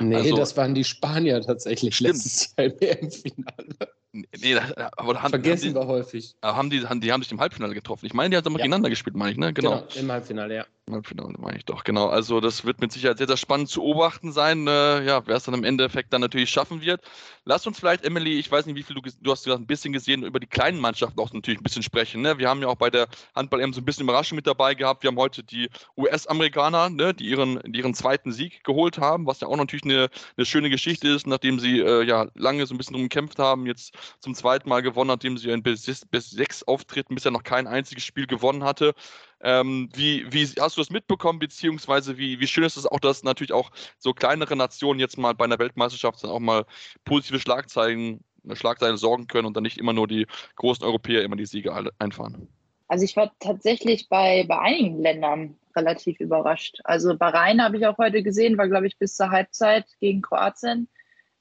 Nee, 0.00 0.16
also, 0.16 0.36
das 0.36 0.56
waren 0.56 0.74
die 0.74 0.84
Spanier 0.84 1.40
tatsächlich 1.40 1.96
stimmt. 1.96 2.14
letztes 2.14 2.54
Jahr 2.58 2.66
im 2.66 2.78
EM-Finale. 2.80 3.92
Nee, 4.12 4.56
aber 4.96 5.22
haben, 5.22 5.30
Vergessen 5.30 5.68
haben 5.68 5.74
wir 5.74 5.86
häufig. 5.86 6.36
Haben 6.42 6.68
die, 6.68 6.86
haben, 6.86 7.00
die 7.00 7.10
haben 7.10 7.22
sich 7.22 7.32
im 7.32 7.40
Halbfinale 7.40 7.72
getroffen. 7.72 8.04
Ich 8.04 8.12
meine, 8.12 8.28
die 8.30 8.36
haben 8.36 8.44
ja. 8.44 8.56
gegeneinander 8.58 8.90
gespielt, 8.90 9.16
meine 9.16 9.32
ich, 9.32 9.38
ne? 9.38 9.54
Genau. 9.54 9.80
genau. 9.80 9.86
im 9.94 10.12
Halbfinale, 10.12 10.54
ja. 10.54 10.66
Halbfinale, 10.90 11.34
meine 11.38 11.58
ich 11.58 11.64
doch, 11.64 11.84
genau. 11.84 12.08
Also, 12.08 12.40
das 12.40 12.64
wird 12.64 12.80
mit 12.80 12.90
Sicherheit 12.90 13.18
sehr, 13.18 13.28
sehr 13.28 13.36
spannend 13.36 13.68
zu 13.68 13.80
beobachten 13.80 14.32
sein, 14.32 14.66
äh, 14.66 15.04
ja, 15.04 15.24
wer 15.26 15.36
es 15.36 15.44
dann 15.44 15.54
im 15.54 15.62
Endeffekt 15.62 16.12
dann 16.12 16.20
natürlich 16.20 16.50
schaffen 16.50 16.80
wird. 16.80 17.00
Lass 17.44 17.66
uns 17.68 17.78
vielleicht, 17.78 18.04
Emily, 18.04 18.38
ich 18.38 18.50
weiß 18.50 18.66
nicht, 18.66 18.74
wie 18.74 18.82
viel 18.82 18.96
du, 18.96 19.00
du 19.00 19.30
hast 19.30 19.44
gesagt, 19.44 19.62
ein 19.62 19.66
bisschen 19.66 19.92
gesehen, 19.92 20.24
über 20.24 20.40
die 20.40 20.48
kleinen 20.48 20.80
Mannschaften 20.80 21.20
auch 21.20 21.32
natürlich 21.32 21.60
ein 21.60 21.62
bisschen 21.62 21.84
sprechen. 21.84 22.22
Ne? 22.22 22.36
Wir 22.38 22.48
haben 22.48 22.60
ja 22.62 22.68
auch 22.68 22.74
bei 22.74 22.90
der 22.90 23.06
Handball-EM 23.36 23.72
so 23.72 23.80
ein 23.80 23.84
bisschen 23.84 24.02
Überraschung 24.02 24.34
mit 24.34 24.46
dabei 24.46 24.74
gehabt. 24.74 25.04
Wir 25.04 25.08
haben 25.08 25.18
heute 25.18 25.44
die 25.44 25.68
US-Amerikaner, 25.96 26.90
ne, 26.90 27.14
die 27.14 27.28
ihren, 27.28 27.60
ihren 27.72 27.94
zweiten 27.94 28.32
Sieg 28.32 28.64
geholt 28.64 28.98
haben, 28.98 29.26
was 29.26 29.40
ja 29.40 29.46
auch 29.46 29.56
natürlich 29.56 29.84
eine, 29.84 30.08
eine 30.36 30.46
schöne 30.46 30.68
Geschichte 30.68 31.08
ist, 31.08 31.28
nachdem 31.28 31.60
sie 31.60 31.78
äh, 31.78 32.02
ja 32.02 32.26
lange 32.34 32.66
so 32.66 32.74
ein 32.74 32.78
bisschen 32.78 32.94
drum 32.94 33.04
gekämpft 33.04 33.38
haben, 33.38 33.66
jetzt 33.66 33.94
zum 34.18 34.34
zweiten 34.34 34.68
Mal 34.68 34.82
gewonnen, 34.82 35.08
nachdem 35.08 35.38
sie 35.38 35.50
in 35.50 35.62
bis, 35.62 35.86
bis 36.10 36.30
sechs 36.30 36.64
Auftritten 36.64 37.14
bisher 37.14 37.30
noch 37.30 37.44
kein 37.44 37.68
einziges 37.68 38.04
Spiel 38.04 38.26
gewonnen 38.26 38.64
hatte. 38.64 38.94
Ähm, 39.42 39.88
wie, 39.94 40.24
wie 40.32 40.46
hast 40.60 40.76
du 40.76 40.80
das 40.80 40.90
mitbekommen, 40.90 41.38
beziehungsweise 41.38 42.16
wie, 42.16 42.38
wie 42.38 42.46
schön 42.46 42.64
ist 42.64 42.76
es 42.76 42.86
auch, 42.86 43.00
dass 43.00 43.24
natürlich 43.24 43.52
auch 43.52 43.70
so 43.98 44.12
kleinere 44.12 44.56
Nationen 44.56 45.00
jetzt 45.00 45.18
mal 45.18 45.34
bei 45.34 45.44
einer 45.44 45.58
Weltmeisterschaft 45.58 46.22
dann 46.22 46.30
auch 46.30 46.40
mal 46.40 46.64
positive 47.04 47.40
Schlagzeilen, 47.40 48.20
Schlagzeilen 48.52 48.96
sorgen 48.96 49.26
können 49.26 49.46
und 49.46 49.56
dann 49.56 49.64
nicht 49.64 49.78
immer 49.78 49.92
nur 49.92 50.06
die 50.06 50.26
großen 50.56 50.84
Europäer 50.84 51.22
immer 51.22 51.36
die 51.36 51.46
Siege 51.46 51.72
einfahren? 51.98 52.48
Also 52.88 53.04
ich 53.04 53.16
war 53.16 53.32
tatsächlich 53.40 54.08
bei, 54.08 54.44
bei 54.46 54.58
einigen 54.58 55.00
Ländern 55.00 55.56
relativ 55.74 56.20
überrascht. 56.20 56.80
Also 56.84 57.16
Bahrain 57.16 57.62
habe 57.62 57.78
ich 57.78 57.86
auch 57.86 57.98
heute 57.98 58.22
gesehen, 58.22 58.58
war 58.58 58.68
glaube 58.68 58.86
ich 58.86 58.98
bis 58.98 59.16
zur 59.16 59.30
Halbzeit 59.30 59.86
gegen 59.98 60.22
Kroatien 60.22 60.88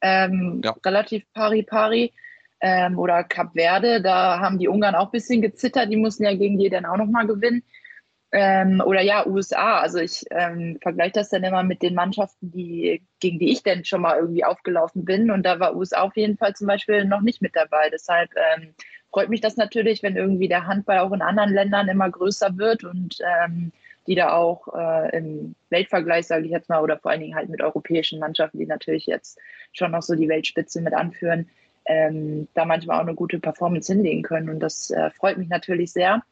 ähm, 0.01 0.61
ja. 0.63 0.75
relativ 0.85 1.23
pari-pari 1.33 2.13
ähm, 2.61 2.97
oder 2.97 3.23
Kap 3.23 3.53
Verde, 3.53 4.01
da 4.01 4.39
haben 4.39 4.59
die 4.59 4.67
Ungarn 4.67 4.95
auch 4.95 5.07
ein 5.07 5.11
bisschen 5.11 5.41
gezittert, 5.41 5.91
die 5.91 5.97
mussten 5.97 6.23
ja 6.23 6.33
gegen 6.35 6.57
die 6.57 6.69
dann 6.69 6.85
auch 6.85 6.97
nochmal 6.97 7.27
gewinnen. 7.27 7.63
Ähm, 8.33 8.81
oder 8.85 9.01
ja, 9.01 9.27
USA, 9.27 9.79
also 9.79 9.97
ich 9.97 10.23
ähm, 10.31 10.77
vergleiche 10.81 11.13
das 11.15 11.29
dann 11.29 11.43
immer 11.43 11.63
mit 11.63 11.81
den 11.81 11.95
Mannschaften, 11.95 12.51
die, 12.51 13.01
gegen 13.19 13.39
die 13.39 13.51
ich 13.51 13.63
dann 13.63 13.83
schon 13.83 14.01
mal 14.01 14.17
irgendwie 14.17 14.45
aufgelaufen 14.45 15.03
bin. 15.03 15.31
Und 15.31 15.43
da 15.43 15.59
war 15.59 15.75
USA 15.75 16.01
auf 16.01 16.15
jeden 16.15 16.37
Fall 16.37 16.55
zum 16.55 16.67
Beispiel 16.67 17.03
noch 17.03 17.21
nicht 17.21 17.41
mit 17.41 17.55
dabei. 17.55 17.89
Deshalb 17.91 18.29
ähm, 18.35 18.73
freut 19.11 19.29
mich 19.29 19.41
das 19.41 19.57
natürlich, 19.57 20.01
wenn 20.01 20.15
irgendwie 20.15 20.47
der 20.47 20.65
Handball 20.65 20.99
auch 20.99 21.11
in 21.11 21.21
anderen 21.21 21.53
Ländern 21.53 21.89
immer 21.89 22.09
größer 22.09 22.57
wird 22.57 22.85
und 22.85 23.17
ähm, 23.21 23.73
die 24.07 24.15
da 24.15 24.33
auch 24.33 24.67
äh, 24.73 25.17
im 25.17 25.55
Weltvergleich, 25.69 26.25
sage 26.25 26.45
ich 26.45 26.51
jetzt 26.51 26.69
mal, 26.69 26.81
oder 26.81 26.97
vor 26.97 27.11
allen 27.11 27.19
Dingen 27.19 27.35
halt 27.35 27.49
mit 27.49 27.61
europäischen 27.61 28.19
Mannschaften, 28.19 28.59
die 28.59 28.65
natürlich 28.65 29.05
jetzt 29.05 29.37
schon 29.73 29.91
noch 29.91 30.01
so 30.01 30.15
die 30.15 30.29
Weltspitze 30.29 30.81
mit 30.81 30.93
anführen, 30.93 31.49
ähm, 31.85 32.47
da 32.53 32.65
manchmal 32.65 32.97
auch 32.97 33.07
eine 33.07 33.13
gute 33.13 33.39
Performance 33.39 33.91
hinlegen 33.91 34.23
können. 34.23 34.49
Und 34.49 34.59
das 34.59 34.89
äh, 34.89 35.11
freut 35.11 35.37
mich 35.37 35.49
natürlich 35.49 35.91
sehr 35.91 36.23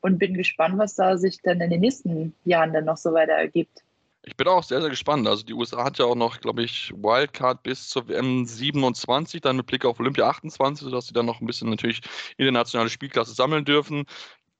und 0.00 0.18
bin 0.18 0.34
gespannt, 0.34 0.78
was 0.78 0.94
da 0.94 1.16
sich 1.16 1.40
dann 1.42 1.60
in 1.60 1.70
den 1.70 1.80
nächsten 1.80 2.34
Jahren 2.44 2.72
dann 2.72 2.84
noch 2.84 2.96
so 2.96 3.12
weiter 3.12 3.32
ergibt. 3.32 3.82
Ich 4.24 4.36
bin 4.36 4.46
auch 4.46 4.62
sehr, 4.62 4.80
sehr 4.80 4.90
gespannt. 4.90 5.26
Also 5.26 5.44
die 5.44 5.54
USA 5.54 5.84
hat 5.84 5.98
ja 5.98 6.04
auch 6.04 6.14
noch, 6.14 6.40
glaube 6.40 6.62
ich, 6.62 6.92
Wildcard 6.94 7.62
bis 7.62 7.88
zur 7.88 8.08
WM 8.08 8.44
27, 8.44 9.40
dann 9.40 9.56
mit 9.56 9.66
Blick 9.66 9.84
auf 9.84 10.00
Olympia 10.00 10.28
28, 10.28 10.84
sodass 10.84 11.06
sie 11.06 11.14
dann 11.14 11.24
noch 11.24 11.40
ein 11.40 11.46
bisschen 11.46 11.70
natürlich 11.70 12.02
internationale 12.36 12.90
Spielklasse 12.90 13.32
sammeln 13.32 13.64
dürfen 13.64 14.04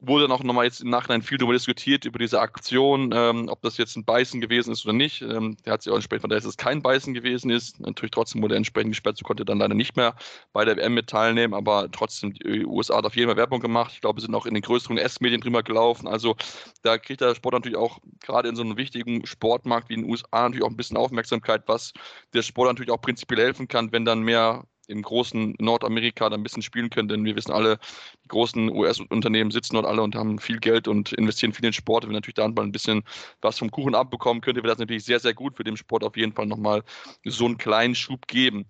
wurde 0.00 0.24
dann 0.28 0.32
auch 0.32 0.44
nochmal 0.44 0.64
jetzt 0.64 0.80
im 0.80 0.90
Nachhinein 0.90 1.22
viel 1.22 1.38
darüber 1.38 1.54
diskutiert, 1.54 2.04
über 2.04 2.18
diese 2.18 2.40
Aktion, 2.40 3.10
ähm, 3.12 3.48
ob 3.48 3.60
das 3.62 3.78
jetzt 3.78 3.96
ein 3.96 4.04
Beißen 4.04 4.40
gewesen 4.40 4.72
ist 4.72 4.84
oder 4.84 4.92
nicht. 4.92 5.22
Ähm, 5.22 5.56
der 5.64 5.72
hat 5.72 5.82
sich 5.82 5.90
auch 5.90 5.96
entsprechend, 5.96 6.30
dass 6.30 6.44
es 6.44 6.56
kein 6.56 6.82
Beißen 6.82 7.14
gewesen 7.14 7.50
ist. 7.50 7.80
Natürlich 7.80 8.12
trotzdem 8.12 8.40
wurde 8.42 8.54
er 8.54 8.58
entsprechend 8.58 8.92
gesperrt, 8.92 9.18
so 9.18 9.24
konnte 9.24 9.44
dann 9.44 9.58
leider 9.58 9.74
nicht 9.74 9.96
mehr 9.96 10.14
bei 10.52 10.64
der 10.64 10.76
WM 10.76 10.94
mit 10.94 11.08
teilnehmen, 11.08 11.52
aber 11.52 11.90
trotzdem, 11.90 12.32
die 12.32 12.64
USA 12.64 12.98
hat 12.98 13.06
auf 13.06 13.16
jeden 13.16 13.28
Fall 13.28 13.36
Werbung 13.36 13.60
gemacht. 13.60 13.92
Ich 13.94 14.00
glaube, 14.00 14.20
sind 14.20 14.34
auch 14.34 14.46
in 14.46 14.54
den 14.54 14.62
größeren 14.62 14.98
S-Medien 14.98 15.40
drüber 15.40 15.64
gelaufen. 15.64 16.06
Also 16.06 16.36
da 16.82 16.98
kriegt 16.98 17.20
der 17.20 17.34
Sport 17.34 17.54
natürlich 17.54 17.78
auch 17.78 17.98
gerade 18.20 18.48
in 18.48 18.56
so 18.56 18.62
einem 18.62 18.76
wichtigen 18.76 19.26
Sportmarkt 19.26 19.88
wie 19.88 19.94
in 19.94 20.02
den 20.02 20.10
USA 20.10 20.42
natürlich 20.42 20.64
auch 20.64 20.70
ein 20.70 20.76
bisschen 20.76 20.96
Aufmerksamkeit, 20.96 21.64
was 21.66 21.92
der 22.34 22.42
Sport 22.42 22.68
natürlich 22.68 22.92
auch 22.92 23.00
prinzipiell 23.00 23.40
helfen 23.40 23.66
kann, 23.66 23.90
wenn 23.90 24.04
dann 24.04 24.20
mehr 24.20 24.64
im 24.88 25.02
großen 25.02 25.54
Nordamerika 25.58 26.28
da 26.28 26.36
ein 26.36 26.42
bisschen 26.42 26.62
spielen 26.62 26.90
können, 26.90 27.08
denn 27.08 27.24
wir 27.24 27.36
wissen 27.36 27.52
alle, 27.52 27.78
die 28.24 28.28
großen 28.28 28.70
US-Unternehmen 28.70 29.50
sitzen 29.50 29.74
dort 29.74 29.86
alle 29.86 30.02
und 30.02 30.14
haben 30.14 30.38
viel 30.38 30.58
Geld 30.58 30.88
und 30.88 31.12
investieren 31.12 31.52
viel 31.52 31.66
in 31.66 31.72
Sport. 31.72 32.06
Wenn 32.06 32.12
natürlich 32.12 32.34
da 32.34 32.48
mal 32.48 32.62
ein 32.62 32.72
bisschen 32.72 33.02
was 33.40 33.58
vom 33.58 33.70
Kuchen 33.70 33.94
abbekommen 33.94 34.40
könnte, 34.40 34.62
wäre 34.62 34.72
das 34.72 34.78
natürlich 34.78 35.04
sehr, 35.04 35.20
sehr 35.20 35.34
gut 35.34 35.56
für 35.56 35.64
den 35.64 35.76
Sport 35.76 36.04
auf 36.04 36.16
jeden 36.16 36.32
Fall 36.32 36.46
nochmal 36.46 36.82
so 37.24 37.44
einen 37.44 37.58
kleinen 37.58 37.94
Schub 37.94 38.26
geben. 38.26 38.66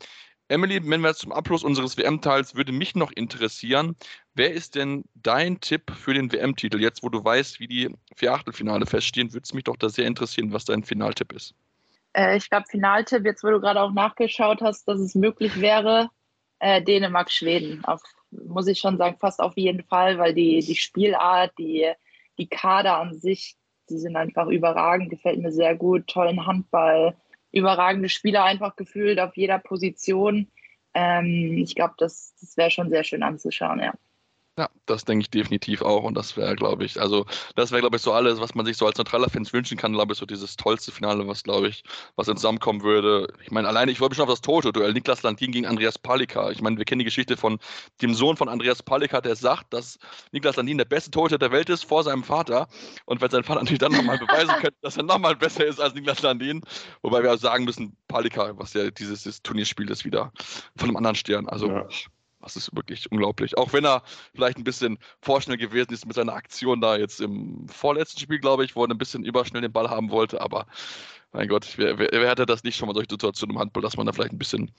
Emily, 0.51 0.81
wenn 0.83 1.03
wir 1.03 1.09
jetzt 1.09 1.21
zum 1.21 1.33
Abschluss 1.33 1.63
unseres 1.63 1.99
WM-Teils, 1.99 2.55
würde 2.55 2.73
mich 2.73 2.95
noch 2.95 3.13
interessieren, 3.13 3.97
wer 4.35 4.53
ist 4.53 4.77
denn 4.77 5.05
dein 5.15 5.61
Tipp 5.61 5.91
für 5.95 6.15
den 6.15 6.33
WM-Titel? 6.33 6.81
Jetzt, 6.81 7.03
wo 7.03 7.11
du 7.11 7.23
weißt, 7.23 7.61
wie 7.61 7.69
die 7.69 7.95
vier 8.17 8.33
Achtelfinale 8.33 8.87
feststehen, 8.87 9.33
würde 9.35 9.45
es 9.45 9.53
mich 9.53 9.65
doch 9.65 9.77
da 9.77 9.91
sehr 9.91 10.07
interessieren, 10.07 10.53
was 10.53 10.65
dein 10.65 10.85
Finaltipp 10.85 11.33
ist. 11.33 11.55
Äh, 12.19 12.37
ich 12.37 12.51
glaube, 12.51 12.67
Finaltipp, 12.69 13.25
jetzt 13.25 13.45
wo 13.45 13.49
du 13.51 13.61
gerade 13.61 13.81
auch 13.81 13.93
nachgeschaut 13.93 14.61
hast, 14.61 14.89
dass 14.89 14.99
es 14.99 15.15
möglich 15.15 15.61
wäre, 15.61 16.11
äh, 16.59 16.83
Dänemark, 16.83 17.31
Schweden. 17.31 17.83
Muss 18.31 18.67
ich 18.67 18.81
schon 18.81 18.99
sagen, 18.99 19.17
fast 19.21 19.41
auf 19.41 19.57
jeden 19.57 19.85
Fall, 19.85 20.19
weil 20.19 20.35
die, 20.35 20.59
die 20.61 20.75
Spielart, 20.75 21.53
die, 21.59 21.91
die 22.37 22.49
Kader 22.49 22.99
an 22.99 23.15
sich, 23.15 23.57
die 23.89 23.99
sind 23.99 24.17
einfach 24.17 24.49
überragend, 24.49 25.11
gefällt 25.11 25.41
mir 25.41 25.53
sehr 25.53 25.77
gut, 25.77 26.09
tollen 26.09 26.45
Handball, 26.45 27.17
überragende 27.53 28.09
Spieler 28.09 28.45
einfach 28.45 28.77
gefühlt 28.77 29.21
auf 29.21 29.37
jeder 29.37 29.59
Position. 29.59 30.51
Ähm, 30.95 31.59
ich 31.59 31.75
glaube, 31.75 31.95
das, 31.99 32.35
das 32.41 32.57
wäre 32.57 32.71
schon 32.71 32.91
sehr 32.91 33.05
schön 33.05 33.23
anzuschauen, 33.23 33.79
ja. 33.81 33.95
Ja, 34.59 34.69
das 34.87 35.05
denke 35.05 35.23
ich 35.23 35.31
definitiv 35.31 35.83
auch. 35.83 36.03
Und 36.03 36.15
das 36.15 36.37
wäre, 36.37 36.57
glaube 36.57 36.85
ich, 36.85 37.01
also 37.01 37.27
das 37.55 37.71
wäre, 37.71 37.81
glaube 37.81 37.97
ich, 37.97 38.03
so 38.03 38.13
alles, 38.13 38.41
was 38.41 38.57
man 38.57 38.67
sich 38.67 38.77
so 38.77 38.87
als 38.87 38.99
neutraler 38.99 39.31
Fans 39.31 39.53
wünschen 39.53 39.79
kann, 39.79 39.93
glaube 39.93 40.15
ich, 40.15 40.19
so 40.19 40.27
dieses 40.27 40.57
tollste 40.57 40.91
Finale, 40.91 41.29
was, 41.29 41.45
glaube 41.45 41.69
ich, 41.69 41.85
was 42.17 42.27
zusammenkommen 42.27 42.83
würde. 42.83 43.33
Ich 43.45 43.53
meine, 43.53 43.69
alleine, 43.69 43.93
ich 43.93 44.01
wollte 44.01 44.15
mich 44.15 44.17
schon 44.17 44.25
auf 44.25 44.33
das 44.33 44.41
Toto-Duell, 44.41 44.93
Niklas 44.93 45.23
Landin 45.23 45.53
gegen 45.53 45.65
Andreas 45.65 45.97
Palika. 45.97 46.51
Ich 46.51 46.61
meine, 46.61 46.77
wir 46.77 46.85
kennen 46.85 46.99
die 46.99 47.05
Geschichte 47.05 47.37
von 47.37 47.61
dem 48.03 48.15
Sohn 48.15 48.37
von 48.37 48.49
Andreas 48.49 48.83
Palika, 48.83 49.21
der 49.21 49.37
sagt, 49.37 49.73
dass 49.73 49.97
Niklas 50.33 50.57
Landin 50.57 50.79
der 50.79 50.87
beste 50.87 51.13
Torhüter 51.13 51.39
der 51.39 51.53
Welt 51.53 51.69
ist 51.71 51.85
vor 51.85 52.03
seinem 52.03 52.25
Vater. 52.25 52.67
Und 53.05 53.21
wenn 53.21 53.31
sein 53.31 53.45
Vater 53.45 53.61
natürlich 53.61 53.79
dann 53.79 53.93
nochmal 53.93 54.19
beweisen 54.19 54.55
könnte, 54.61 54.77
dass 54.83 54.97
er 54.97 55.05
nochmal 55.05 55.37
besser 55.37 55.67
ist 55.67 55.81
als 55.81 55.95
Niklas 55.95 56.23
Landin, 56.23 56.63
wobei 57.03 57.23
wir 57.23 57.33
auch 57.33 57.39
sagen 57.39 57.65
müssen, 57.65 57.97
Palika, 58.09 58.59
was 58.59 58.75
ja 58.75 58.91
dieses, 58.91 59.23
dieses 59.23 59.41
Turnierspiel 59.41 59.89
ist, 59.89 60.05
wieder 60.05 60.33
von 60.77 60.89
einem 60.89 60.97
anderen 60.97 61.15
Stern. 61.15 61.49
Also, 61.49 61.69
ja. 61.69 61.87
Das 62.49 62.57
ist 62.57 62.75
wirklich 62.75 63.11
unglaublich. 63.13 63.59
Auch 63.59 63.75
wenn 63.75 63.85
er 63.85 64.03
vielleicht 64.35 64.57
ein 64.57 64.65
bisschen 64.65 64.99
vorschnell 65.21 65.59
gewesen 65.59 65.93
ist 65.93 66.07
mit 66.07 66.17
seiner 66.17 66.33
Aktion 66.33 66.81
da 66.81 66.97
jetzt 66.97 67.21
im 67.21 67.69
vorletzten 67.69 68.21
Spiel, 68.21 68.39
glaube 68.39 68.65
ich, 68.65 68.75
wo 68.75 68.85
er 68.85 68.91
ein 68.91 68.97
bisschen 68.97 69.23
überschnell 69.23 69.61
den 69.61 69.73
Ball 69.73 69.91
haben 69.91 70.11
wollte. 70.11 70.41
Aber 70.41 70.67
mein 71.33 71.47
Gott, 71.47 71.75
wer, 71.77 71.99
wer, 71.99 72.09
wer 72.11 72.31
hätte 72.31 72.47
das 72.47 72.65
nicht 72.65 72.77
schon 72.77 72.89
mal 72.89 72.95
solche 72.95 73.11
Situationen 73.11 73.55
im 73.55 73.61
Handball, 73.61 73.83
dass 73.83 73.99
man 73.99 74.07
da 74.07 74.13
vielleicht 74.13 74.33
ein 74.33 74.39
bisschen 74.39 74.71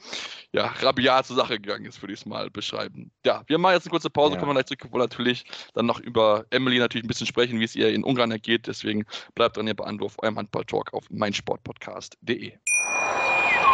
ja, 0.51 0.73
rabiat 0.82 1.27
zur 1.27 1.36
Sache 1.36 1.60
gegangen 1.60 1.86
ist, 1.86 2.01
würde 2.01 2.13
ich 2.13 2.21
es 2.21 2.25
mal 2.25 2.49
beschreiben. 2.49 3.12
Ja, 3.23 3.43
wir 3.45 3.60
machen 3.60 3.75
jetzt 3.75 3.86
eine 3.86 3.91
kurze 3.91 4.10
Pause, 4.10 4.34
ja. 4.34 4.39
kommen 4.39 4.49
wir 4.49 4.55
gleich 4.55 4.65
zurück, 4.65 4.88
wo 4.91 4.97
natürlich 4.97 5.43
dann 5.75 5.86
noch 5.86 5.99
über 5.99 6.45
Emily 6.49 6.79
natürlich 6.79 7.05
ein 7.05 7.08
bisschen 7.08 7.27
sprechen, 7.27 7.60
wie 7.60 7.65
es 7.65 7.75
ihr 7.75 7.89
in 7.89 8.03
Ungarn 8.03 8.32
ergeht. 8.32 8.65
Deswegen 8.65 9.05
bleibt 9.36 9.58
dran, 9.58 9.67
ihr 9.67 9.75
bei 9.75 9.86
Anruf, 9.86 10.15
eurem 10.17 10.38
Handball-Talk 10.38 10.91
auf 10.93 11.08
meinsportpodcast.de. 11.12 12.53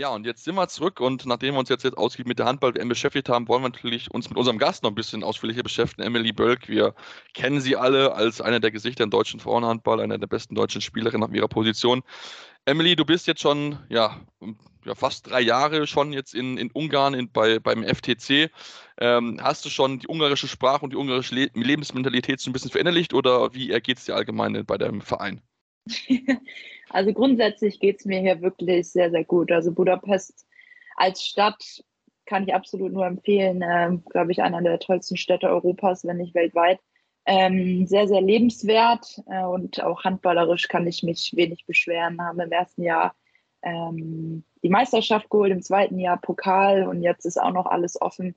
Ja, 0.00 0.08
und 0.08 0.24
jetzt 0.24 0.44
sind 0.44 0.54
wir 0.54 0.66
zurück 0.66 0.98
und 0.98 1.26
nachdem 1.26 1.52
wir 1.52 1.58
uns 1.58 1.68
jetzt, 1.68 1.84
jetzt 1.84 1.98
ausgiebig 1.98 2.26
mit 2.28 2.38
der 2.38 2.46
Handball-WM 2.46 2.88
beschäftigt 2.88 3.28
haben, 3.28 3.46
wollen 3.48 3.62
wir 3.62 3.68
natürlich 3.68 4.10
uns 4.10 4.30
mit 4.30 4.38
unserem 4.38 4.56
Gast 4.56 4.82
noch 4.82 4.90
ein 4.90 4.94
bisschen 4.94 5.22
ausführlicher 5.22 5.62
beschäftigen. 5.62 6.04
Emily 6.04 6.32
Bölk, 6.32 6.70
wir 6.70 6.94
kennen 7.34 7.60
sie 7.60 7.76
alle 7.76 8.14
als 8.14 8.40
eine 8.40 8.60
der 8.60 8.70
Gesichter 8.70 9.04
im 9.04 9.10
deutschen 9.10 9.40
Frauenhandball, 9.40 10.00
eine 10.00 10.18
der 10.18 10.26
besten 10.26 10.54
deutschen 10.54 10.80
Spielerinnen 10.80 11.22
auf 11.22 11.34
ihrer 11.34 11.48
Position. 11.48 12.00
Emily, 12.64 12.96
du 12.96 13.04
bist 13.04 13.26
jetzt 13.26 13.42
schon 13.42 13.78
ja, 13.90 14.18
ja 14.86 14.94
fast 14.94 15.28
drei 15.28 15.42
Jahre 15.42 15.86
schon 15.86 16.14
jetzt 16.14 16.34
in, 16.34 16.56
in 16.56 16.70
Ungarn 16.70 17.12
in, 17.12 17.30
bei, 17.30 17.58
beim 17.58 17.84
FTC. 17.84 18.50
Ähm, 19.02 19.38
hast 19.42 19.66
du 19.66 19.68
schon 19.68 19.98
die 19.98 20.08
ungarische 20.08 20.48
Sprache 20.48 20.82
und 20.82 20.94
die 20.94 20.96
ungarische 20.96 21.34
Le 21.34 21.50
Lebensmentalität 21.52 22.40
so 22.40 22.48
ein 22.48 22.54
bisschen 22.54 22.70
verinnerlicht 22.70 23.12
oder 23.12 23.52
wie 23.52 23.70
ergeht 23.70 23.98
es 23.98 24.06
dir 24.06 24.16
allgemein 24.16 24.64
bei 24.64 24.78
deinem 24.78 25.02
Verein? 25.02 25.42
Also 26.90 27.12
grundsätzlich 27.12 27.80
geht 27.80 28.00
es 28.00 28.04
mir 28.04 28.20
hier 28.20 28.42
wirklich 28.42 28.90
sehr, 28.90 29.10
sehr 29.10 29.24
gut. 29.24 29.50
Also 29.52 29.72
Budapest 29.72 30.46
als 30.96 31.24
Stadt 31.24 31.82
kann 32.26 32.44
ich 32.44 32.54
absolut 32.54 32.92
nur 32.92 33.06
empfehlen. 33.06 33.64
Ähm, 33.66 34.04
Glaube 34.10 34.32
ich, 34.32 34.42
einer 34.42 34.60
der 34.62 34.78
tollsten 34.78 35.16
Städte 35.16 35.48
Europas, 35.48 36.04
wenn 36.04 36.18
nicht 36.18 36.34
weltweit. 36.34 36.80
Ähm, 37.26 37.86
sehr, 37.86 38.08
sehr 38.08 38.20
lebenswert 38.20 39.22
äh, 39.30 39.44
und 39.44 39.82
auch 39.82 40.04
handballerisch 40.04 40.68
kann 40.68 40.86
ich 40.86 41.02
mich 41.02 41.32
wenig 41.34 41.64
beschweren. 41.66 42.20
Haben 42.20 42.40
im 42.40 42.50
ersten 42.50 42.82
Jahr 42.82 43.14
ähm, 43.62 44.44
die 44.62 44.68
Meisterschaft 44.68 45.30
geholt, 45.30 45.52
im 45.52 45.62
zweiten 45.62 45.98
Jahr 45.98 46.20
Pokal 46.20 46.86
und 46.88 47.02
jetzt 47.02 47.26
ist 47.26 47.40
auch 47.40 47.52
noch 47.52 47.66
alles 47.66 48.00
offen. 48.00 48.34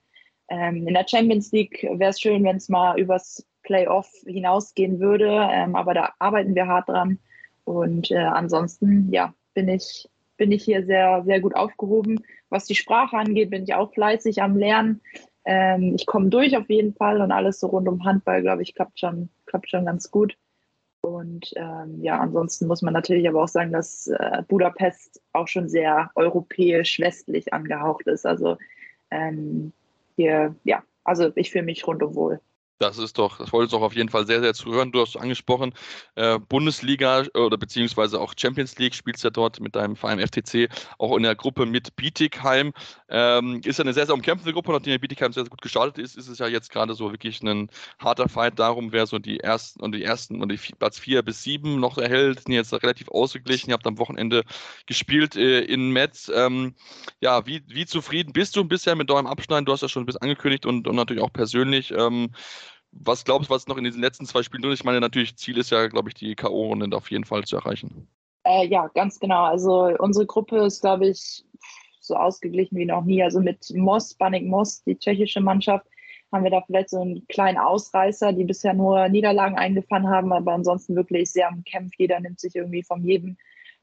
Ähm, 0.50 0.88
in 0.88 0.94
der 0.94 1.08
Champions 1.08 1.52
League 1.52 1.84
wäre 1.84 2.12
es 2.12 2.20
schön, 2.20 2.44
wenn 2.44 2.58
es 2.58 2.70
mal 2.70 3.00
übers 3.00 3.46
Playoff 3.64 4.12
hinausgehen 4.26 5.00
würde, 5.00 5.48
ähm, 5.52 5.76
aber 5.76 5.94
da 5.94 6.14
arbeiten 6.20 6.54
wir 6.56 6.68
hart 6.68 6.90
dran. 6.90 7.20
Und 7.66 8.12
äh, 8.12 8.18
ansonsten, 8.18 9.12
ja, 9.12 9.34
bin 9.54 9.70
ich, 9.70 10.10
bin 10.38 10.52
ich 10.52 10.64
hier 10.64 10.86
sehr, 10.86 11.24
sehr 11.26 11.40
gut 11.40 11.56
aufgehoben. 11.56 12.24
Was 12.50 12.66
die 12.66 12.76
Sprache 12.76 13.18
angeht, 13.18 13.50
bin 13.50 13.64
ich 13.64 13.74
auch 13.74 13.94
fleißig 13.94 14.42
am 14.42 14.58
Lernen. 14.58 15.02
Ähm, 15.46 15.94
ich 15.96 16.06
komme 16.06 16.30
durch 16.30 16.58
auf 16.58 16.70
jeden 16.70 16.94
Fall 16.94 17.22
und 17.22 17.32
alles 17.32 17.60
so 17.60 17.68
rund 17.68 17.88
um 17.88 18.04
Handball, 18.06 18.42
glaube 18.42 18.62
ich, 18.62 18.76
klappt 18.76 19.00
schon, 19.00 19.30
klappt 19.46 19.70
schon 19.70 19.86
ganz 19.86 20.12
gut. 20.12 20.38
Und 21.02 21.52
ähm, 21.58 22.02
ja, 22.02 22.20
ansonsten 22.20 22.66
muss 22.66 22.82
man 22.82 22.94
natürlich 22.94 23.28
aber 23.28 23.44
auch 23.44 23.50
sagen, 23.50 23.74
dass 23.74 24.08
äh, 24.08 24.42
Budapest 24.48 25.22
auch 25.34 25.50
schon 25.50 25.68
sehr 25.68 26.10
europäisch-westlich 26.16 27.54
angehaucht 27.54 28.08
ist. 28.08 28.26
Also 28.26 28.58
ähm, 29.12 29.74
hier, 30.16 30.56
ja, 30.64 30.82
also 31.04 31.32
ich 31.36 31.52
fühle 31.52 31.66
mich 31.66 31.86
rundum 31.86 32.16
wohl. 32.16 32.40
Das 32.80 32.98
ist 32.98 33.18
doch, 33.18 33.38
das 33.38 33.54
wollte 33.54 33.66
ich 33.66 33.72
doch 33.72 33.82
auf 33.82 33.96
jeden 33.96 34.10
Fall 34.10 34.26
sehr, 34.26 34.42
sehr 34.42 34.54
zu 34.54 34.72
hören. 34.74 34.92
Du 34.92 35.00
hast 35.00 35.16
angesprochen, 35.16 35.74
äh, 36.16 36.40
Bundesliga 36.40 37.22
äh, 37.34 37.40
oder 37.40 37.58
beziehungsweise 37.58 38.20
auch 38.20 38.34
Champions 38.36 38.78
League 38.78 38.96
spielst 38.96 39.24
ja 39.24 39.30
dort 39.30 39.60
mit 39.60 39.76
deinem 39.76 39.96
Verein 39.96 40.20
FTC, 40.20 40.70
auch 40.98 41.16
in 41.16 41.24
der 41.24 41.36
Gruppe 41.36 41.66
mit 41.66 41.96
Bietigheim. 41.96 42.74
Ähm, 43.10 43.62
ist 43.64 43.78
ja 43.78 43.84
eine 43.84 43.94
sehr, 43.94 44.06
sehr 44.06 44.16
umkämpfte 44.16 44.52
Gruppe, 44.52 44.72
nachdem 44.72 45.00
Bietigheim 45.00 45.32
sehr, 45.32 45.44
sehr 45.44 45.50
gut 45.50 45.62
gestartet 45.62 45.98
ist, 45.98 46.18
ist 46.18 46.28
es 46.28 46.40
ja 46.40 46.48
jetzt 46.48 46.72
gerade 46.72 46.94
so 46.94 47.12
wirklich 47.12 47.42
ein 47.42 47.70
harter 48.00 48.28
Fight 48.28 48.60
darum, 48.60 48.92
wer 48.92 49.06
so 49.08 49.20
die 49.20 49.40
ersten 49.40 49.82
und 49.82 49.94
die 49.94 50.04
ersten 50.04 50.42
und 50.42 50.52
die 50.52 50.58
Platz 50.78 51.00
4 51.00 51.22
bis 51.22 51.44
7 51.44 51.80
noch 51.80 51.98
erhält. 51.98 52.42
Sind 52.42 52.54
jetzt 52.54 52.74
relativ 52.74 53.10
ausgeglichen. 53.10 53.70
Ihr 53.70 53.76
habt 53.76 53.88
am 53.88 53.98
Wochenende 53.98 54.44
gespielt 54.88 55.36
äh, 55.36 55.62
in 55.62 55.92
Metz. 55.92 56.32
Ähm, 56.34 56.76
ja, 57.22 57.46
wie, 57.46 57.64
wie 57.68 57.86
zufrieden 57.86 58.34
bist 58.34 58.56
du 58.56 58.66
bisher 58.66 58.96
mit 58.96 59.10
deinem 59.10 59.28
Abschneiden? 59.28 59.66
Du 59.66 59.72
hast 59.72 59.82
ja 59.82 59.90
schon 59.90 60.04
ein 60.04 60.06
bisschen 60.06 60.22
angekündigt 60.22 60.66
und, 60.66 60.88
und 60.88 60.96
natürlich 60.96 61.24
auch 61.24 61.32
persönlich. 61.32 61.92
Ähm, 61.92 62.32
was 63.00 63.26
glaubst 63.26 63.50
du, 63.50 63.54
was 63.54 63.68
noch 63.68 63.78
in 63.78 63.84
diesen 63.84 64.02
letzten 64.02 64.26
zwei 64.26 64.44
Spielen 64.44 64.62
drin 64.62 64.72
ist? 64.72 64.80
Ich 64.80 64.86
meine, 64.86 65.02
natürlich, 65.02 65.36
Ziel 65.36 65.58
ist 65.58 65.72
ja, 65.72 65.88
glaube 65.88 66.10
ich, 66.10 66.16
die 66.16 66.36
K.O.-Runde 66.36 66.96
auf 66.96 67.12
jeden 67.12 67.26
Fall 67.26 67.44
zu 67.44 67.56
erreichen. 67.56 68.08
Äh, 68.44 68.68
ja, 68.68 68.88
ganz 68.94 69.20
genau. 69.20 69.44
Also 69.44 69.96
unsere 70.00 70.26
Gruppe 70.26 70.58
ist, 70.66 70.82
glaube 70.82 71.08
ich, 71.08 71.44
so 72.00 72.16
ausgeglichen 72.16 72.78
wie 72.78 72.86
noch 72.86 73.04
nie. 73.04 73.24
Also 73.24 73.40
mit 73.40 73.72
Moss, 73.76 74.14
Banik 74.14 74.46
Moss, 74.46 74.84
die 74.84 74.98
tschechische 74.98 75.42
Mannschaft, 75.42 75.86
haben 76.32 76.44
wir 76.44 76.52
da 76.52 76.62
vielleicht 76.62 76.90
so 76.90 77.00
einen 77.00 77.26
kleinen 77.28 77.58
Ausreißer, 77.58 78.34
die 78.34 78.44
bisher 78.44 78.74
nur 78.74 79.08
Niederlagen 79.08 79.56
eingefahren 79.56 80.10
haben, 80.10 80.34
aber 80.34 80.54
ansonsten 80.54 80.96
wirklich 80.96 81.32
sehr 81.32 81.48
am 81.48 81.64
Kampf. 81.64 81.94
Jeder 81.98 82.20
nimmt 82.20 82.40
sich 82.40 82.56
irgendwie 82.56 82.84
von 82.84 83.04
jedem 83.04 83.38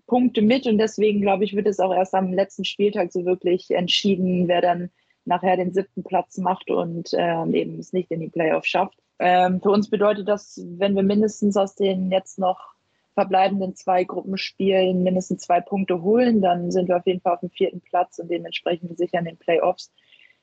Punkte 0.07 0.42
mit 0.42 0.66
und 0.66 0.79
deswegen, 0.79 1.20
glaube 1.20 1.44
ich, 1.44 1.55
wird 1.55 1.68
es 1.68 1.79
auch 1.79 1.94
erst 1.94 2.14
am 2.14 2.33
letzten 2.33 2.64
Spieltag 2.64 3.12
so 3.12 3.25
wirklich 3.25 3.70
entschieden, 3.70 4.49
wer 4.49 4.61
dann 4.61 4.90
nachher 5.31 5.57
den 5.57 5.73
siebten 5.73 6.03
Platz 6.03 6.37
macht 6.37 6.71
und 6.71 7.14
äh, 7.14 7.45
eben 7.53 7.79
es 7.79 7.95
nicht 7.95 8.11
in 8.11 8.21
die 8.21 8.29
Playoffs 8.29 8.69
schafft. 8.69 8.99
Ähm, 9.19 9.62
für 9.62 9.71
uns 9.71 9.88
bedeutet 9.88 10.29
das, 10.29 10.61
wenn 10.77 10.95
wir 10.95 11.03
mindestens 11.03 11.57
aus 11.57 11.75
den 11.75 12.11
jetzt 12.11 12.38
noch 12.38 12.75
verbleibenden 13.14 13.75
zwei 13.75 14.05
Gruppenspielen 14.05 15.03
mindestens 15.03 15.43
zwei 15.43 15.61
Punkte 15.61 16.03
holen, 16.03 16.43
dann 16.43 16.71
sind 16.71 16.88
wir 16.88 16.97
auf 16.97 17.07
jeden 17.07 17.21
Fall 17.21 17.35
auf 17.35 17.40
dem 17.40 17.51
vierten 17.51 17.81
Platz 17.81 18.19
und 18.19 18.31
dementsprechend 18.31 18.99
sicher 18.99 19.19
in 19.21 19.25
den 19.25 19.37
Playoffs. 19.37 19.93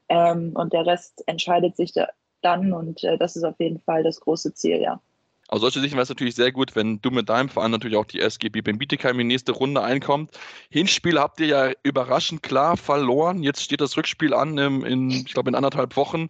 Ähm, 0.09 0.53
und 0.55 0.73
der 0.73 0.85
Rest 0.85 1.23
entscheidet 1.27 1.75
sich 1.75 1.91
da 1.93 2.07
dann 2.41 2.71
und 2.71 3.03
äh, 3.03 3.17
das 3.17 3.35
ist 3.35 3.43
auf 3.43 3.59
jeden 3.59 3.79
Fall 3.79 4.03
das 4.03 4.19
große 4.21 4.53
Ziel, 4.53 4.81
ja. 4.81 5.01
Aus 5.49 5.61
solcher 5.61 5.79
Sicht 5.79 5.93
wäre 5.93 6.03
es 6.03 6.09
natürlich 6.09 6.35
sehr 6.35 6.51
gut, 6.51 6.75
wenn 6.75 6.99
du 7.01 7.09
mit 7.09 7.29
deinem 7.29 7.47
Verein 7.47 7.71
natürlich 7.71 7.97
auch 7.97 8.05
die 8.05 8.19
SGB 8.19 8.61
beim 8.61 8.77
Bietigheim 8.77 9.19
in 9.19 9.29
die 9.29 9.35
nächste 9.35 9.53
Runde 9.53 9.81
einkommt. 9.81 10.31
Hinspiel 10.69 11.19
habt 11.19 11.39
ihr 11.39 11.47
ja 11.47 11.71
überraschend 11.83 12.43
klar 12.43 12.75
verloren. 12.75 13.43
Jetzt 13.43 13.63
steht 13.63 13.79
das 13.79 13.95
Rückspiel 13.95 14.33
an, 14.33 14.57
in, 14.57 14.81
in 14.83 15.09
ich 15.09 15.33
glaube, 15.33 15.49
in 15.49 15.55
anderthalb 15.55 15.95
Wochen. 15.95 16.27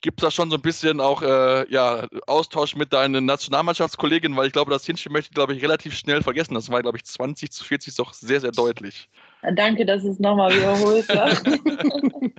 Gibt 0.00 0.20
es 0.20 0.26
da 0.26 0.30
schon 0.30 0.50
so 0.50 0.56
ein 0.56 0.62
bisschen 0.62 1.00
auch 1.00 1.22
äh, 1.22 1.70
ja, 1.72 2.06
Austausch 2.26 2.74
mit 2.74 2.92
deinen 2.92 3.24
Nationalmannschaftskolleginnen? 3.24 4.36
Weil 4.36 4.48
ich 4.48 4.52
glaube, 4.52 4.70
das 4.70 4.84
Hinspiel 4.84 5.12
möchte 5.12 5.30
ich, 5.30 5.34
glaube 5.34 5.54
ich, 5.54 5.62
relativ 5.62 5.94
schnell 5.94 6.22
vergessen. 6.22 6.54
Das 6.54 6.68
war, 6.68 6.82
glaube 6.82 6.98
ich, 6.98 7.04
20 7.04 7.50
zu 7.50 7.64
40 7.64 7.94
doch 7.94 8.12
sehr, 8.12 8.40
sehr 8.40 8.52
deutlich. 8.52 9.08
Danke, 9.54 9.86
dass 9.86 10.02
es 10.04 10.18
nochmal 10.18 10.52
wiederholt 10.54 11.06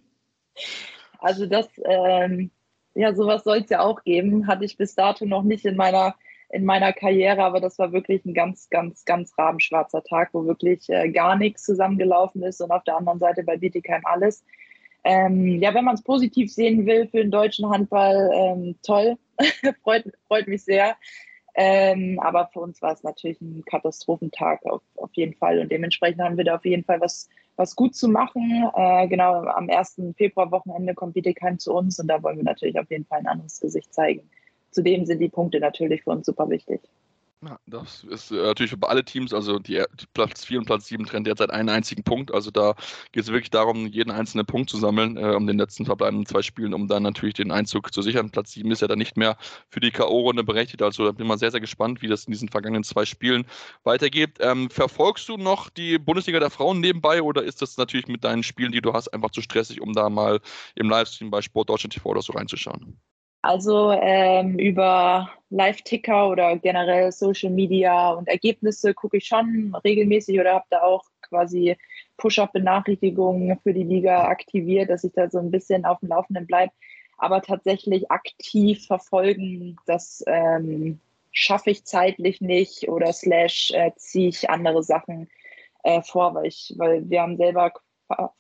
also 1.20 1.46
das 1.46 1.68
ähm, 1.86 2.52
ja, 2.98 3.14
sowas 3.14 3.44
soll 3.44 3.60
es 3.60 3.70
ja 3.70 3.82
auch 3.82 4.04
geben. 4.04 4.48
Hatte 4.48 4.66
ich 4.66 4.78
bis 4.78 4.96
dato 4.96 5.26
noch 5.26 5.44
nicht 5.44 5.66
in 5.66 5.76
meiner, 5.76 6.16
in 6.50 6.66
meiner 6.66 6.94
Karriere, 6.94 7.44
aber 7.44 7.60
das 7.60 7.78
war 7.78 7.92
wirklich 7.94 8.26
ein 8.26 8.34
ganz, 8.34 8.70
ganz, 8.70 9.06
ganz 9.06 9.38
rabenschwarzer 9.38 10.04
Tag, 10.04 10.30
wo 10.34 10.46
wirklich 10.46 10.90
äh, 10.90 11.10
gar 11.10 11.36
nichts 11.36 11.64
zusammengelaufen 11.64 12.42
ist 12.44 12.60
und 12.62 12.72
auf 12.72 12.84
der 12.84 12.98
anderen 12.98 13.20
Seite 13.20 13.44
bei 13.44 13.58
Bietigheim 13.58 14.02
alles. 14.04 14.44
Ähm, 15.04 15.62
ja, 15.62 15.74
wenn 15.74 15.86
man 15.86 15.96
es 15.96 16.04
positiv 16.04 16.52
sehen 16.52 16.86
will 16.86 17.08
für 17.08 17.18
den 17.18 17.32
deutschen 17.32 17.70
Handball, 17.70 18.32
ähm, 18.34 18.76
toll, 18.84 19.18
freut, 19.84 20.06
freut 20.28 20.48
mich 20.48 20.64
sehr. 20.64 20.98
Ähm, 21.60 22.20
aber 22.20 22.48
für 22.54 22.60
uns 22.60 22.84
war 22.84 22.94
es 22.94 23.02
natürlich 23.02 23.42
ein 23.42 23.64
Katastrophentag 23.66 24.64
auf, 24.68 24.84
auf 24.96 25.10
jeden 25.14 25.34
Fall. 25.34 25.60
Und 25.60 25.72
dementsprechend 25.72 26.22
haben 26.22 26.38
wir 26.38 26.44
da 26.44 26.56
auf 26.56 26.66
jeden 26.66 26.84
Fall 26.84 27.02
was, 27.02 27.28
was 27.56 27.76
gut 27.76 27.96
zu 27.96 28.08
machen. 28.08 28.70
Äh, 28.76 29.08
genau, 29.08 29.44
am 29.44 29.68
1. 29.68 30.00
Februar-Wochenende 30.16 30.94
kommt 30.94 31.16
Bietigheim 31.16 31.58
zu 31.58 31.74
uns 31.74 32.00
und 32.00 32.08
da 32.08 32.22
wollen 32.22 32.38
wir 32.38 32.44
natürlich 32.44 32.80
auf 32.80 32.92
jeden 32.92 33.06
Fall 33.06 33.20
ein 33.20 33.28
anderes 33.28 33.60
Gesicht 33.60 33.92
zeigen. 33.92 34.30
Zudem 34.70 35.08
sind 35.08 35.18
die 35.18 35.30
Punkte 35.30 35.60
natürlich 35.60 36.04
für 36.04 36.12
uns 36.12 36.28
super 36.28 36.48
wichtig. 36.48 36.82
Ja, 37.46 37.60
das 37.68 38.04
ist 38.06 38.32
äh, 38.32 38.36
natürlich 38.36 38.72
für 38.72 38.90
alle 38.90 39.06
Teams, 39.06 39.32
also 39.32 39.60
die, 39.60 39.84
die, 40.00 40.06
Platz 40.16 40.44
4 40.46 40.58
und 40.58 40.66
Platz 40.66 40.88
7 40.88 41.06
trennen 41.06 41.24
derzeit 41.24 41.52
einen 41.52 41.70
einzigen 41.70 42.04
Punkt. 42.04 42.34
Also 42.34 42.50
da 42.50 42.74
geht 43.12 43.24
es 43.24 43.30
wirklich 43.30 43.52
darum, 43.52 43.86
jeden 43.86 44.10
einzelnen 44.10 44.48
Punkt 44.48 44.72
zu 44.72 44.78
sammeln, 44.78 45.18
äh, 45.18 45.36
um 45.36 45.46
den 45.46 45.60
letzten 45.60 45.86
verbleibenden 45.86 46.26
zwei 46.26 46.42
Spielen, 46.42 46.74
um 46.74 46.88
dann 46.88 47.04
natürlich 47.04 47.36
den 47.36 47.52
Einzug 47.52 47.94
zu 47.94 48.02
sichern. 48.02 48.32
Platz 48.32 48.54
7 48.54 48.72
ist 48.72 48.82
ja 48.82 48.88
dann 48.88 48.98
nicht 48.98 49.18
mehr 49.18 49.38
für 49.70 49.80
die 49.80 49.92
K.O.-Runde 49.92 50.42
berechtigt. 50.42 50.82
Also 50.82 51.06
da 51.06 51.12
bin 51.12 51.26
ich 51.26 51.28
mal 51.28 51.38
sehr, 51.38 51.52
sehr 51.52 51.62
gespannt, 51.62 52.02
wie 52.02 52.08
das 52.08 52.26
in 52.26 52.32
diesen 52.32 52.50
vergangenen 52.50 52.84
zwei 52.84 53.06
Spielen 53.06 53.46
weitergeht. 53.84 54.38
Ähm, 54.40 54.72
verfolgst 54.72 55.30
du 55.30 55.38
noch 55.38 55.70
die 55.70 56.00
Bundesliga 56.00 56.40
der 56.40 56.50
Frauen 56.50 56.80
nebenbei 56.80 57.22
oder 57.22 57.44
ist 57.44 57.62
das 57.62 57.78
natürlich 57.78 58.08
mit 58.08 58.24
deinen 58.24 58.42
Spielen, 58.42 58.72
die 58.72 58.82
du 58.82 58.94
hast, 58.94 59.10
einfach 59.10 59.30
zu 59.30 59.44
stressig, 59.44 59.80
um 59.80 59.94
da 59.94 60.10
mal 60.10 60.40
im 60.74 60.90
Livestream 60.90 61.30
bei 61.30 61.44
Sport 61.44 61.70
Deutschland 61.70 61.94
TV 61.94 62.10
oder 62.10 62.24
so 62.24 62.34
reinzuschauen? 62.34 63.00
Also 63.48 63.92
ähm, 63.94 64.60
über 64.60 65.30
Live-Ticker 65.52 66.28
oder 66.28 66.58
generell 66.58 67.14
Social 67.14 67.50
Media 67.50 68.12
und 68.12 68.28
Ergebnisse 68.28 68.94
gucke 68.94 69.16
ich 69.16 69.26
schon 69.26 69.74
regelmäßig 69.86 70.38
oder 70.38 70.56
habe 70.56 70.66
da 70.70 70.82
auch 70.82 71.06
quasi 71.22 71.78
Push-Up-Benachrichtigungen 72.18 73.58
für 73.64 73.74
die 73.74 73.86
Liga 73.86 74.26
aktiviert, 74.26 74.90
dass 74.90 75.06
ich 75.06 75.14
da 75.14 75.30
so 75.30 75.40
ein 75.40 75.50
bisschen 75.50 75.86
auf 75.86 76.02
dem 76.02 76.10
Laufenden 76.10 76.46
bleibe. 76.46 76.74
Aber 77.18 77.42
tatsächlich 77.42 78.12
aktiv 78.12 78.86
verfolgen, 78.86 79.78
das 79.86 80.26
ähm, 80.28 81.00
schaffe 81.32 81.70
ich 81.70 81.86
zeitlich 81.86 82.42
nicht 82.42 82.90
oder 82.90 83.14
slash 83.14 83.72
äh, 83.74 83.92
ziehe 83.96 84.28
ich 84.28 84.50
andere 84.50 84.84
Sachen 84.84 85.30
äh, 85.84 86.02
vor, 86.02 86.36
weil 86.36 86.48
ich, 86.48 86.74
weil 86.76 87.10
wir 87.10 87.22
haben 87.22 87.38
selber 87.38 87.72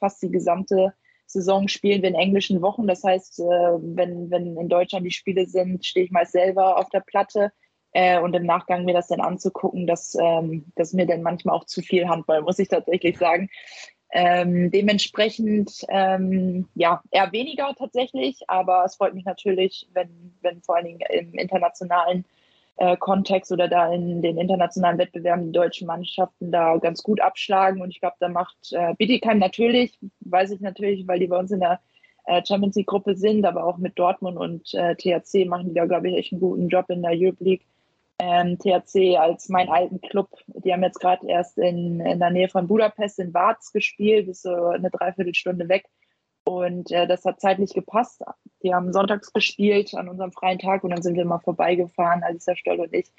fast 0.01 0.21
die 0.21 0.31
gesamte 0.31 0.93
Saison 1.27 1.67
spielen 1.67 2.01
wir 2.01 2.09
in 2.09 2.15
englischen 2.15 2.61
Wochen. 2.61 2.87
Das 2.87 3.03
heißt, 3.03 3.39
äh, 3.39 3.43
wenn, 3.43 4.31
wenn 4.31 4.57
in 4.57 4.69
Deutschland 4.69 5.05
die 5.05 5.11
Spiele 5.11 5.45
sind, 5.45 5.85
stehe 5.85 6.05
ich 6.05 6.11
meist 6.11 6.31
selber 6.31 6.77
auf 6.77 6.89
der 6.89 7.01
Platte. 7.01 7.51
Äh, 7.91 8.19
und 8.19 8.35
im 8.35 8.45
Nachgang 8.45 8.85
mir 8.85 8.93
das 8.93 9.07
dann 9.07 9.21
anzugucken, 9.21 9.87
dass 9.87 10.15
ähm, 10.19 10.65
das 10.75 10.93
mir 10.93 11.05
dann 11.05 11.21
manchmal 11.21 11.55
auch 11.55 11.65
zu 11.65 11.81
viel 11.81 12.07
Handball, 12.07 12.41
muss 12.41 12.59
ich 12.59 12.67
tatsächlich 12.67 13.17
sagen. 13.17 13.49
Ähm, 14.11 14.71
dementsprechend 14.71 15.85
ähm, 15.89 16.67
ja 16.75 17.01
eher 17.11 17.31
weniger 17.33 17.73
tatsächlich, 17.77 18.41
aber 18.47 18.85
es 18.85 18.95
freut 18.95 19.13
mich 19.13 19.25
natürlich, 19.25 19.89
wenn, 19.93 20.33
wenn 20.41 20.61
vor 20.61 20.77
allen 20.77 20.85
Dingen 20.85 21.01
im 21.09 21.33
internationalen 21.33 22.23
äh, 22.77 22.95
Kontext 22.97 23.51
oder 23.51 23.67
da 23.67 23.91
in 23.91 24.21
den 24.21 24.37
internationalen 24.37 24.97
Wettbewerben 24.97 25.47
die 25.47 25.51
deutschen 25.51 25.87
Mannschaften 25.87 26.51
da 26.51 26.77
ganz 26.77 27.03
gut 27.03 27.19
abschlagen. 27.21 27.81
Und 27.81 27.89
ich 27.89 27.99
glaube, 27.99 28.15
da 28.19 28.29
macht 28.29 28.57
äh, 28.71 28.93
Bietigheim 28.97 29.39
natürlich, 29.39 29.97
weiß 30.21 30.51
ich 30.51 30.61
natürlich, 30.61 31.07
weil 31.07 31.19
die 31.19 31.27
bei 31.27 31.37
uns 31.37 31.51
in 31.51 31.59
der 31.59 31.79
äh, 32.25 32.43
Champions 32.45 32.75
League-Gruppe 32.75 33.15
sind, 33.15 33.45
aber 33.45 33.65
auch 33.65 33.77
mit 33.77 33.97
Dortmund 33.97 34.37
und 34.37 34.73
äh, 34.73 34.95
THC 34.95 35.47
machen 35.47 35.69
die 35.69 35.73
da, 35.73 35.85
glaube 35.85 36.09
ich, 36.09 36.17
echt 36.17 36.33
einen 36.33 36.41
guten 36.41 36.67
Job 36.67 36.89
in 36.89 37.01
der 37.01 37.13
Europe 37.13 37.43
League. 37.43 37.65
Ähm, 38.19 38.57
THC 38.57 39.15
als 39.17 39.47
mein 39.47 39.69
alten 39.69 40.01
Club, 40.01 40.29
die 40.47 40.73
haben 40.73 40.83
jetzt 40.83 40.99
gerade 40.99 41.27
erst 41.27 41.57
in, 41.57 41.99
in 41.99 42.19
der 42.19 42.31
Nähe 42.31 42.49
von 42.49 42.67
Budapest 42.67 43.19
in 43.19 43.33
Vaz 43.33 43.71
gespielt, 43.71 44.27
ist 44.27 44.41
so 44.41 44.53
eine 44.53 44.89
Dreiviertelstunde 44.89 45.69
weg. 45.69 45.85
Und 46.47 46.91
äh, 46.91 47.05
das 47.05 47.25
hat 47.25 47.41
zeitlich 47.41 47.73
gepasst. 47.73 48.23
Die 48.63 48.73
haben 48.73 48.93
sonntags 48.93 49.33
gespielt 49.33 49.93
an 49.95 50.07
unserem 50.07 50.31
freien 50.31 50.59
Tag 50.59 50.81
und 50.85 50.91
dann 50.91 51.01
sind 51.01 51.17
wir 51.17 51.25
mal 51.25 51.39
vorbeigefahren, 51.39 52.23
Alisa 52.23 52.55
Stoll 52.55 52.79
und 52.79 52.93
ich, 52.93 53.11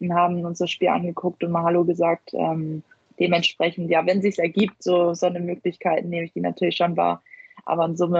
und 0.00 0.12
haben 0.12 0.44
uns 0.44 0.58
das 0.58 0.70
Spiel 0.70 0.88
angeguckt 0.88 1.42
und 1.42 1.50
mal 1.50 1.62
Hallo 1.62 1.84
gesagt. 1.84 2.34
Ähm, 2.34 2.82
dementsprechend, 3.18 3.90
ja, 3.90 4.04
wenn 4.04 4.20
sich 4.20 4.38
ergibt, 4.38 4.82
so, 4.82 5.14
so 5.14 5.24
eine 5.24 5.40
Möglichkeit, 5.40 6.04
nehme 6.04 6.26
ich 6.26 6.34
die 6.34 6.42
natürlich 6.42 6.76
schon 6.76 6.94
wahr. 6.94 7.22
Aber 7.64 7.86
in 7.86 7.96
Summe 7.96 8.18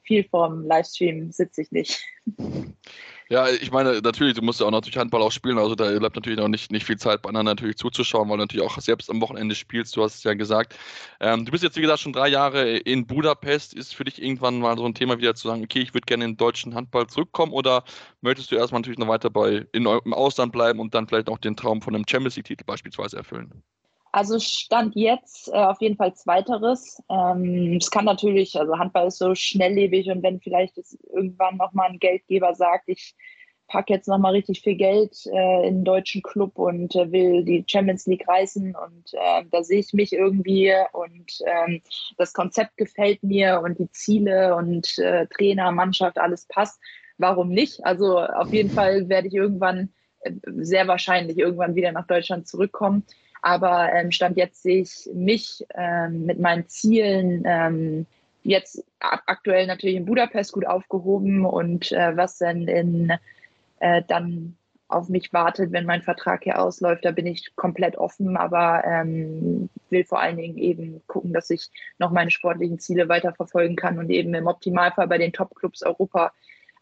äh, 0.00 0.04
viel 0.04 0.24
vom 0.24 0.66
Livestream 0.66 1.30
sitze 1.30 1.62
ich 1.62 1.70
nicht. 1.70 2.02
Ja, 3.28 3.48
ich 3.48 3.70
meine, 3.70 4.00
natürlich, 4.00 4.34
du 4.34 4.42
musst 4.42 4.60
ja 4.60 4.66
auch 4.66 4.70
natürlich 4.70 4.98
Handball 4.98 5.22
auch 5.22 5.32
spielen, 5.32 5.58
also 5.58 5.74
da 5.74 5.98
bleibt 5.98 6.16
natürlich 6.16 6.38
noch 6.38 6.48
nicht, 6.48 6.70
nicht 6.70 6.84
viel 6.84 6.98
Zeit 6.98 7.22
bei 7.22 7.28
anderen 7.28 7.46
natürlich 7.46 7.76
zuzuschauen, 7.76 8.28
weil 8.28 8.36
du 8.36 8.42
natürlich 8.42 8.66
auch 8.66 8.78
selbst 8.78 9.08
am 9.10 9.20
Wochenende 9.20 9.54
spielst, 9.54 9.96
du 9.96 10.02
hast 10.02 10.16
es 10.16 10.24
ja 10.24 10.34
gesagt. 10.34 10.74
Ähm, 11.20 11.44
du 11.44 11.52
bist 11.52 11.64
jetzt, 11.64 11.76
wie 11.76 11.80
gesagt, 11.80 12.00
schon 12.00 12.12
drei 12.12 12.28
Jahre 12.28 12.76
in 12.76 13.06
Budapest. 13.06 13.74
Ist 13.74 13.94
für 13.94 14.04
dich 14.04 14.22
irgendwann 14.22 14.58
mal 14.58 14.76
so 14.76 14.84
ein 14.84 14.94
Thema 14.94 15.18
wieder 15.18 15.34
zu 15.34 15.48
sagen, 15.48 15.62
okay, 15.64 15.80
ich 15.80 15.94
würde 15.94 16.04
gerne 16.06 16.24
in 16.24 16.32
den 16.32 16.36
deutschen 16.36 16.74
Handball 16.74 17.06
zurückkommen 17.06 17.52
oder 17.52 17.84
möchtest 18.20 18.50
du 18.50 18.56
erstmal 18.56 18.80
natürlich 18.80 18.98
noch 18.98 19.08
weiter 19.08 19.30
bei, 19.30 19.66
in, 19.72 19.86
im 19.86 20.14
Ausland 20.14 20.52
bleiben 20.52 20.80
und 20.80 20.94
dann 20.94 21.08
vielleicht 21.08 21.28
auch 21.28 21.38
den 21.38 21.56
Traum 21.56 21.80
von 21.80 21.94
einem 21.94 22.04
Champions 22.08 22.36
League-Titel 22.36 22.64
beispielsweise 22.64 23.16
erfüllen? 23.16 23.62
Also 24.12 24.38
Stand 24.38 24.94
jetzt 24.94 25.48
äh, 25.48 25.52
auf 25.52 25.80
jeden 25.80 25.96
Fall 25.96 26.14
Zweiteres. 26.14 27.02
Ähm, 27.08 27.78
es 27.80 27.90
kann 27.90 28.04
natürlich, 28.04 28.60
also 28.60 28.78
Handball 28.78 29.08
ist 29.08 29.18
so 29.18 29.34
schnelllebig 29.34 30.10
und 30.10 30.22
wenn 30.22 30.38
vielleicht 30.38 30.78
irgendwann 31.12 31.56
nochmal 31.56 31.90
ein 31.90 31.98
Geldgeber 31.98 32.54
sagt, 32.54 32.84
ich 32.88 33.14
packe 33.68 33.94
jetzt 33.94 34.08
nochmal 34.08 34.32
richtig 34.32 34.60
viel 34.60 34.74
Geld 34.74 35.16
äh, 35.26 35.66
in 35.66 35.76
einen 35.76 35.84
deutschen 35.84 36.20
Club 36.20 36.58
und 36.58 36.94
äh, 36.94 37.10
will 37.10 37.42
die 37.42 37.64
Champions 37.66 38.06
League 38.06 38.28
reißen 38.28 38.76
und 38.76 39.14
äh, 39.14 39.44
da 39.50 39.64
sehe 39.64 39.80
ich 39.80 39.94
mich 39.94 40.12
irgendwie 40.12 40.74
und 40.92 41.38
ähm, 41.46 41.80
das 42.18 42.34
Konzept 42.34 42.76
gefällt 42.76 43.22
mir 43.22 43.62
und 43.64 43.78
die 43.78 43.90
Ziele 43.92 44.54
und 44.56 44.98
äh, 44.98 45.26
Trainer, 45.28 45.72
Mannschaft, 45.72 46.18
alles 46.18 46.44
passt. 46.48 46.78
Warum 47.16 47.48
nicht? 47.48 47.82
Also 47.86 48.18
auf 48.18 48.52
jeden 48.52 48.70
Fall 48.70 49.08
werde 49.08 49.28
ich 49.28 49.34
irgendwann, 49.34 49.90
äh, 50.20 50.32
sehr 50.58 50.86
wahrscheinlich 50.86 51.38
irgendwann 51.38 51.74
wieder 51.74 51.92
nach 51.92 52.06
Deutschland 52.06 52.46
zurückkommen. 52.46 53.06
Aber 53.42 53.92
ähm, 53.92 54.12
Stand 54.12 54.36
jetzt 54.36 54.62
sehe 54.62 54.82
ich 54.82 55.08
mich 55.12 55.66
ähm, 55.74 56.26
mit 56.26 56.38
meinen 56.38 56.68
Zielen 56.68 57.42
ähm, 57.44 58.06
jetzt 58.44 58.84
aktuell 59.00 59.66
natürlich 59.66 59.96
in 59.96 60.06
Budapest 60.06 60.52
gut 60.52 60.66
aufgehoben. 60.66 61.44
Und 61.44 61.92
äh, 61.92 62.16
was 62.16 62.38
dann 62.38 62.68
in 62.68 63.12
äh, 63.80 64.02
dann 64.06 64.56
auf 64.92 65.08
mich 65.08 65.32
wartet, 65.32 65.72
wenn 65.72 65.86
mein 65.86 66.02
Vertrag 66.02 66.44
hier 66.44 66.60
ausläuft, 66.60 67.04
da 67.04 67.10
bin 67.10 67.26
ich 67.26 67.56
komplett 67.56 67.96
offen, 67.96 68.36
aber 68.36 68.84
ähm, 68.84 69.68
will 69.90 70.04
vor 70.04 70.20
allen 70.20 70.36
Dingen 70.36 70.58
eben 70.58 71.02
gucken, 71.06 71.32
dass 71.32 71.50
ich 71.50 71.70
noch 71.98 72.10
meine 72.10 72.30
sportlichen 72.30 72.78
Ziele 72.78 73.08
weiterverfolgen 73.08 73.74
kann 73.74 73.98
und 73.98 74.10
eben 74.10 74.34
im 74.34 74.46
Optimalfall 74.46 75.08
bei 75.08 75.18
den 75.18 75.32
Top-Clubs 75.32 75.82
Europa 75.82 76.32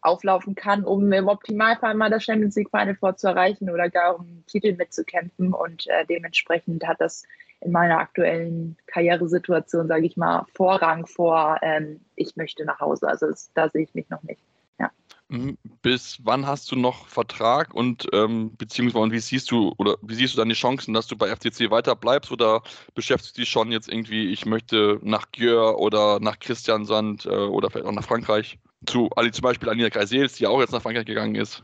auflaufen 0.01 0.55
kann, 0.55 0.83
um 0.83 1.11
im 1.11 1.27
Optimalfall 1.27 1.93
mal 1.95 2.09
das 2.09 2.23
Champions 2.23 2.55
League 2.55 2.69
Final 2.69 2.95
vorzuerreichen 2.95 3.69
oder 3.69 3.89
gar 3.89 4.15
um 4.15 4.25
einen 4.25 4.45
Titel 4.47 4.75
mitzukämpfen. 4.75 5.53
Und 5.53 5.87
äh, 5.87 6.05
dementsprechend 6.05 6.85
hat 6.87 6.99
das 6.99 7.23
in 7.61 7.71
meiner 7.71 7.99
aktuellen 7.99 8.75
Karrieresituation, 8.87 9.87
sage 9.87 10.05
ich 10.05 10.17
mal, 10.17 10.45
Vorrang 10.53 11.05
vor, 11.05 11.57
ähm, 11.61 12.01
ich 12.15 12.35
möchte 12.35 12.65
nach 12.65 12.79
Hause. 12.79 13.07
Also 13.07 13.27
das, 13.27 13.51
da 13.53 13.69
sehe 13.69 13.83
ich 13.83 13.93
mich 13.93 14.09
noch 14.09 14.23
nicht. 14.23 14.41
Ja. 14.79 14.89
Mhm. 15.29 15.57
Bis 15.83 16.17
wann 16.23 16.47
hast 16.47 16.71
du 16.71 16.75
noch 16.75 17.07
Vertrag 17.07 17.73
und 17.75 18.07
ähm, 18.13 18.55
beziehungsweise 18.57 19.11
wie 19.11 19.19
siehst 19.19 19.51
du 19.51 19.73
oder 19.77 19.97
wie 20.01 20.15
siehst 20.15 20.33
du 20.33 20.39
deine 20.39 20.53
Chancen, 20.53 20.95
dass 20.95 21.05
du 21.05 21.15
bei 21.15 21.27
FCC 21.27 21.69
weiter 21.69 21.95
bleibst 21.95 22.31
oder 22.31 22.63
beschäftigst 22.95 23.37
du 23.37 23.41
dich 23.41 23.49
schon 23.49 23.71
jetzt 23.71 23.89
irgendwie, 23.89 24.31
ich 24.31 24.47
möchte 24.47 24.99
nach 25.03 25.31
Gjör 25.31 25.77
oder 25.77 26.19
nach 26.19 26.39
Christiansand 26.39 27.27
äh, 27.27 27.29
oder 27.29 27.69
vielleicht 27.69 27.85
auch 27.85 27.91
nach 27.91 28.03
Frankreich? 28.03 28.57
Zu 28.85 29.09
Ali 29.15 29.31
zum 29.31 29.43
Beispiel 29.43 29.69
Alina 29.69 29.89
Kreisels, 29.89 30.33
die 30.33 30.47
auch 30.47 30.59
jetzt 30.59 30.71
nach 30.71 30.81
Frankreich 30.81 31.05
gegangen 31.05 31.35
ist. 31.35 31.63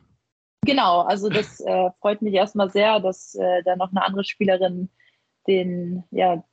Genau, 0.65 1.01
also 1.01 1.29
das 1.29 1.59
äh, 1.61 1.89
freut 2.01 2.21
mich 2.21 2.33
erstmal 2.33 2.69
sehr, 2.69 2.99
dass 2.99 3.35
äh, 3.35 3.63
da 3.63 3.75
noch 3.75 3.91
eine 3.91 4.03
andere 4.03 4.23
Spielerin 4.23 4.89
den, 5.47 6.03
ja, 6.11 6.43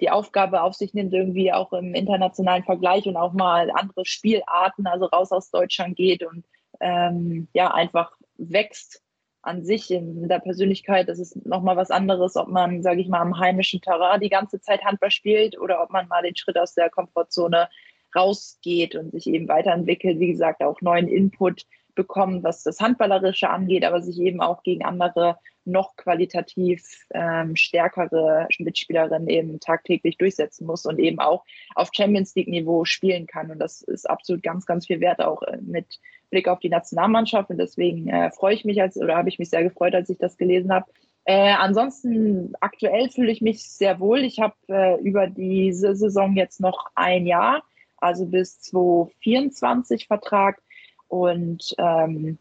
die 0.00 0.10
Aufgabe 0.10 0.62
auf 0.62 0.74
sich 0.74 0.94
nimmt, 0.94 1.12
irgendwie 1.12 1.52
auch 1.52 1.72
im 1.72 1.94
internationalen 1.94 2.64
Vergleich 2.64 3.06
und 3.06 3.16
auch 3.16 3.32
mal 3.32 3.70
andere 3.70 4.04
Spielarten, 4.04 4.86
also 4.86 5.06
raus 5.06 5.32
aus 5.32 5.50
Deutschland 5.50 5.96
geht 5.96 6.22
und 6.22 6.44
ähm, 6.80 7.48
ja, 7.54 7.72
einfach 7.72 8.12
wächst 8.36 9.02
an 9.42 9.64
sich 9.64 9.90
in 9.90 10.28
der 10.28 10.40
Persönlichkeit. 10.40 11.08
Das 11.08 11.18
ist 11.18 11.46
nochmal 11.46 11.76
was 11.76 11.90
anderes, 11.90 12.36
ob 12.36 12.48
man, 12.48 12.82
sage 12.82 13.00
ich 13.00 13.08
mal, 13.08 13.20
am 13.20 13.38
heimischen 13.38 13.80
Terrain 13.80 14.20
die 14.20 14.28
ganze 14.28 14.60
Zeit 14.60 14.84
Handball 14.84 15.10
spielt 15.10 15.58
oder 15.58 15.82
ob 15.82 15.90
man 15.90 16.08
mal 16.08 16.22
den 16.22 16.36
Schritt 16.36 16.58
aus 16.58 16.74
der 16.74 16.90
Komfortzone 16.90 17.68
rausgeht 18.16 18.94
und 18.94 19.12
sich 19.12 19.26
eben 19.26 19.48
weiterentwickelt, 19.48 20.18
wie 20.18 20.32
gesagt, 20.32 20.62
auch 20.62 20.80
neuen 20.80 21.08
Input 21.08 21.66
bekommt, 21.94 22.44
was 22.44 22.62
das 22.62 22.80
Handballerische 22.80 23.50
angeht, 23.50 23.84
aber 23.84 24.02
sich 24.02 24.20
eben 24.20 24.40
auch 24.40 24.62
gegen 24.62 24.84
andere 24.84 25.38
noch 25.66 25.96
qualitativ 25.96 27.06
ähm, 27.12 27.56
stärkere 27.56 28.46
Mitspielerinnen 28.58 29.28
eben 29.28 29.58
tagtäglich 29.58 30.16
durchsetzen 30.16 30.64
muss 30.64 30.86
und 30.86 31.00
eben 31.00 31.18
auch 31.18 31.44
auf 31.74 31.90
Champions 31.92 32.34
League-Niveau 32.36 32.84
spielen 32.84 33.26
kann. 33.26 33.50
Und 33.50 33.58
das 33.58 33.82
ist 33.82 34.08
absolut 34.08 34.44
ganz, 34.44 34.64
ganz 34.64 34.86
viel 34.86 35.00
wert, 35.00 35.20
auch 35.20 35.42
äh, 35.42 35.58
mit 35.60 35.98
Blick 36.30 36.46
auf 36.46 36.60
die 36.60 36.68
Nationalmannschaft. 36.68 37.50
Und 37.50 37.58
deswegen 37.58 38.08
äh, 38.08 38.30
freue 38.30 38.54
ich 38.54 38.64
mich 38.64 38.80
als 38.80 38.96
oder 38.96 39.16
habe 39.16 39.28
ich 39.28 39.40
mich 39.40 39.50
sehr 39.50 39.64
gefreut, 39.64 39.94
als 39.94 40.08
ich 40.08 40.18
das 40.18 40.36
gelesen 40.36 40.72
habe. 40.72 40.86
Äh, 41.24 41.54
ansonsten 41.58 42.52
aktuell 42.60 43.10
fühle 43.10 43.32
ich 43.32 43.40
mich 43.40 43.68
sehr 43.68 43.98
wohl. 43.98 44.20
Ich 44.20 44.38
habe 44.38 44.54
äh, 44.68 45.00
über 45.00 45.26
diese 45.26 45.96
Saison 45.96 46.36
jetzt 46.36 46.60
noch 46.60 46.86
ein 46.94 47.26
Jahr 47.26 47.64
also 47.98 48.26
bis 48.26 48.60
2024 48.60 50.06
Vertrag. 50.06 50.60
Und 51.08 51.74
ähm, 51.78 52.38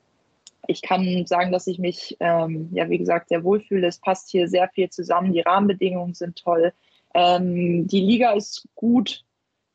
ich 0.68 0.82
kann 0.82 1.26
sagen, 1.26 1.51
dass 1.51 1.68
ich 1.68 1.80
mich, 1.80 2.18
ähm, 2.20 2.70
ja, 2.72 2.89
wie 2.89 2.97
gesagt, 2.97 3.30
sehr 3.30 3.43
wohl 3.43 3.60
fühle. 3.62 3.88
Es 3.88 3.99
passt 3.99 4.30
hier 4.30 4.47
sehr 4.47 4.70
viel 4.70 4.89
zusammen. 4.89 5.34
Die 5.34 5.41
Rahmenbedingungen 5.41 6.14
sind 6.14 6.38
toll. 6.38 6.74
Ähm, 7.14 7.88
die 7.88 8.01
Liga 8.01 8.34
ist 8.34 8.68
gut. 8.76 9.24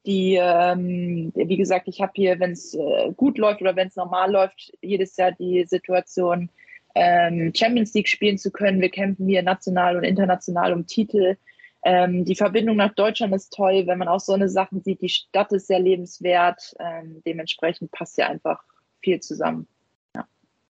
Die, 0.07 0.39
ähm, 0.41 1.31
wie 1.35 1.57
gesagt, 1.57 1.87
ich 1.87 2.01
habe 2.01 2.13
hier, 2.15 2.41
wenn 2.41 2.53
es 2.53 2.75
äh, 2.75 3.13
gut 3.17 3.37
läuft 3.39 3.61
oder 3.61 3.77
wenn 3.77 3.89
es 3.89 3.97
normal 3.97 4.33
läuft, 4.33 4.73
jedes 4.81 5.17
Jahr 5.17 5.33
die 5.33 5.65
Situation, 5.65 6.49
ähm, 6.95 7.53
Champions 7.55 7.93
League 7.95 8.09
spielen 8.09 8.39
zu 8.39 8.51
können. 8.51 8.81
Wir 8.81 8.91
kämpfen 8.91 9.29
hier 9.29 9.43
national 9.43 9.97
und 9.97 10.05
international 10.05 10.73
um 10.73 10.87
Titel. 10.87 11.37
Ähm, 11.83 12.25
die 12.25 12.35
Verbindung 12.35 12.77
nach 12.77 12.95
Deutschland 12.95 13.35
ist 13.35 13.53
toll, 13.53 13.87
wenn 13.87 13.99
man 13.99 14.09
auch 14.09 14.21
so 14.21 14.33
eine 14.33 14.49
Sachen 14.49 14.83
sieht. 14.83 15.01
Die 15.01 15.09
Stadt 15.09 15.53
ist 15.53 15.67
sehr 15.67 15.81
lebenswert. 15.81 16.75
Ähm, 16.79 17.23
dementsprechend 17.25 17.91
passt 17.91 18.19
ja 18.19 18.29
einfach 18.29 18.63
viel 19.01 19.21
zusammen. 19.21 19.67
Ja. 20.15 20.27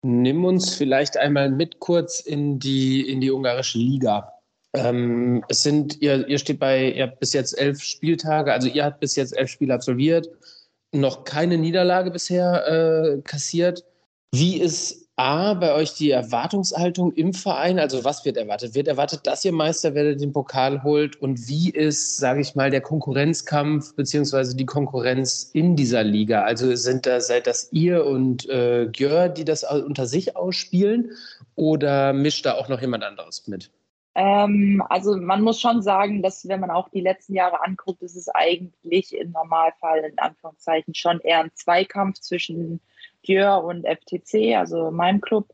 Nimm 0.02 0.44
uns 0.44 0.74
vielleicht 0.74 1.16
einmal 1.16 1.50
mit 1.50 1.80
kurz 1.80 2.20
in 2.20 2.58
die, 2.58 3.08
in 3.08 3.20
die 3.20 3.30
ungarische 3.30 3.78
Liga. 3.78 4.32
Ähm, 4.74 5.44
es 5.48 5.62
sind, 5.62 6.00
ihr, 6.00 6.26
ihr 6.28 6.38
steht 6.38 6.58
bei, 6.58 6.92
ihr 6.92 7.04
habt 7.04 7.20
bis 7.20 7.32
jetzt 7.32 7.58
elf 7.58 7.82
Spieltage, 7.82 8.52
also 8.52 8.68
ihr 8.68 8.84
habt 8.84 9.00
bis 9.00 9.16
jetzt 9.16 9.36
elf 9.36 9.50
Spiele 9.50 9.74
absolviert, 9.74 10.28
noch 10.92 11.24
keine 11.24 11.58
Niederlage 11.58 12.10
bisher 12.10 12.66
äh, 12.66 13.20
kassiert. 13.22 13.84
Wie 14.32 14.60
ist 14.60 15.01
A, 15.22 15.54
bei 15.54 15.72
euch 15.72 15.94
die 15.94 16.10
Erwartungshaltung 16.10 17.12
im 17.12 17.32
Verein? 17.32 17.78
Also 17.78 18.02
was 18.02 18.24
wird 18.24 18.36
erwartet? 18.36 18.74
Wird 18.74 18.88
erwartet, 18.88 19.20
dass 19.22 19.44
ihr 19.44 19.52
Meister 19.52 19.94
werdet, 19.94 20.20
den 20.20 20.32
Pokal 20.32 20.82
holt? 20.82 21.14
Und 21.14 21.46
wie 21.46 21.70
ist, 21.70 22.16
sage 22.16 22.40
ich 22.40 22.56
mal, 22.56 22.70
der 22.70 22.80
Konkurrenzkampf 22.80 23.94
beziehungsweise 23.94 24.56
die 24.56 24.66
Konkurrenz 24.66 25.48
in 25.52 25.76
dieser 25.76 26.02
Liga? 26.02 26.42
Also 26.42 26.74
sind 26.74 27.06
da, 27.06 27.20
seid 27.20 27.46
das 27.46 27.68
ihr 27.70 28.04
und 28.04 28.48
äh, 28.48 28.88
Gjör, 28.90 29.28
die 29.28 29.44
das 29.44 29.62
unter 29.62 30.06
sich 30.06 30.36
ausspielen? 30.36 31.12
Oder 31.54 32.12
mischt 32.12 32.44
da 32.44 32.54
auch 32.54 32.68
noch 32.68 32.80
jemand 32.80 33.04
anderes 33.04 33.46
mit? 33.46 33.70
Ähm, 34.16 34.82
also 34.88 35.16
man 35.16 35.42
muss 35.42 35.60
schon 35.60 35.82
sagen, 35.82 36.20
dass 36.20 36.48
wenn 36.48 36.58
man 36.58 36.72
auch 36.72 36.88
die 36.88 37.00
letzten 37.00 37.34
Jahre 37.34 37.64
anguckt, 37.64 38.02
ist 38.02 38.16
es 38.16 38.28
eigentlich 38.28 39.16
im 39.16 39.30
Normalfall 39.30 40.00
in 40.00 40.18
Anführungszeichen 40.18 40.96
schon 40.96 41.20
eher 41.20 41.44
ein 41.44 41.52
Zweikampf 41.54 42.18
zwischen 42.18 42.80
Dior 43.26 43.64
und 43.64 43.86
FTC, 43.86 44.56
also 44.56 44.90
meinem 44.90 45.20
Club. 45.20 45.48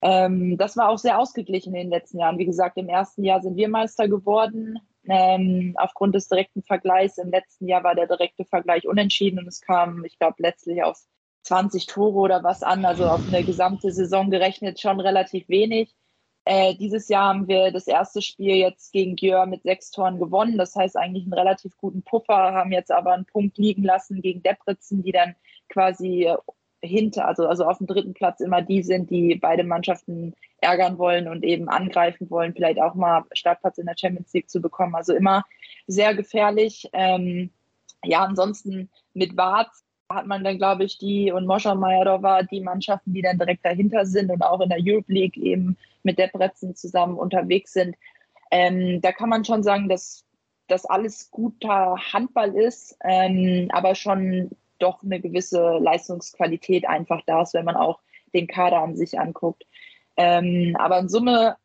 Ähm, 0.00 0.56
das 0.56 0.76
war 0.76 0.88
auch 0.88 0.98
sehr 0.98 1.18
ausgeglichen 1.18 1.74
in 1.74 1.82
den 1.82 1.90
letzten 1.90 2.18
Jahren. 2.18 2.38
Wie 2.38 2.46
gesagt, 2.46 2.76
im 2.76 2.88
ersten 2.88 3.24
Jahr 3.24 3.40
sind 3.40 3.56
wir 3.56 3.68
Meister 3.68 4.08
geworden. 4.08 4.78
Ähm, 5.08 5.74
aufgrund 5.78 6.14
des 6.14 6.28
direkten 6.28 6.62
Vergleichs. 6.62 7.18
Im 7.18 7.30
letzten 7.30 7.66
Jahr 7.66 7.82
war 7.82 7.94
der 7.94 8.06
direkte 8.06 8.44
Vergleich 8.44 8.86
unentschieden 8.86 9.38
und 9.38 9.48
es 9.48 9.60
kam, 9.60 10.04
ich 10.04 10.18
glaube, 10.18 10.36
letztlich 10.38 10.82
auf 10.82 10.98
20 11.42 11.86
Tore 11.86 12.18
oder 12.18 12.42
was 12.44 12.62
an, 12.62 12.84
also 12.84 13.06
auf 13.06 13.26
eine 13.26 13.42
gesamte 13.42 13.90
Saison 13.90 14.30
gerechnet 14.30 14.80
schon 14.80 15.00
relativ 15.00 15.48
wenig. 15.48 15.94
Äh, 16.44 16.74
dieses 16.76 17.08
Jahr 17.08 17.28
haben 17.28 17.48
wir 17.48 17.72
das 17.72 17.86
erste 17.86 18.22
Spiel 18.22 18.56
jetzt 18.56 18.92
gegen 18.92 19.16
Gjör 19.16 19.46
mit 19.46 19.62
sechs 19.62 19.90
Toren 19.90 20.18
gewonnen. 20.18 20.58
Das 20.58 20.74
heißt 20.74 20.96
eigentlich 20.96 21.24
einen 21.24 21.34
relativ 21.34 21.76
guten 21.78 22.02
Puffer, 22.02 22.52
haben 22.52 22.72
jetzt 22.72 22.90
aber 22.90 23.12
einen 23.12 23.26
Punkt 23.26 23.58
liegen 23.58 23.84
lassen 23.84 24.20
gegen 24.20 24.42
Depritzen, 24.42 25.02
die 25.02 25.12
dann 25.12 25.36
quasi 25.68 26.30
hinter, 26.82 27.26
also, 27.26 27.46
also 27.46 27.64
auf 27.64 27.78
dem 27.78 27.86
dritten 27.86 28.14
Platz 28.14 28.40
immer 28.40 28.62
die 28.62 28.82
sind, 28.82 29.10
die 29.10 29.34
beide 29.34 29.64
Mannschaften 29.64 30.34
ärgern 30.60 30.98
wollen 30.98 31.28
und 31.28 31.44
eben 31.44 31.68
angreifen 31.68 32.30
wollen, 32.30 32.54
vielleicht 32.54 32.80
auch 32.80 32.94
mal 32.94 33.24
Startplatz 33.32 33.78
in 33.78 33.86
der 33.86 33.96
Champions 33.98 34.32
League 34.32 34.50
zu 34.50 34.60
bekommen. 34.60 34.94
Also 34.94 35.14
immer 35.14 35.44
sehr 35.86 36.14
gefährlich. 36.14 36.88
Ähm, 36.92 37.50
ja, 38.04 38.24
ansonsten 38.24 38.90
mit 39.14 39.36
Warz 39.36 39.84
hat 40.08 40.26
man 40.26 40.42
dann, 40.42 40.58
glaube 40.58 40.84
ich, 40.84 40.98
die 40.98 41.32
und 41.32 41.46
Moscha 41.46 41.74
Majadova, 41.74 42.42
die 42.42 42.60
Mannschaften, 42.60 43.12
die 43.12 43.22
dann 43.22 43.38
direkt 43.38 43.64
dahinter 43.64 44.06
sind 44.06 44.30
und 44.30 44.42
auch 44.42 44.60
in 44.60 44.70
der 44.70 44.78
Europe 44.80 45.12
League 45.12 45.36
eben 45.36 45.76
mit 46.02 46.18
Debrecen 46.18 46.74
zusammen 46.74 47.18
unterwegs 47.18 47.72
sind. 47.72 47.96
Ähm, 48.50 49.00
da 49.02 49.12
kann 49.12 49.28
man 49.28 49.44
schon 49.44 49.62
sagen, 49.62 49.88
dass 49.88 50.24
das 50.68 50.86
alles 50.86 51.30
guter 51.30 51.96
Handball 52.12 52.54
ist, 52.54 52.96
ähm, 53.04 53.68
aber 53.72 53.94
schon 53.94 54.50
doch 54.78 55.02
eine 55.02 55.20
gewisse 55.20 55.78
Leistungsqualität 55.78 56.88
einfach 56.88 57.22
da 57.26 57.42
ist, 57.42 57.54
wenn 57.54 57.64
man 57.64 57.76
auch 57.76 58.00
den 58.34 58.46
Kader 58.46 58.78
an 58.78 58.96
sich 58.96 59.18
anguckt. 59.18 59.64
Ähm, 60.16 60.76
aber 60.78 60.98
in 60.98 61.08
Summe, 61.08 61.56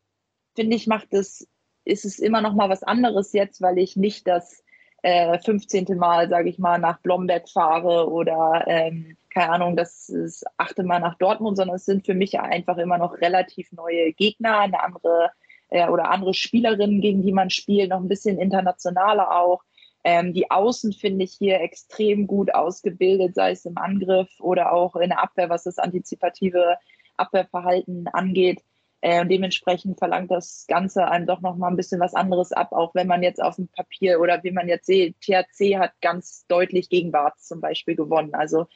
finde 0.55 0.75
ich, 0.75 0.87
macht 0.87 1.13
es, 1.13 1.47
ist 1.85 2.05
es 2.05 2.19
immer 2.19 2.41
noch 2.41 2.53
mal 2.53 2.69
was 2.69 2.83
anderes 2.83 3.33
jetzt, 3.33 3.61
weil 3.61 3.77
ich 3.77 3.95
nicht 3.95 4.27
das 4.27 4.63
äh, 5.01 5.37
15. 5.39 5.97
Mal, 5.97 6.29
sage 6.29 6.49
ich 6.49 6.59
mal, 6.59 6.79
nach 6.79 6.99
Blomberg 6.99 7.49
fahre 7.49 8.09
oder 8.09 8.63
ähm, 8.67 9.17
keine 9.33 9.51
Ahnung, 9.51 9.75
das 9.75 10.09
ist 10.09 10.45
achte 10.57 10.83
Mal 10.83 10.99
nach 10.99 11.17
Dortmund, 11.17 11.57
sondern 11.57 11.75
es 11.75 11.85
sind 11.85 12.05
für 12.05 12.13
mich 12.13 12.39
einfach 12.39 12.77
immer 12.77 12.97
noch 12.97 13.19
relativ 13.19 13.71
neue 13.71 14.13
Gegner, 14.13 14.59
eine 14.59 14.81
andere 14.81 15.31
äh, 15.69 15.87
oder 15.87 16.09
andere 16.09 16.33
Spielerinnen, 16.33 17.01
gegen 17.01 17.23
die 17.23 17.33
man 17.33 17.49
spielt, 17.49 17.89
noch 17.89 17.99
ein 17.99 18.07
bisschen 18.07 18.37
internationaler 18.37 19.35
auch. 19.35 19.63
Ähm, 20.03 20.33
die 20.33 20.51
Außen 20.51 20.93
finde 20.93 21.23
ich 21.23 21.33
hier 21.33 21.61
extrem 21.61 22.27
gut 22.27 22.53
ausgebildet, 22.53 23.35
sei 23.35 23.51
es 23.51 23.65
im 23.65 23.77
Angriff 23.77 24.29
oder 24.39 24.73
auch 24.73 24.95
in 24.95 25.09
der 25.09 25.23
Abwehr, 25.23 25.49
was 25.49 25.63
das 25.63 25.77
antizipative 25.77 26.77
Abwehrverhalten 27.15 28.07
angeht. 28.07 28.61
Äh, 29.01 29.25
dementsprechend 29.25 29.99
verlangt 29.99 30.31
das 30.31 30.65
Ganze 30.67 31.07
einem 31.07 31.25
doch 31.25 31.41
noch 31.41 31.57
mal 31.57 31.67
ein 31.67 31.75
bisschen 31.75 31.99
was 31.99 32.13
anderes 32.13 32.53
ab, 32.53 32.71
auch 32.71 32.95
wenn 32.95 33.07
man 33.07 33.21
jetzt 33.21 33.41
auf 33.41 33.57
dem 33.57 33.67
Papier 33.67 34.21
oder 34.21 34.43
wie 34.43 34.51
man 34.51 34.69
jetzt 34.69 34.85
sieht, 34.85 35.19
THC 35.19 35.77
hat 35.77 35.91
ganz 36.01 36.45
deutlich 36.47 36.89
gegen 36.89 37.11
Barz 37.11 37.45
zum 37.45 37.59
Beispiel 37.59 37.95
gewonnen. 37.95 38.33
Also 38.33 38.67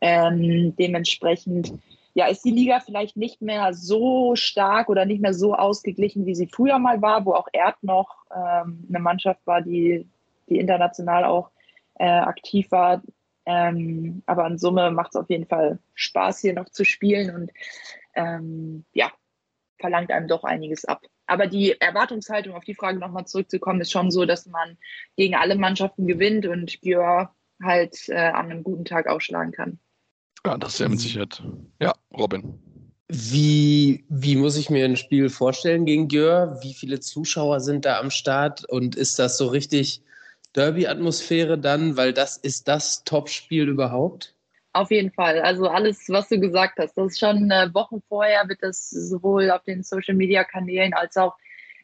ähm, 0.00 0.74
dementsprechend 0.76 1.72
ja, 2.14 2.26
ist 2.26 2.44
die 2.44 2.50
Liga 2.50 2.80
vielleicht 2.80 3.16
nicht 3.16 3.40
mehr 3.40 3.72
so 3.72 4.34
stark 4.34 4.88
oder 4.88 5.04
nicht 5.04 5.22
mehr 5.22 5.34
so 5.34 5.54
ausgeglichen, 5.54 6.26
wie 6.26 6.34
sie 6.34 6.48
früher 6.48 6.80
mal 6.80 7.00
war, 7.00 7.24
wo 7.24 7.34
auch 7.34 7.46
Erd 7.52 7.76
noch 7.82 8.26
ähm, 8.34 8.84
eine 8.88 8.98
Mannschaft 8.98 9.46
war, 9.46 9.62
die, 9.62 10.08
die 10.48 10.58
international 10.58 11.24
auch 11.24 11.50
äh, 11.94 12.06
aktiv 12.06 12.70
war. 12.70 13.02
Ähm, 13.46 14.22
aber 14.26 14.46
in 14.46 14.58
Summe 14.58 14.90
macht 14.90 15.14
es 15.14 15.20
auf 15.20 15.30
jeden 15.30 15.46
Fall 15.46 15.78
Spaß, 15.94 16.40
hier 16.40 16.52
noch 16.52 16.68
zu 16.68 16.84
spielen. 16.84 17.34
Und 17.34 17.50
ähm, 18.14 18.84
ja, 18.92 19.10
verlangt 19.78 20.10
einem 20.10 20.28
doch 20.28 20.44
einiges 20.44 20.84
ab. 20.84 21.02
Aber 21.26 21.46
die 21.46 21.78
Erwartungshaltung, 21.80 22.54
auf 22.54 22.64
die 22.64 22.74
Frage 22.74 22.98
nochmal 22.98 23.26
zurückzukommen, 23.26 23.80
ist 23.80 23.92
schon 23.92 24.10
so, 24.10 24.24
dass 24.24 24.46
man 24.46 24.76
gegen 25.16 25.34
alle 25.34 25.56
Mannschaften 25.56 26.06
gewinnt 26.06 26.46
und 26.46 26.80
Björ 26.80 27.34
halt 27.62 28.08
äh, 28.08 28.16
an 28.16 28.50
einem 28.50 28.62
guten 28.62 28.84
Tag 28.84 29.06
ausschlagen 29.06 29.52
kann. 29.52 29.78
Ja, 30.46 30.56
das 30.56 30.74
ist 30.74 30.80
ja 30.80 30.88
mit 30.88 31.00
Sicherheit. 31.00 31.42
Ja, 31.80 31.94
Robin. 32.16 32.58
Wie, 33.08 34.04
wie 34.08 34.36
muss 34.36 34.56
ich 34.56 34.70
mir 34.70 34.84
ein 34.84 34.96
Spiel 34.96 35.28
vorstellen 35.30 35.86
gegen 35.86 36.08
Gjör? 36.08 36.58
Wie 36.62 36.74
viele 36.74 37.00
Zuschauer 37.00 37.60
sind 37.60 37.84
da 37.84 37.98
am 37.98 38.10
Start? 38.10 38.68
Und 38.68 38.96
ist 38.96 39.18
das 39.18 39.38
so 39.38 39.46
richtig 39.46 40.02
Derby-Atmosphäre 40.54 41.58
dann? 41.58 41.96
Weil 41.96 42.12
das 42.12 42.36
ist 42.36 42.68
das 42.68 43.04
Top-Spiel 43.04 43.68
überhaupt? 43.68 44.34
Auf 44.72 44.90
jeden 44.90 45.10
Fall. 45.10 45.40
Also 45.40 45.68
alles, 45.68 46.08
was 46.08 46.28
du 46.28 46.38
gesagt 46.38 46.78
hast, 46.78 46.96
das 46.96 47.12
ist 47.12 47.18
schon 47.18 47.50
äh, 47.50 47.72
Wochen 47.74 48.02
vorher 48.08 48.48
wird 48.48 48.62
das 48.62 48.90
sowohl 48.90 49.50
auf 49.50 49.64
den 49.64 49.82
Social 49.82 50.14
Media 50.14 50.44
Kanälen 50.44 50.94
als 50.94 51.16
auch 51.16 51.36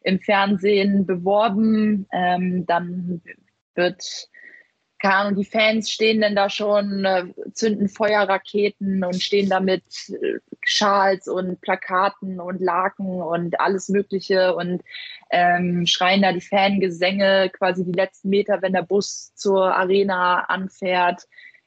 im 0.03 0.19
Fernsehen 0.19 1.05
beworben. 1.05 2.07
Ähm, 2.13 2.65
dann 2.65 3.21
wird, 3.73 4.29
keine 5.05 5.17
Ahnung, 5.17 5.35
die 5.35 5.45
Fans 5.45 5.91
stehen 5.91 6.21
dann 6.21 6.35
da 6.35 6.49
schon, 6.49 7.05
äh, 7.05 7.25
zünden 7.53 7.89
Feuerraketen 7.89 9.03
und 9.03 9.21
stehen 9.21 9.49
da 9.49 9.59
mit 9.59 9.83
äh, 10.09 10.39
Schals 10.63 11.27
und 11.27 11.61
Plakaten 11.61 12.39
und 12.39 12.59
Laken 12.59 13.21
und 13.21 13.59
alles 13.59 13.87
Mögliche 13.87 14.55
und 14.55 14.81
ähm, 15.29 15.85
schreien 15.85 16.23
da 16.23 16.33
die 16.33 16.41
Fangesänge 16.41 17.51
quasi 17.51 17.85
die 17.85 17.91
letzten 17.91 18.29
Meter, 18.29 18.63
wenn 18.63 18.73
der 18.73 18.81
Bus 18.81 19.31
zur 19.35 19.75
Arena 19.75 20.45
anfährt 20.45 21.21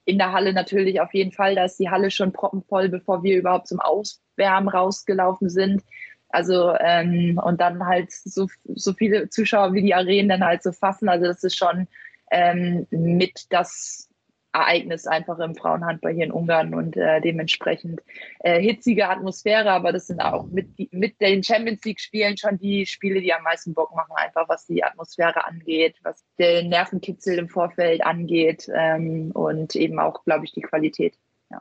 in 0.05 0.19
der 0.19 0.33
Halle 0.33 0.53
natürlich 0.53 1.01
auf 1.01 1.15
jeden 1.15 1.31
Fall. 1.31 1.55
Da 1.55 1.67
ist 1.67 1.79
die 1.79 1.91
Halle 1.91 2.11
schon 2.11 2.33
proppenvoll, 2.33 2.89
bevor 2.89 3.23
wir 3.23 3.37
überhaupt 3.37 3.69
zum 3.69 3.79
Auswärmen 3.79 4.69
rausgelaufen 4.69 5.49
sind. 5.49 5.85
Also 6.31 6.75
ähm, 6.81 7.41
und 7.45 7.61
dann 7.61 7.87
halt 7.87 8.11
so, 8.11 8.49
so 8.75 8.93
viele 8.95 9.29
Zuschauer 9.29 9.75
wie 9.75 9.83
die 9.83 9.95
Arenen 9.95 10.29
dann 10.29 10.45
halt 10.45 10.65
so 10.65 10.73
fassen. 10.73 11.09
Also 11.09 11.27
das 11.27 11.45
ist 11.45 11.57
schon 11.57 11.87
ähm, 12.31 12.87
mit 12.91 13.47
das 13.51 14.09
Ereignis 14.53 15.07
einfach 15.07 15.39
im 15.39 15.55
Frauenhandball 15.55 16.15
hier 16.15 16.25
in 16.25 16.33
Ungarn 16.33 16.75
und 16.75 16.97
äh, 16.97 17.21
dementsprechend 17.21 18.01
äh, 18.41 18.61
hitzige 18.61 19.09
Atmosphäre, 19.09 19.71
aber 19.71 19.93
das 19.93 20.07
sind 20.07 20.21
auch 20.21 20.47
mit, 20.47 20.69
mit 20.93 21.21
den 21.21 21.43
Champions 21.43 21.85
League-Spielen 21.85 22.37
schon 22.37 22.59
die 22.59 22.87
Spiele, 22.87 23.21
die 23.21 23.33
am 23.33 23.43
meisten 23.43 23.75
Bock 23.75 23.95
machen, 23.95 24.13
einfach 24.17 24.49
was 24.49 24.67
die 24.67 24.83
Atmosphäre 24.83 25.47
angeht, 25.47 25.97
was 26.03 26.25
den 26.39 26.71
Nervenkitzel 26.71 27.39
im 27.39 27.49
Vorfeld 27.49 28.05
angeht 28.05 28.71
ähm, 28.75 29.31
und 29.33 29.77
eben 29.77 29.99
auch, 29.99 30.25
glaube 30.25 30.47
ich, 30.47 30.53
die 30.53 30.63
Qualität. 30.63 31.15
Ja. 31.51 31.61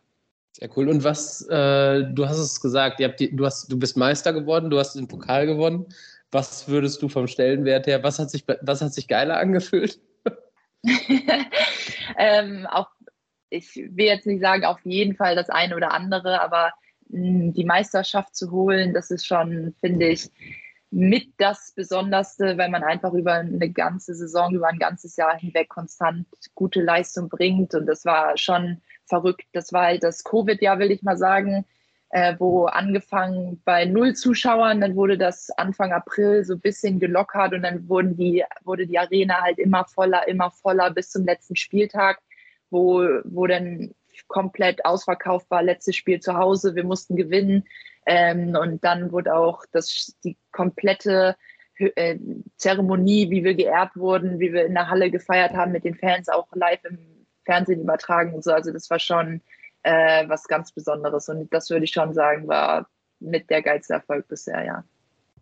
Sehr 0.54 0.70
cool. 0.78 0.88
Und 0.88 1.04
was, 1.04 1.42
äh, 1.50 2.04
du 2.06 2.28
hast 2.28 2.40
es 2.40 2.62
gesagt, 2.62 3.00
die, 3.00 3.36
du, 3.36 3.46
hast, 3.46 3.70
du 3.72 3.78
bist 3.78 3.98
Meister 3.98 4.32
geworden, 4.32 4.70
du 4.70 4.80
hast 4.80 4.96
den 4.96 5.08
Pokal 5.08 5.46
gewonnen. 5.46 5.88
Was 6.32 6.68
würdest 6.68 7.02
du 7.02 7.10
vom 7.10 7.28
Stellenwert 7.28 7.88
her, 7.88 8.04
was 8.04 8.20
hat 8.20 8.30
sich, 8.30 8.46
was 8.62 8.82
hat 8.82 8.94
sich 8.94 9.08
geiler 9.08 9.38
angefühlt? 9.38 10.00
ähm, 12.18 12.68
auch, 12.68 12.90
ich 13.50 13.76
will 13.76 14.06
jetzt 14.06 14.28
nicht 14.28 14.42
sagen, 14.42 14.66
auf 14.66 14.80
jeden 14.84 15.16
Fall 15.16 15.36
das 15.36 15.50
eine 15.50 15.76
oder 15.76 15.94
andere, 15.94 16.42
aber 16.42 16.74
mh, 17.10 17.20
hm, 17.20 17.54
die 17.54 17.66
Meisterschaft 17.66 18.36
zu 18.36 18.52
holen, 18.52 18.94
das 18.94 19.12
ist 19.12 19.26
schon, 19.26 19.76
finde 19.80 20.08
ich, 20.08 20.30
mit 20.90 21.34
das 21.38 21.74
Besonderste, 21.76 22.58
weil 22.58 22.70
man 22.70 22.84
einfach 22.84 23.14
über 23.14 23.34
eine 23.34 23.70
ganze 23.70 24.16
Saison, 24.16 24.54
über 24.54 24.68
ein 24.68 24.80
ganzes 24.80 25.18
Jahr 25.18 25.38
hinweg 25.38 25.68
konstant 25.68 26.28
gute 26.56 26.82
Leistung 26.82 27.28
bringt. 27.28 27.74
Und 27.76 27.88
das 27.88 28.06
war 28.06 28.38
schon 28.38 28.82
verrückt. 29.06 29.48
Das 29.52 29.74
war 29.74 29.84
halt 29.84 30.04
das 30.04 30.24
Covid-Jahr, 30.24 30.80
will 30.80 30.92
ich 30.92 31.04
mal 31.04 31.18
sagen 31.18 31.66
äh, 32.10 32.36
wo 32.40 32.66
angefangen 32.66 33.62
bei 33.66 33.86
null 33.86 34.14
Zuschauern, 34.14 34.82
dann 34.82 34.96
wurde 34.96 35.18
das 35.18 35.50
Anfang 35.52 35.92
April 35.92 36.44
so 36.46 36.54
ein 36.54 36.62
bisschen 36.62 37.00
gelockert 37.00 37.54
und 37.54 37.64
dann 37.64 37.88
wurden 37.90 38.16
die, 38.16 38.44
wurde 38.64 38.88
die 38.88 38.98
Arena 38.98 39.42
halt 39.42 39.60
immer 39.60 39.86
voller, 39.86 40.28
immer 40.28 40.52
voller 40.52 40.92
bis 40.92 41.10
zum 41.10 41.26
letzten 41.26 41.56
Spieltag, 41.56 42.22
wo, 42.70 43.06
wo 43.26 43.46
dann 43.48 43.94
komplett 44.28 44.86
ausverkauft 44.86 45.50
war, 45.52 45.62
letztes 45.62 45.96
Spiel 45.96 46.20
zu 46.20 46.36
Hause, 46.36 46.76
wir 46.76 46.84
mussten 46.84 47.16
gewinnen. 47.16 47.66
Ähm, 48.06 48.56
und 48.60 48.84
dann 48.84 49.12
wurde 49.12 49.36
auch 49.36 49.66
das, 49.72 50.16
die 50.24 50.38
komplette 50.52 51.36
äh, 51.78 52.18
Zeremonie, 52.56 53.30
wie 53.30 53.44
wir 53.44 53.54
geehrt 53.54 53.96
wurden, 53.96 54.40
wie 54.40 54.54
wir 54.54 54.66
in 54.66 54.74
der 54.74 54.90
Halle 54.90 55.12
gefeiert 55.12 55.54
haben 55.54 55.74
mit 55.74 55.84
den 55.84 55.96
Fans, 55.96 56.30
auch 56.30 56.48
live 56.54 56.84
im 56.86 56.98
Fernsehen 57.46 57.82
übertragen 57.82 58.34
und 58.34 58.44
so. 58.44 58.52
Also 58.52 58.72
das 58.72 58.90
war 58.90 59.00
schon 59.00 59.42
äh, 59.88 60.28
was 60.28 60.48
ganz 60.48 60.74
Besonderes. 60.74 61.30
Und 61.30 61.54
das 61.54 61.70
würde 61.70 61.86
ich 61.86 61.92
schon 61.92 62.14
sagen, 62.14 62.48
war 62.48 62.90
mit 63.20 63.50
der 63.50 63.62
geilste 63.62 63.94
Erfolg 63.94 64.28
bisher, 64.28 64.66
ja. 64.66 64.84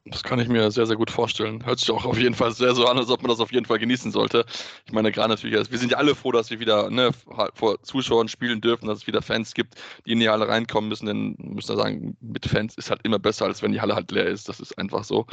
Das 0.07 0.21
kann 0.21 0.37
ich 0.37 0.47
mir 0.47 0.69
sehr, 0.69 0.85
sehr 0.85 0.97
gut 0.97 1.09
vorstellen. 1.09 1.65
Hört 1.65 1.79
sich 1.79 1.89
auch 1.89 2.05
auf 2.05 2.19
jeden 2.19 2.35
Fall 2.35 2.51
sehr 2.51 2.75
so 2.75 2.85
an, 2.85 2.95
als 2.95 3.09
ob 3.09 3.23
man 3.23 3.29
das 3.29 3.39
auf 3.39 3.51
jeden 3.51 3.65
Fall 3.65 3.79
genießen 3.79 4.11
sollte. 4.11 4.45
Ich 4.85 4.93
meine, 4.93 5.11
gerade 5.11 5.29
natürlich, 5.29 5.57
also 5.57 5.71
wir 5.71 5.79
sind 5.79 5.91
ja 5.91 5.97
alle 5.97 6.13
froh, 6.13 6.31
dass 6.31 6.51
wir 6.51 6.59
wieder 6.59 6.91
ne, 6.91 7.09
vor 7.55 7.81
Zuschauern 7.81 8.27
spielen 8.27 8.61
dürfen, 8.61 8.85
dass 8.85 8.99
es 8.99 9.07
wieder 9.07 9.23
Fans 9.23 9.55
gibt, 9.55 9.73
die 10.05 10.11
in 10.11 10.19
die 10.19 10.29
Halle 10.29 10.47
reinkommen 10.47 10.89
müssen. 10.89 11.07
Denn 11.07 11.35
müssen 11.39 11.69
wir 11.69 11.77
sagen, 11.77 12.15
mit 12.21 12.45
Fans 12.45 12.75
ist 12.75 12.91
halt 12.91 13.01
immer 13.03 13.17
besser, 13.17 13.45
als 13.45 13.63
wenn 13.63 13.71
die 13.71 13.81
Halle 13.81 13.95
halt 13.95 14.11
leer 14.11 14.27
ist. 14.27 14.47
Das 14.47 14.59
ist 14.59 14.77
einfach 14.77 15.03
so. 15.03 15.25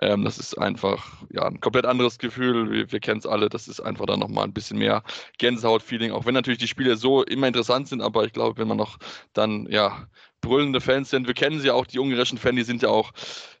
Ähm, 0.00 0.22
das 0.22 0.38
ist 0.38 0.56
einfach 0.56 1.04
ja, 1.32 1.42
ein 1.42 1.58
komplett 1.58 1.84
anderes 1.86 2.18
Gefühl. 2.18 2.70
Wir, 2.70 2.92
wir 2.92 3.00
kennen 3.00 3.18
es 3.18 3.26
alle. 3.26 3.48
Das 3.48 3.66
ist 3.66 3.80
einfach 3.80 4.06
dann 4.06 4.20
nochmal 4.20 4.44
ein 4.44 4.52
bisschen 4.52 4.78
mehr 4.78 5.02
Gänsehaut-Feeling. 5.38 6.12
Auch 6.12 6.26
wenn 6.26 6.34
natürlich 6.34 6.60
die 6.60 6.68
Spiele 6.68 6.96
so 6.96 7.24
immer 7.24 7.48
interessant 7.48 7.88
sind, 7.88 8.00
aber 8.00 8.24
ich 8.24 8.32
glaube, 8.32 8.60
wenn 8.60 8.68
man 8.68 8.76
noch 8.76 8.98
dann 9.32 9.66
ja 9.68 10.06
brüllende 10.42 10.80
Fans 10.80 11.08
sind. 11.08 11.26
Wir 11.26 11.34
kennen 11.34 11.60
sie 11.60 11.70
auch, 11.70 11.86
die 11.86 11.98
ungarischen 11.98 12.36
Fans, 12.36 12.56
die 12.56 12.64
sind 12.64 12.82
ja 12.82 12.90
auch 12.90 13.12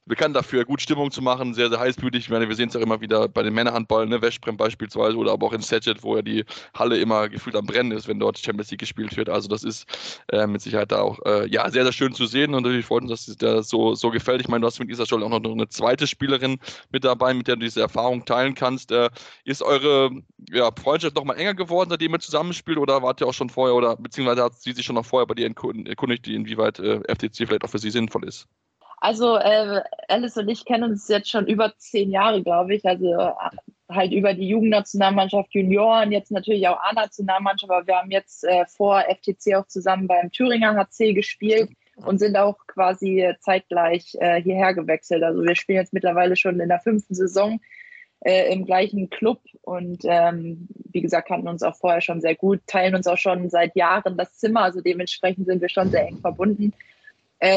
bekannt 0.04 0.34
dafür, 0.34 0.64
gut 0.64 0.82
Stimmung 0.82 1.10
zu 1.10 1.22
machen, 1.22 1.54
sehr, 1.54 1.68
sehr 1.68 1.78
heißblütig. 1.78 2.24
Ich 2.24 2.30
meine, 2.30 2.48
wir 2.48 2.56
sehen 2.56 2.68
es 2.68 2.76
auch 2.76 2.80
immer 2.80 3.00
wieder 3.00 3.28
bei 3.28 3.42
den 3.42 3.54
Männerhandballen, 3.54 4.08
ne, 4.08 4.20
Westbrem 4.20 4.56
beispielsweise 4.56 5.16
oder 5.16 5.32
aber 5.32 5.46
auch 5.46 5.52
in 5.52 5.60
Sedget, 5.60 6.02
wo 6.02 6.16
ja 6.16 6.22
die 6.22 6.44
Halle 6.74 6.98
immer 6.98 7.28
gefühlt 7.28 7.54
am 7.56 7.66
Brennen 7.66 7.92
ist, 7.92 8.08
wenn 8.08 8.18
dort 8.18 8.38
Champions 8.38 8.70
League 8.70 8.80
gespielt 8.80 9.16
wird. 9.16 9.28
Also 9.28 9.48
das 9.48 9.62
ist 9.62 9.86
äh, 10.28 10.46
mit 10.46 10.60
Sicherheit 10.60 10.90
da 10.90 11.02
auch 11.02 11.20
äh, 11.24 11.48
ja, 11.48 11.70
sehr, 11.70 11.84
sehr 11.84 11.92
schön 11.92 12.14
zu 12.14 12.26
sehen 12.26 12.54
und 12.54 12.64
natürlich 12.64 12.86
freut 12.86 13.02
uns, 13.02 13.10
dass 13.10 13.28
es 13.28 13.36
dir 13.36 13.62
so, 13.62 13.94
so 13.94 14.10
gefällt. 14.10 14.40
Ich 14.40 14.48
meine, 14.48 14.62
du 14.62 14.66
hast 14.66 14.80
mit 14.80 14.90
dieser 14.90 15.06
Scholl 15.06 15.22
auch 15.22 15.28
noch 15.28 15.42
eine 15.44 15.68
zweite 15.68 16.06
Spielerin 16.06 16.58
mit 16.90 17.04
dabei, 17.04 17.32
mit 17.34 17.46
der 17.46 17.56
du 17.56 17.62
diese 17.62 17.80
Erfahrung 17.80 18.24
teilen 18.24 18.54
kannst. 18.54 18.90
Äh, 18.90 19.10
ist 19.44 19.62
eure 19.62 20.10
ja, 20.50 20.70
Freundschaft 20.76 21.14
noch 21.14 21.24
mal 21.24 21.34
enger 21.34 21.54
geworden, 21.54 21.90
seitdem 21.90 22.12
ihr 22.12 22.20
zusammenspielt 22.20 22.78
oder 22.78 23.02
wart 23.02 23.20
ihr 23.20 23.28
auch 23.28 23.34
schon 23.34 23.50
vorher 23.50 23.76
oder 23.76 23.96
beziehungsweise 23.96 24.42
hat 24.42 24.54
sie 24.54 24.72
sich 24.72 24.84
schon 24.84 24.96
noch 24.96 25.06
vorher 25.06 25.26
bei 25.26 25.34
dir 25.34 25.46
erkundigt, 25.46 26.26
inwieweit 26.26 26.80
äh, 26.80 27.00
FTC 27.08 27.46
vielleicht 27.46 27.64
auch 27.64 27.70
für 27.70 27.78
sie 27.78 27.90
sinnvoll 27.90 28.24
ist? 28.24 28.48
Also 29.02 29.36
äh, 29.36 29.82
Alice 30.06 30.36
und 30.36 30.48
ich 30.48 30.64
kennen 30.64 30.84
uns 30.84 31.08
jetzt 31.08 31.28
schon 31.28 31.48
über 31.48 31.76
zehn 31.76 32.12
Jahre, 32.12 32.40
glaube 32.40 32.76
ich. 32.76 32.86
Also 32.86 33.12
äh, 33.12 33.32
halt 33.90 34.12
über 34.12 34.32
die 34.32 34.46
Jugendnationalmannschaft 34.46 35.52
Junioren, 35.52 36.12
jetzt 36.12 36.30
natürlich 36.30 36.68
auch 36.68 36.78
A-Nationalmannschaft, 36.78 37.72
aber 37.72 37.84
wir 37.88 37.96
haben 37.96 38.12
jetzt 38.12 38.44
äh, 38.44 38.64
vor 38.66 39.02
FTC 39.02 39.56
auch 39.56 39.66
zusammen 39.66 40.06
beim 40.06 40.30
Thüringer 40.30 40.76
HC 40.76 41.14
gespielt 41.14 41.70
und 41.96 42.20
sind 42.20 42.36
auch 42.36 42.56
quasi 42.68 43.28
zeitgleich 43.40 44.14
äh, 44.20 44.40
hierher 44.40 44.72
gewechselt. 44.72 45.24
Also 45.24 45.42
wir 45.42 45.56
spielen 45.56 45.78
jetzt 45.80 45.92
mittlerweile 45.92 46.36
schon 46.36 46.60
in 46.60 46.68
der 46.68 46.78
fünften 46.78 47.16
Saison 47.16 47.58
äh, 48.20 48.52
im 48.52 48.64
gleichen 48.66 49.10
Club 49.10 49.40
und 49.62 50.02
ähm, 50.04 50.68
wie 50.92 51.02
gesagt, 51.02 51.26
kannten 51.26 51.48
uns 51.48 51.64
auch 51.64 51.74
vorher 51.74 52.02
schon 52.02 52.20
sehr 52.20 52.36
gut, 52.36 52.60
teilen 52.68 52.94
uns 52.94 53.08
auch 53.08 53.18
schon 53.18 53.50
seit 53.50 53.74
Jahren 53.74 54.16
das 54.16 54.38
Zimmer, 54.38 54.62
also 54.62 54.80
dementsprechend 54.80 55.46
sind 55.46 55.60
wir 55.60 55.68
schon 55.68 55.90
sehr 55.90 56.06
eng 56.06 56.18
verbunden 56.18 56.72
äh, 56.72 56.92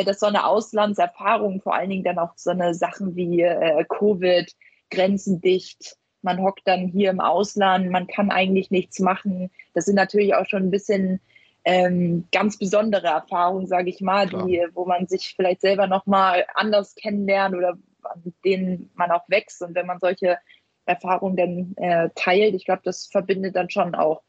dass 0.04 0.20
so 0.20 0.26
eine 0.26 0.46
Auslandserfahrung, 0.46 1.62
vor 1.62 1.76
allen 1.76 1.90
Dingen 1.90 2.04
dann 2.04 2.18
auch 2.18 2.34
so 2.36 2.50
eine 2.50 2.74
Sachen 2.74 3.16
wie 3.16 3.42
äh, 3.42 3.86
Covid, 3.88 4.52
Grenzen 4.90 5.42
dicht, 5.42 5.98
man 6.26 6.42
hockt 6.42 6.64
dann 6.66 6.88
hier 6.88 7.12
im 7.12 7.22
Ausland, 7.22 7.90
man 7.92 8.08
kann 8.08 8.32
eigentlich 8.32 8.72
nichts 8.72 9.00
machen. 9.00 9.52
Das 9.74 9.86
sind 9.86 9.96
natürlich 9.96 10.34
auch 10.34 10.48
schon 10.48 10.64
ein 10.64 10.72
bisschen 10.72 11.22
ähm, 11.64 12.26
ganz 12.32 12.58
besondere 12.58 13.08
Erfahrungen, 13.08 13.68
sage 13.68 13.90
ich 13.90 14.02
mal, 14.02 14.28
die, 14.28 14.66
wo 14.74 14.86
man 14.86 15.08
sich 15.08 15.34
vielleicht 15.36 15.62
selber 15.62 15.88
nochmal 15.88 16.46
anders 16.56 16.96
kennenlernt 16.96 17.56
oder 17.56 17.78
an 18.04 18.34
denen 18.44 18.90
man 18.96 19.12
auch 19.12 19.28
wächst. 19.30 19.62
Und 19.62 19.76
wenn 19.76 19.86
man 19.86 20.00
solche 20.00 20.38
Erfahrungen 20.86 21.36
dann 21.36 21.74
äh, 21.78 22.10
teilt, 22.16 22.56
ich 22.56 22.66
glaube, 22.66 22.82
das 22.84 23.08
verbindet 23.08 23.56
dann 23.56 23.70
schon 23.70 23.96
auch. 23.96 24.22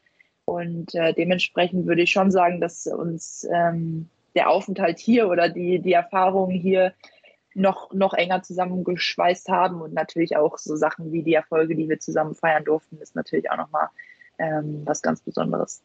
Und 0.45 0.95
äh, 0.95 1.13
dementsprechend 1.13 1.87
würde 1.87 2.03
ich 2.03 2.11
schon 2.11 2.31
sagen, 2.31 2.61
dass 2.61 2.87
uns 2.87 3.47
ähm, 3.51 4.09
der 4.37 4.49
Aufenthalt 4.49 4.99
hier 4.99 5.27
oder 5.29 5.49
die, 5.49 5.79
die 5.79 5.93
Erfahrungen 5.93 6.51
hier 6.51 6.93
noch, 7.55 7.91
noch 7.91 8.13
enger 8.13 8.43
zusammengeschweißt 8.43 9.49
haben 9.49 9.81
und 9.81 9.93
natürlich 9.93 10.37
auch 10.37 10.59
so 10.59 10.75
Sachen 10.75 11.11
wie 11.11 11.23
die 11.23 11.33
Erfolge, 11.33 11.75
die 11.75 11.89
wir 11.89 11.99
zusammen 11.99 12.35
feiern 12.35 12.63
durften, 12.63 12.97
ist 12.99 13.15
natürlich 13.15 13.49
auch 13.49 13.57
nochmal 13.57 13.89
ähm, 14.37 14.83
was 14.85 15.01
ganz 15.01 15.21
Besonderes. 15.21 15.81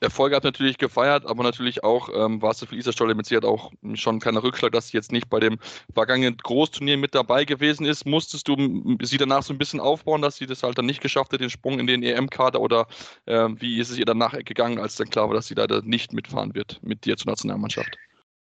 Erfolge 0.00 0.36
hat 0.36 0.44
natürlich 0.44 0.78
gefeiert, 0.78 1.26
aber 1.26 1.42
natürlich 1.42 1.82
auch 1.82 2.08
ähm, 2.14 2.40
war 2.40 2.52
es 2.52 2.64
für 2.64 2.74
Lisa 2.74 2.92
Stolle 2.92 3.14
mit 3.14 3.26
Sicherheit 3.26 3.44
auch 3.44 3.72
schon 3.94 4.16
ein 4.16 4.20
kleiner 4.20 4.42
Rückschlag, 4.42 4.72
dass 4.72 4.88
sie 4.88 4.96
jetzt 4.96 5.10
nicht 5.10 5.28
bei 5.28 5.40
dem 5.40 5.58
vergangenen 5.92 6.36
Großturnier 6.36 6.96
mit 6.96 7.14
dabei 7.14 7.44
gewesen 7.44 7.84
ist. 7.84 8.06
Musstest 8.06 8.46
du 8.46 8.56
sie 9.02 9.18
danach 9.18 9.42
so 9.42 9.52
ein 9.52 9.58
bisschen 9.58 9.80
aufbauen, 9.80 10.22
dass 10.22 10.36
sie 10.36 10.46
das 10.46 10.62
halt 10.62 10.78
dann 10.78 10.86
nicht 10.86 11.00
geschafft 11.00 11.32
hat, 11.32 11.40
den 11.40 11.50
Sprung 11.50 11.80
in 11.80 11.86
den 11.86 12.02
EM-Kader 12.02 12.60
oder 12.60 12.86
äh, 13.26 13.48
wie 13.56 13.80
ist 13.80 13.90
es 13.90 13.98
ihr 13.98 14.06
danach 14.06 14.32
gegangen, 14.44 14.78
als 14.78 14.94
dann 14.94 15.10
klar 15.10 15.28
war, 15.28 15.34
dass 15.34 15.48
sie 15.48 15.54
leider 15.54 15.82
nicht 15.82 16.12
mitfahren 16.12 16.54
wird 16.54 16.80
mit 16.82 17.04
dir 17.04 17.16
zur 17.16 17.30
Nationalmannschaft? 17.32 17.96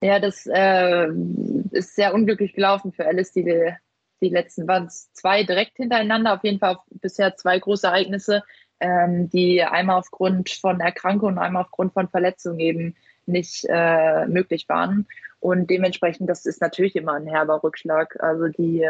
Ja, 0.01 0.21
das 0.21 0.47
äh, 0.47 1.09
ist 1.71 1.97
sehr 1.97 2.15
unglücklich 2.15 2.53
gelaufen 2.53 2.93
für 2.93 3.07
Alice, 3.07 3.33
die, 3.33 3.73
die 4.21 4.29
letzten 4.29 4.69
waren 4.69 4.85
es 4.85 5.13
zwei 5.13 5.43
direkt 5.43 5.77
hintereinander, 5.77 6.35
auf 6.35 6.45
jeden 6.45 6.59
Fall 6.59 6.79
bisher 6.91 7.35
zwei 7.37 7.59
große 7.59 7.87
Ereignisse 7.87 8.43
ähm, 8.81 9.29
die 9.31 9.63
einmal 9.63 9.99
aufgrund 9.99 10.51
von 10.51 10.81
Erkrankungen 10.81 11.37
und 11.37 11.43
einmal 11.43 11.65
aufgrund 11.65 11.93
von 11.93 12.09
Verletzungen 12.09 12.61
eben 12.61 12.97
nicht 13.27 13.67
äh, 13.69 14.27
möglich 14.27 14.69
waren. 14.69 15.07
Und 15.41 15.71
dementsprechend, 15.71 16.29
das 16.29 16.47
ist 16.47 16.61
natürlich 16.61 16.97
immer 16.97 17.15
ein 17.15 17.27
herber 17.27 17.63
Rückschlag. 17.63 18.21
Also 18.21 18.49
die, 18.49 18.89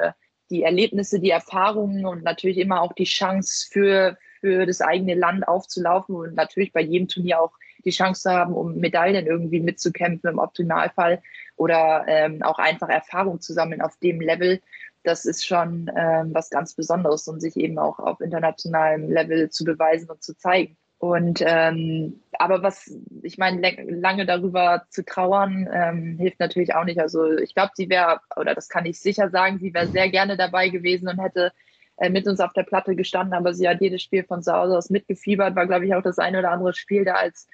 die 0.51 0.63
Erlebnisse, 0.63 1.21
die 1.21 1.31
Erfahrungen 1.31 2.07
und 2.07 2.25
natürlich 2.25 2.59
immer 2.59 2.81
auch 2.81 2.93
die 2.93 3.05
Chance 3.05 3.69
für, 3.71 4.17
für 4.41 4.65
das 4.65 4.81
eigene 4.81 5.15
Land 5.15 5.47
aufzulaufen 5.47 6.15
und 6.15 6.35
natürlich 6.35 6.73
bei 6.73 6.81
jedem 6.81 7.09
Turnier 7.09 7.41
auch 7.41 7.53
die 7.85 7.91
Chance 7.91 8.23
zu 8.23 8.31
haben, 8.31 8.55
um 8.55 8.77
Medaillen 8.77 9.27
irgendwie 9.27 9.61
mitzukämpfen 9.61 10.31
im 10.31 10.39
Optimalfall 10.39 11.23
oder 11.57 12.05
ähm, 12.09 12.43
auch 12.43 12.59
einfach 12.59 12.89
Erfahrung 12.89 13.41
zu 13.41 13.53
sammeln 13.53 13.83
auf 13.83 13.97
dem 13.99 14.21
Level 14.21 14.61
das 15.05 15.25
ist 15.25 15.47
schon 15.47 15.91
ähm, 15.97 16.35
was 16.35 16.51
ganz 16.51 16.75
Besonderes 16.75 17.29
und 17.29 17.41
sich 17.41 17.57
eben 17.57 17.79
auch 17.79 17.99
auf 17.99 18.21
internationalem 18.21 19.11
Level 19.11 19.51
zu 19.51 19.65
beweisen 19.65 20.11
und 20.11 20.23
zu 20.23 20.37
zeigen. 20.37 20.77
Und 20.99 21.43
ähm, 21.47 22.21
aber 22.41 22.63
was, 22.63 22.93
ich 23.23 23.39
meine, 23.39 23.61
lange 23.89 24.27
darüber 24.27 24.85
zu 24.91 25.05
trauern, 25.05 25.69
ähm, 25.73 26.19
hilft 26.19 26.41
natürlich 26.41 26.75
auch 26.75 26.85
nicht. 26.85 27.01
Also 27.01 27.39
ich 27.39 27.55
glaube, 27.55 27.71
sie 27.75 27.89
wäre, 27.89 28.21
oder 28.37 28.55
das 28.55 28.69
kann 28.69 28.85
ich 28.85 29.01
sicher 29.01 29.31
sagen, 29.31 29.59
sie 29.59 29.73
wäre 29.73 29.87
sehr 29.87 30.11
gerne 30.11 30.37
dabei 30.37 30.71
gewesen 30.71 31.09
und 31.09 31.21
hätte 31.21 31.53
äh, 31.99 32.11
mit 32.11 32.27
uns 32.27 32.41
auf 32.41 32.53
der 32.53 32.65
Platte 32.65 32.97
gestanden, 32.97 33.35
aber 33.35 33.55
sie 33.55 33.69
hat 33.69 33.81
jedes 33.81 34.03
Spiel 34.03 34.25
von 34.25 34.43
zu 34.43 34.53
Hause 34.53 34.77
aus 34.77 34.91
mitgefiebert, 34.91 35.55
war, 35.55 35.67
glaube 35.67 35.87
ich, 35.87 35.95
auch 35.95 36.03
das 36.03 36.19
eine 36.19 36.41
oder 36.41 36.51
andere 36.51 36.75
Spiel 36.75 37.05
da 37.05 37.15
als 37.15 37.47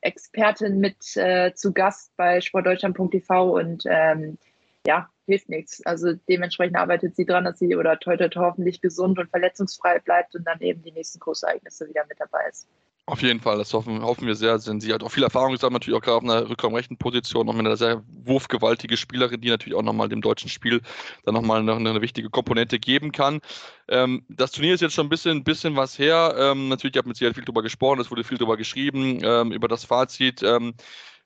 Expertin 0.00 0.78
mit 0.78 1.16
äh, 1.16 1.54
zu 1.54 1.72
Gast 1.72 2.16
bei 2.16 2.40
sportdeutschland.tv 2.40 3.56
und 3.58 3.84
ähm, 3.86 4.38
ja, 4.86 5.08
hilft 5.26 5.48
nichts. 5.48 5.84
Also 5.86 6.12
dementsprechend 6.28 6.76
arbeitet 6.76 7.16
sie 7.16 7.26
dran, 7.26 7.44
dass 7.44 7.58
sie 7.58 7.76
oder 7.76 7.98
heute 8.06 8.30
hoffentlich 8.36 8.80
gesund 8.80 9.18
und 9.18 9.30
verletzungsfrei 9.30 9.98
bleibt 10.00 10.34
und 10.34 10.44
dann 10.44 10.60
eben 10.60 10.82
die 10.82 10.92
nächsten 10.92 11.20
Großereignisse 11.20 11.88
wieder 11.88 12.04
mit 12.08 12.18
dabei 12.20 12.48
ist. 12.50 12.68
Auf 13.04 13.20
jeden 13.20 13.40
Fall, 13.40 13.58
das 13.58 13.74
hoffen, 13.74 14.00
hoffen 14.00 14.28
wir 14.28 14.36
sehr, 14.36 14.60
sie 14.60 14.94
hat 14.94 15.02
auch 15.02 15.10
viel 15.10 15.24
Erfahrung 15.24 15.50
gesammelt, 15.50 15.82
natürlich 15.82 15.98
auch 15.98 16.04
gerade 16.04 16.18
auf 16.18 16.22
einer 16.22 16.48
rückraumrechten 16.48 16.96
Position, 16.98 17.46
noch 17.46 17.52
mit 17.52 17.66
einer 17.66 17.76
sehr 17.76 18.04
wurfgewaltige 18.06 18.96
Spielerin, 18.96 19.40
die 19.40 19.48
natürlich 19.48 19.76
auch 19.76 19.82
nochmal 19.82 20.08
dem 20.08 20.20
deutschen 20.20 20.48
Spiel 20.48 20.80
dann 21.24 21.34
nochmal 21.34 21.60
eine, 21.60 21.72
eine 21.74 22.00
wichtige 22.00 22.30
Komponente 22.30 22.78
geben 22.78 23.10
kann. 23.10 23.40
Ähm, 23.88 24.24
das 24.28 24.52
Turnier 24.52 24.74
ist 24.74 24.82
jetzt 24.82 24.94
schon 24.94 25.06
ein 25.06 25.10
bisschen, 25.10 25.42
bisschen 25.42 25.74
was 25.74 25.98
her. 25.98 26.36
Ähm, 26.38 26.68
natürlich, 26.68 26.94
ich 26.94 26.98
habe 26.98 27.08
mit 27.08 27.16
sie 27.16 27.34
viel 27.34 27.44
drüber 27.44 27.62
gesprochen, 27.62 27.98
es 28.00 28.08
wurde 28.08 28.22
viel 28.22 28.38
drüber 28.38 28.56
geschrieben, 28.56 29.18
ähm, 29.24 29.50
über 29.50 29.66
das 29.66 29.84
Fazit. 29.84 30.44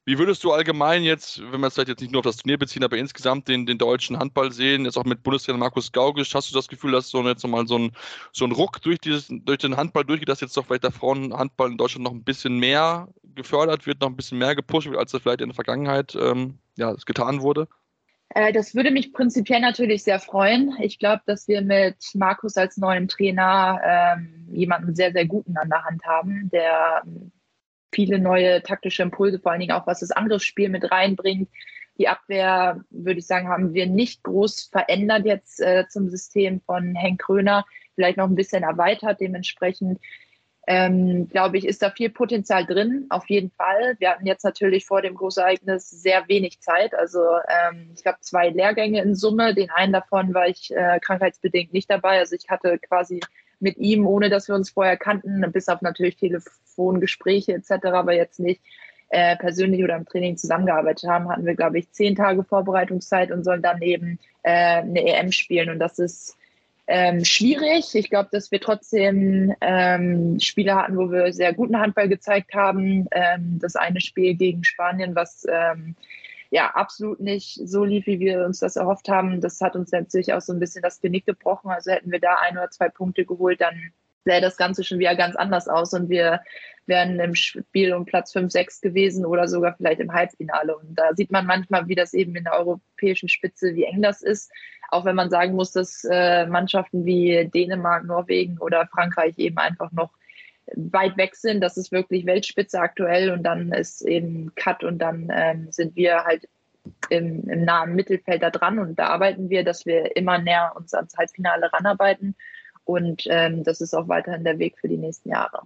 Wie 0.08 0.18
würdest 0.18 0.44
du 0.44 0.52
allgemein 0.52 1.02
jetzt, 1.02 1.42
wenn 1.50 1.60
wir 1.60 1.66
es 1.66 1.74
vielleicht 1.74 1.88
jetzt 1.88 2.00
nicht 2.00 2.12
nur 2.12 2.20
auf 2.20 2.26
das 2.26 2.36
Turnier 2.36 2.58
beziehen, 2.58 2.84
aber 2.84 2.96
insgesamt 2.96 3.48
den, 3.48 3.66
den 3.66 3.76
deutschen 3.76 4.16
Handball 4.16 4.52
sehen, 4.52 4.84
jetzt 4.84 4.96
auch 4.96 5.04
mit 5.04 5.24
Bundestrainer 5.24 5.58
Markus 5.58 5.90
Gaugisch, 5.90 6.32
hast 6.32 6.48
du 6.48 6.54
das 6.54 6.68
Gefühl, 6.68 6.92
dass 6.92 7.08
so 7.08 7.26
jetzt 7.26 7.42
nochmal 7.42 7.66
so 7.66 7.76
ein, 7.76 7.90
so 8.30 8.44
ein 8.44 8.52
Ruck 8.52 8.80
durch, 8.82 9.00
dieses, 9.00 9.26
durch 9.28 9.58
den 9.58 9.76
Handball 9.76 10.04
durchgeht, 10.04 10.28
dass 10.28 10.40
jetzt 10.40 10.56
doch 10.56 10.64
vielleicht 10.64 10.84
der 10.84 10.92
Frauenhandball 10.92 11.72
in 11.72 11.76
Deutschland 11.76 12.04
noch 12.04 12.12
ein 12.12 12.22
bisschen 12.22 12.60
mehr 12.60 13.08
gefördert 13.34 13.88
wird, 13.88 14.00
noch 14.00 14.08
ein 14.08 14.14
bisschen 14.14 14.38
mehr 14.38 14.54
gepusht 14.54 14.88
wird, 14.88 14.96
als 14.96 15.10
das 15.10 15.22
vielleicht 15.22 15.40
in 15.40 15.48
der 15.48 15.56
Vergangenheit 15.56 16.14
ähm, 16.14 16.60
ja, 16.76 16.94
getan 17.04 17.42
wurde? 17.42 17.66
Äh, 18.28 18.52
das 18.52 18.76
würde 18.76 18.92
mich 18.92 19.12
prinzipiell 19.12 19.60
natürlich 19.60 20.04
sehr 20.04 20.20
freuen. 20.20 20.72
Ich 20.80 21.00
glaube, 21.00 21.22
dass 21.26 21.48
wir 21.48 21.62
mit 21.62 21.96
Markus 22.14 22.56
als 22.56 22.76
neuen 22.76 23.08
Trainer 23.08 23.80
ähm, 23.84 24.46
jemanden 24.52 24.94
sehr, 24.94 25.10
sehr 25.10 25.26
guten 25.26 25.56
an 25.56 25.68
der 25.68 25.84
Hand 25.84 26.04
haben, 26.04 26.48
der 26.52 27.02
viele 27.96 28.18
neue 28.18 28.62
taktische 28.62 29.02
Impulse, 29.02 29.40
vor 29.40 29.50
allen 29.52 29.60
Dingen 29.60 29.72
auch 29.72 29.86
was 29.86 30.00
das 30.00 30.10
Angriffsspiel 30.10 30.68
mit 30.68 30.92
reinbringt. 30.92 31.48
Die 31.96 32.08
Abwehr, 32.08 32.84
würde 32.90 33.18
ich 33.18 33.26
sagen, 33.26 33.48
haben 33.48 33.72
wir 33.72 33.86
nicht 33.86 34.22
groß 34.22 34.68
verändert 34.70 35.24
jetzt 35.24 35.60
äh, 35.60 35.86
zum 35.88 36.10
System 36.10 36.60
von 36.60 36.94
Henk 36.94 37.22
Kröner, 37.22 37.64
vielleicht 37.94 38.18
noch 38.18 38.28
ein 38.28 38.34
bisschen 38.34 38.64
erweitert. 38.64 39.18
Dementsprechend, 39.18 39.98
ähm, 40.66 41.26
glaube 41.30 41.56
ich, 41.56 41.66
ist 41.66 41.80
da 41.80 41.90
viel 41.90 42.10
Potenzial 42.10 42.66
drin, 42.66 43.06
auf 43.08 43.30
jeden 43.30 43.50
Fall. 43.52 43.96
Wir 43.98 44.10
hatten 44.10 44.26
jetzt 44.26 44.44
natürlich 44.44 44.84
vor 44.84 45.00
dem 45.00 45.14
Großereignis 45.14 45.88
sehr 45.88 46.28
wenig 46.28 46.60
Zeit. 46.60 46.94
Also 46.94 47.20
ähm, 47.48 47.94
ich 47.98 48.04
habe 48.04 48.18
zwei 48.20 48.50
Lehrgänge 48.50 49.00
in 49.00 49.14
Summe. 49.14 49.54
Den 49.54 49.70
einen 49.70 49.94
davon 49.94 50.34
war 50.34 50.48
ich 50.48 50.70
äh, 50.70 51.00
krankheitsbedingt 51.00 51.72
nicht 51.72 51.88
dabei. 51.88 52.18
Also 52.18 52.36
ich 52.36 52.50
hatte 52.50 52.78
quasi 52.78 53.20
mit 53.60 53.76
ihm, 53.78 54.06
ohne 54.06 54.30
dass 54.30 54.48
wir 54.48 54.54
uns 54.54 54.70
vorher 54.70 54.96
kannten, 54.96 55.44
bis 55.52 55.68
auf 55.68 55.82
natürlich 55.82 56.16
Telefongespräche 56.16 57.54
etc., 57.54 57.86
aber 57.86 58.12
jetzt 58.12 58.40
nicht 58.40 58.60
äh, 59.10 59.36
persönlich 59.36 59.82
oder 59.82 59.96
im 59.96 60.06
Training 60.06 60.36
zusammengearbeitet 60.36 61.08
haben, 61.08 61.28
hatten 61.28 61.46
wir, 61.46 61.54
glaube 61.54 61.78
ich, 61.78 61.90
zehn 61.92 62.16
Tage 62.16 62.44
Vorbereitungszeit 62.44 63.30
und 63.30 63.44
sollen 63.44 63.62
dann 63.62 63.80
eben 63.82 64.18
äh, 64.42 64.78
eine 64.78 65.06
EM 65.06 65.32
spielen. 65.32 65.70
Und 65.70 65.78
das 65.78 65.98
ist 65.98 66.36
ähm, 66.88 67.24
schwierig. 67.24 67.94
Ich 67.94 68.10
glaube, 68.10 68.28
dass 68.32 68.50
wir 68.50 68.60
trotzdem 68.60 69.54
ähm, 69.60 70.38
Spiele 70.40 70.74
hatten, 70.74 70.96
wo 70.96 71.10
wir 71.10 71.32
sehr 71.32 71.52
guten 71.52 71.78
Handball 71.78 72.08
gezeigt 72.08 72.54
haben. 72.54 73.06
Ähm, 73.10 73.58
das 73.60 73.76
eine 73.76 74.00
Spiel 74.00 74.34
gegen 74.34 74.64
Spanien, 74.64 75.14
was 75.14 75.46
ähm, 75.48 75.96
ja 76.50 76.70
absolut 76.74 77.20
nicht 77.20 77.60
so 77.64 77.84
lief, 77.84 78.06
wie 78.06 78.20
wir 78.20 78.44
uns 78.44 78.60
das 78.60 78.76
erhofft 78.76 79.08
haben. 79.08 79.40
Das 79.40 79.60
hat 79.60 79.76
uns 79.76 79.92
natürlich 79.92 80.32
auch 80.32 80.40
so 80.40 80.52
ein 80.52 80.60
bisschen 80.60 80.82
das 80.82 81.00
Genick 81.00 81.26
gebrochen. 81.26 81.70
Also 81.70 81.90
hätten 81.90 82.10
wir 82.10 82.20
da 82.20 82.36
ein 82.40 82.56
oder 82.56 82.70
zwei 82.70 82.88
Punkte 82.88 83.24
geholt, 83.24 83.60
dann 83.60 83.92
sähe 84.24 84.40
das 84.40 84.56
Ganze 84.56 84.84
schon 84.84 84.98
wieder 84.98 85.14
ganz 85.14 85.36
anders 85.36 85.68
aus 85.68 85.94
und 85.94 86.10
wir 86.10 86.40
wären 86.86 87.18
im 87.20 87.34
Spiel 87.34 87.92
um 87.94 88.04
Platz 88.04 88.32
5, 88.32 88.50
6 88.50 88.80
gewesen 88.80 89.24
oder 89.24 89.48
sogar 89.48 89.74
vielleicht 89.76 90.00
im 90.00 90.12
Halbfinale. 90.12 90.76
Und 90.76 90.94
da 90.96 91.14
sieht 91.14 91.32
man 91.32 91.46
manchmal, 91.46 91.88
wie 91.88 91.94
das 91.94 92.14
eben 92.14 92.34
in 92.36 92.44
der 92.44 92.54
europäischen 92.54 93.28
Spitze, 93.28 93.74
wie 93.74 93.84
eng 93.84 94.02
das 94.02 94.22
ist. 94.22 94.50
Auch 94.90 95.04
wenn 95.04 95.16
man 95.16 95.30
sagen 95.30 95.54
muss, 95.54 95.72
dass 95.72 96.04
äh, 96.08 96.46
Mannschaften 96.46 97.04
wie 97.04 97.48
Dänemark, 97.52 98.04
Norwegen 98.04 98.58
oder 98.58 98.86
Frankreich 98.86 99.36
eben 99.38 99.58
einfach 99.58 99.90
noch 99.92 100.10
weit 100.74 101.16
weg 101.16 101.36
sind. 101.36 101.60
Das 101.60 101.76
ist 101.76 101.92
wirklich 101.92 102.26
Weltspitze 102.26 102.80
aktuell 102.80 103.30
und 103.30 103.42
dann 103.42 103.72
ist 103.72 104.02
eben 104.02 104.54
Cut 104.54 104.84
und 104.84 104.98
dann 104.98 105.30
ähm, 105.32 105.68
sind 105.70 105.96
wir 105.96 106.24
halt 106.24 106.48
im, 107.10 107.48
im, 107.48 107.64
nahen 107.64 107.94
Mittelfeld 107.94 108.42
da 108.42 108.50
dran 108.50 108.78
und 108.78 108.98
da 108.98 109.08
arbeiten 109.08 109.50
wir, 109.50 109.64
dass 109.64 109.86
wir 109.86 110.16
immer 110.16 110.38
näher 110.38 110.72
uns 110.76 110.94
ans 110.94 111.16
Halbfinale 111.16 111.72
ranarbeiten 111.72 112.36
und 112.84 113.24
ähm, 113.28 113.64
das 113.64 113.80
ist 113.80 113.94
auch 113.94 114.08
weiterhin 114.08 114.44
der 114.44 114.58
Weg 114.58 114.78
für 114.78 114.88
die 114.88 114.96
nächsten 114.96 115.30
Jahre. 115.30 115.62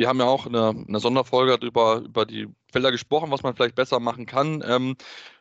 Wir 0.00 0.08
haben 0.08 0.18
ja 0.18 0.24
auch 0.24 0.46
eine, 0.46 0.74
eine 0.88 0.98
Sonderfolge 0.98 1.58
darüber, 1.58 1.98
über 1.98 2.24
die 2.24 2.48
Felder 2.72 2.90
gesprochen, 2.90 3.30
was 3.30 3.42
man 3.42 3.54
vielleicht 3.54 3.74
besser 3.74 4.00
machen 4.00 4.24
kann. 4.24 4.64
Ähm, 4.66 4.96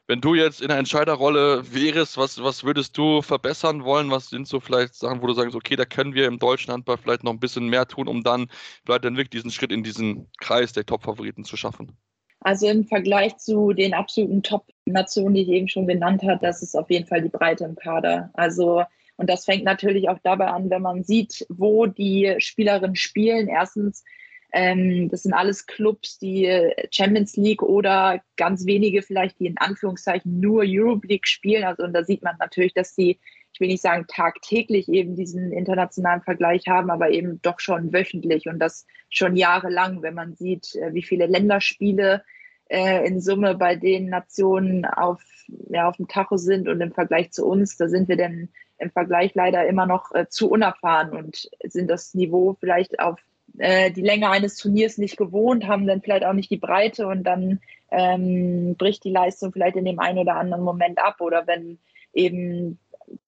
wenn 0.05 0.19
du 0.19 0.35
jetzt 0.35 0.61
in 0.61 0.67
der 0.67 0.77
Entscheiderrolle 0.77 1.63
wärst, 1.73 2.17
was, 2.17 2.43
was 2.43 2.65
würdest 2.65 2.97
du 2.97 3.21
verbessern 3.21 3.85
wollen? 3.85 4.11
Was 4.11 4.27
sind 4.27 4.49
so 4.49 4.59
vielleicht 4.59 4.95
Sachen, 4.95 5.21
wo 5.21 5.27
du 5.27 5.33
sagst, 5.33 5.55
okay, 5.55 5.77
da 5.77 5.85
können 5.85 6.13
wir 6.13 6.27
im 6.27 6.39
deutschen 6.39 6.73
Handball 6.73 6.97
vielleicht 6.97 7.23
noch 7.23 7.31
ein 7.31 7.39
bisschen 7.39 7.69
mehr 7.69 7.87
tun, 7.87 8.09
um 8.09 8.21
dann 8.21 8.49
vielleicht 8.83 9.05
dann 9.05 9.15
wirklich 9.15 9.29
diesen 9.29 9.51
Schritt 9.51 9.71
in 9.71 9.81
diesen 9.81 10.27
Kreis 10.41 10.73
der 10.73 10.85
Top-Favoriten 10.85 11.45
zu 11.45 11.55
schaffen? 11.55 11.95
Also 12.41 12.67
im 12.67 12.83
Vergleich 12.83 13.37
zu 13.37 13.71
den 13.71 13.93
absoluten 13.93 14.43
Top-Nationen, 14.43 15.35
die 15.35 15.43
ich 15.43 15.49
eben 15.49 15.69
schon 15.69 15.87
genannt 15.87 16.21
habe, 16.23 16.39
das 16.41 16.61
ist 16.61 16.75
auf 16.75 16.89
jeden 16.89 17.07
Fall 17.07 17.21
die 17.21 17.29
Breite 17.29 17.63
im 17.63 17.77
Kader. 17.77 18.29
Also 18.33 18.83
und 19.15 19.29
das 19.29 19.45
fängt 19.45 19.63
natürlich 19.63 20.09
auch 20.09 20.19
dabei 20.23 20.47
an, 20.47 20.69
wenn 20.69 20.81
man 20.81 21.03
sieht, 21.03 21.45
wo 21.49 21.85
die 21.85 22.35
Spielerinnen 22.39 22.95
spielen. 22.97 23.47
Erstens 23.47 24.03
ähm, 24.51 25.09
das 25.09 25.23
sind 25.23 25.33
alles 25.33 25.67
Clubs, 25.67 26.17
die 26.17 26.71
Champions 26.91 27.35
League 27.35 27.61
oder 27.61 28.21
ganz 28.35 28.65
wenige 28.65 29.01
vielleicht, 29.01 29.39
die 29.39 29.47
in 29.47 29.57
Anführungszeichen 29.57 30.39
nur 30.39 30.63
Europe 30.65 31.07
League 31.07 31.27
spielen. 31.27 31.63
Also 31.63 31.83
und 31.83 31.93
da 31.93 32.03
sieht 32.03 32.23
man 32.23 32.35
natürlich, 32.39 32.73
dass 32.73 32.95
sie, 32.95 33.19
ich 33.53 33.59
will 33.59 33.67
nicht 33.67 33.83
sagen 33.83 34.05
tagtäglich 34.07 34.89
eben 34.89 35.15
diesen 35.15 35.51
internationalen 35.51 36.21
Vergleich 36.21 36.67
haben, 36.67 36.89
aber 36.89 37.11
eben 37.11 37.41
doch 37.41 37.59
schon 37.59 37.93
wöchentlich 37.93 38.47
und 38.47 38.59
das 38.59 38.85
schon 39.09 39.35
jahrelang, 39.35 40.01
wenn 40.01 40.13
man 40.15 40.35
sieht, 40.35 40.75
äh, 40.75 40.93
wie 40.93 41.03
viele 41.03 41.27
Länderspiele 41.27 42.23
äh, 42.69 43.07
in 43.07 43.21
Summe 43.21 43.55
bei 43.55 43.75
den 43.75 44.09
Nationen 44.09 44.85
auf, 44.85 45.21
ja, 45.69 45.87
auf 45.89 45.97
dem 45.97 46.07
Tacho 46.07 46.37
sind 46.37 46.67
und 46.67 46.81
im 46.81 46.91
Vergleich 46.91 47.31
zu 47.31 47.45
uns, 47.45 47.77
da 47.77 47.87
sind 47.87 48.07
wir 48.07 48.17
denn 48.17 48.49
im 48.77 48.91
Vergleich 48.91 49.35
leider 49.35 49.67
immer 49.67 49.85
noch 49.85 50.13
äh, 50.13 50.27
zu 50.29 50.49
unerfahren 50.49 51.11
und 51.11 51.49
sind 51.63 51.89
das 51.89 52.13
Niveau 52.13 52.55
vielleicht 52.59 52.99
auf 52.99 53.19
äh, 53.59 53.91
die 53.91 54.01
Länge 54.01 54.29
eines 54.29 54.55
Turniers 54.55 54.97
nicht 54.97 55.17
gewohnt, 55.17 55.67
haben 55.67 55.85
dann 55.85 56.01
vielleicht 56.01 56.23
auch 56.23 56.33
nicht 56.33 56.49
die 56.49 56.57
Breite 56.57 57.07
und 57.07 57.23
dann 57.23 57.59
ähm, 57.91 58.75
bricht 58.77 59.03
die 59.03 59.11
Leistung 59.11 59.51
vielleicht 59.51 59.75
in 59.75 59.85
dem 59.85 59.99
einen 59.99 60.17
oder 60.17 60.35
anderen 60.35 60.63
Moment 60.63 60.97
ab. 60.97 61.19
Oder 61.19 61.45
wenn 61.45 61.77
eben 62.13 62.79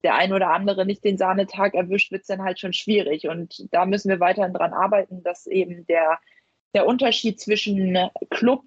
der 0.03 0.15
ein 0.15 0.32
oder 0.32 0.51
andere 0.51 0.86
nicht 0.86 1.03
den 1.03 1.17
Sahnetag 1.17 1.73
erwischt, 1.73 2.11
wird 2.11 2.21
es 2.21 2.27
dann 2.27 2.43
halt 2.43 2.59
schon 2.59 2.73
schwierig. 2.73 3.27
Und 3.27 3.67
da 3.73 3.86
müssen 3.86 4.09
wir 4.09 4.19
weiterhin 4.19 4.53
dran 4.53 4.73
arbeiten, 4.73 5.21
dass 5.21 5.47
eben 5.47 5.86
der, 5.88 6.19
der 6.73 6.88
Unterschied 6.88 7.39
zwischen 7.39 7.97
Club 8.29 8.63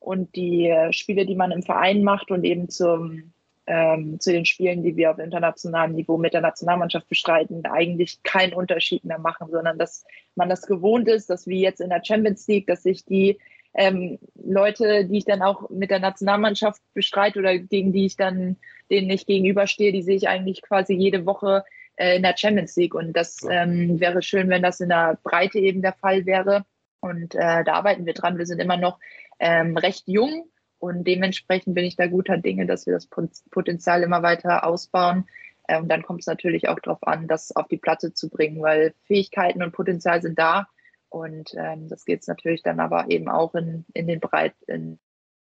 und 0.00 0.34
die 0.34 0.74
Spiele, 0.90 1.24
die 1.24 1.36
man 1.36 1.52
im 1.52 1.62
Verein 1.62 2.02
macht 2.02 2.30
und 2.30 2.44
eben 2.44 2.68
zum 2.68 3.32
ähm, 3.66 4.20
zu 4.20 4.32
den 4.32 4.44
Spielen, 4.44 4.82
die 4.82 4.96
wir 4.96 5.10
auf 5.10 5.18
internationalem 5.18 5.94
Niveau 5.94 6.16
mit 6.18 6.34
der 6.34 6.40
Nationalmannschaft 6.40 7.08
bestreiten, 7.08 7.64
eigentlich 7.66 8.22
keinen 8.22 8.54
Unterschied 8.54 9.04
mehr 9.04 9.18
machen, 9.18 9.48
sondern 9.50 9.78
dass 9.78 10.04
man 10.34 10.48
das 10.48 10.62
gewohnt 10.62 11.08
ist, 11.08 11.28
dass 11.30 11.46
wie 11.46 11.60
jetzt 11.60 11.80
in 11.80 11.90
der 11.90 12.02
Champions 12.04 12.46
League, 12.46 12.66
dass 12.66 12.82
sich 12.82 13.04
die 13.04 13.38
ähm, 13.74 14.18
Leute, 14.42 15.04
die 15.04 15.18
ich 15.18 15.24
dann 15.24 15.42
auch 15.42 15.68
mit 15.68 15.90
der 15.90 15.98
Nationalmannschaft 15.98 16.80
bestreite 16.94 17.38
oder 17.38 17.58
gegen 17.58 17.92
die 17.92 18.06
ich 18.06 18.16
dann, 18.16 18.56
denen 18.90 19.10
ich 19.10 19.26
gegenüberstehe, 19.26 19.92
die 19.92 20.02
sehe 20.02 20.16
ich 20.16 20.28
eigentlich 20.28 20.62
quasi 20.62 20.94
jede 20.94 21.26
Woche 21.26 21.64
äh, 21.96 22.16
in 22.16 22.22
der 22.22 22.36
Champions 22.36 22.74
League. 22.76 22.94
Und 22.94 23.14
das 23.14 23.38
ähm, 23.48 24.00
wäre 24.00 24.22
schön, 24.22 24.48
wenn 24.48 24.62
das 24.62 24.80
in 24.80 24.88
der 24.88 25.18
Breite 25.22 25.58
eben 25.58 25.82
der 25.82 25.92
Fall 25.92 26.24
wäre. 26.24 26.64
Und 27.00 27.34
äh, 27.34 27.64
da 27.64 27.74
arbeiten 27.74 28.06
wir 28.06 28.14
dran. 28.14 28.38
Wir 28.38 28.46
sind 28.46 28.60
immer 28.60 28.78
noch 28.78 28.98
ähm, 29.38 29.76
recht 29.76 30.04
jung 30.06 30.48
und 30.86 31.04
dementsprechend 31.04 31.74
bin 31.74 31.84
ich 31.84 31.96
da 31.96 32.06
guter 32.06 32.38
Dinge, 32.38 32.66
dass 32.66 32.86
wir 32.86 32.94
das 32.94 33.06
Potenzial 33.06 34.02
immer 34.02 34.22
weiter 34.22 34.64
ausbauen. 34.64 35.26
Und 35.68 35.74
ähm, 35.74 35.88
dann 35.88 36.02
kommt 36.02 36.20
es 36.20 36.26
natürlich 36.26 36.68
auch 36.68 36.78
darauf 36.78 37.04
an, 37.06 37.26
das 37.26 37.54
auf 37.54 37.66
die 37.68 37.76
Platte 37.76 38.14
zu 38.14 38.28
bringen, 38.28 38.62
weil 38.62 38.94
Fähigkeiten 39.04 39.62
und 39.62 39.72
Potenzial 39.72 40.22
sind 40.22 40.38
da. 40.38 40.68
Und 41.08 41.54
ähm, 41.56 41.88
das 41.88 42.04
geht 42.04 42.20
es 42.20 42.28
natürlich 42.28 42.62
dann 42.62 42.78
aber 42.78 43.10
eben 43.10 43.28
auch 43.28 43.54
in, 43.54 43.84
in 43.94 44.06
den 44.06 44.20
Breit, 44.20 44.54
in, 44.68 44.98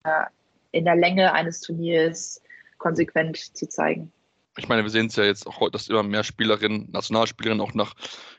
äh, 0.03 0.25
in 0.71 0.85
der 0.85 0.95
Länge 0.95 1.33
eines 1.33 1.61
Turniers 1.61 2.41
konsequent 2.77 3.37
zu 3.37 3.67
zeigen 3.67 4.11
ich 4.59 4.67
meine, 4.67 4.83
wir 4.83 4.89
sehen 4.89 5.07
es 5.07 5.15
ja 5.15 5.23
jetzt 5.23 5.47
auch, 5.47 5.69
dass 5.69 5.87
immer 5.87 6.03
mehr 6.03 6.23
Spielerinnen, 6.23 6.89
Nationalspielerinnen 6.91 7.65
auch 7.65 7.73
nach 7.73 7.93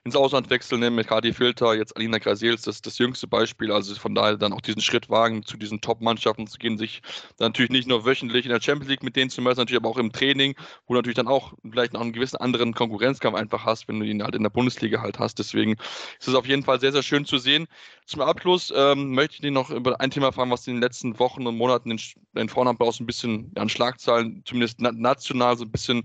ins 0.04 0.16
Ausland 0.16 0.48
wechseln, 0.50 0.94
mit 0.94 1.08
Kadi 1.08 1.32
Filter, 1.32 1.74
jetzt 1.74 1.96
Alina 1.96 2.18
Grasels, 2.18 2.62
das 2.62 2.76
ist 2.76 2.86
das 2.86 2.98
jüngste 2.98 3.26
Beispiel. 3.26 3.72
Also 3.72 3.94
von 3.96 4.14
daher 4.14 4.36
dann 4.36 4.52
auch 4.52 4.60
diesen 4.60 4.80
Schritt 4.80 5.10
wagen, 5.10 5.44
zu 5.44 5.56
diesen 5.56 5.80
Top-Mannschaften 5.80 6.46
zu 6.46 6.58
gehen, 6.58 6.78
sich 6.78 7.02
dann 7.36 7.48
natürlich 7.48 7.70
nicht 7.70 7.88
nur 7.88 8.06
wöchentlich 8.06 8.46
in 8.46 8.52
der 8.52 8.60
Champions 8.60 8.88
League 8.88 9.02
mit 9.02 9.16
denen 9.16 9.30
zu 9.30 9.42
messen, 9.42 9.60
natürlich 9.60 9.80
aber 9.80 9.90
auch 9.90 9.98
im 9.98 10.12
Training, 10.12 10.54
wo 10.86 10.94
du 10.94 10.98
natürlich 10.98 11.16
dann 11.16 11.28
auch 11.28 11.54
vielleicht 11.70 11.92
noch 11.92 12.00
einen 12.00 12.12
gewissen 12.12 12.36
anderen 12.36 12.74
Konkurrenzkampf 12.74 13.36
einfach 13.36 13.64
hast, 13.64 13.88
wenn 13.88 14.00
du 14.00 14.06
ihn 14.06 14.22
halt 14.22 14.34
in 14.34 14.42
der 14.42 14.50
Bundesliga 14.50 15.02
halt 15.02 15.18
hast. 15.18 15.38
Deswegen 15.38 15.72
ist 16.18 16.28
es 16.28 16.34
auf 16.34 16.46
jeden 16.46 16.62
Fall 16.62 16.80
sehr, 16.80 16.92
sehr 16.92 17.02
schön 17.02 17.24
zu 17.24 17.38
sehen. 17.38 17.66
Zum 18.10 18.22
Abschluss 18.22 18.72
ähm, 18.74 19.14
möchte 19.14 19.36
ich 19.36 19.40
dich 19.40 19.52
noch 19.52 19.70
über 19.70 20.00
ein 20.00 20.10
Thema 20.10 20.32
fragen, 20.32 20.50
was 20.50 20.66
in 20.66 20.74
den 20.74 20.82
letzten 20.82 21.16
Wochen 21.20 21.46
und 21.46 21.56
Monaten 21.56 21.92
in, 21.92 22.00
in 22.34 22.48
Vornamen 22.48 22.76
ein 22.80 23.06
bisschen 23.06 23.52
ja, 23.54 23.62
an 23.62 23.68
Schlagzeilen, 23.68 24.42
zumindest 24.44 24.80
national 24.80 25.56
so 25.56 25.64
ein 25.64 25.70
bisschen 25.70 26.02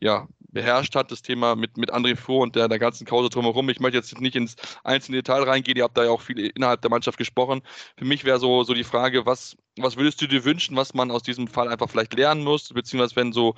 ja, 0.00 0.28
beherrscht 0.50 0.94
hat, 0.94 1.10
das 1.10 1.20
Thema 1.20 1.56
mit, 1.56 1.76
mit 1.76 1.92
André 1.92 2.14
Fuhr 2.14 2.42
und 2.42 2.54
der, 2.54 2.68
der 2.68 2.78
ganzen 2.78 3.08
Kause 3.08 3.28
drumherum. 3.28 3.68
Ich 3.70 3.80
möchte 3.80 3.96
jetzt 3.98 4.20
nicht 4.20 4.36
ins 4.36 4.54
einzelne 4.84 5.16
Detail 5.16 5.42
reingehen, 5.42 5.76
ihr 5.76 5.82
habt 5.82 5.98
da 5.98 6.04
ja 6.04 6.10
auch 6.10 6.20
viel 6.20 6.38
innerhalb 6.38 6.80
der 6.80 6.92
Mannschaft 6.92 7.18
gesprochen. 7.18 7.62
Für 7.96 8.04
mich 8.04 8.24
wäre 8.24 8.38
so, 8.38 8.62
so 8.62 8.72
die 8.72 8.84
Frage, 8.84 9.26
was, 9.26 9.56
was 9.76 9.96
würdest 9.96 10.22
du 10.22 10.28
dir 10.28 10.44
wünschen, 10.44 10.76
was 10.76 10.94
man 10.94 11.10
aus 11.10 11.24
diesem 11.24 11.48
Fall 11.48 11.66
einfach 11.66 11.90
vielleicht 11.90 12.14
lernen 12.14 12.44
muss, 12.44 12.68
beziehungsweise 12.68 13.16
wenn 13.16 13.32
so 13.32 13.56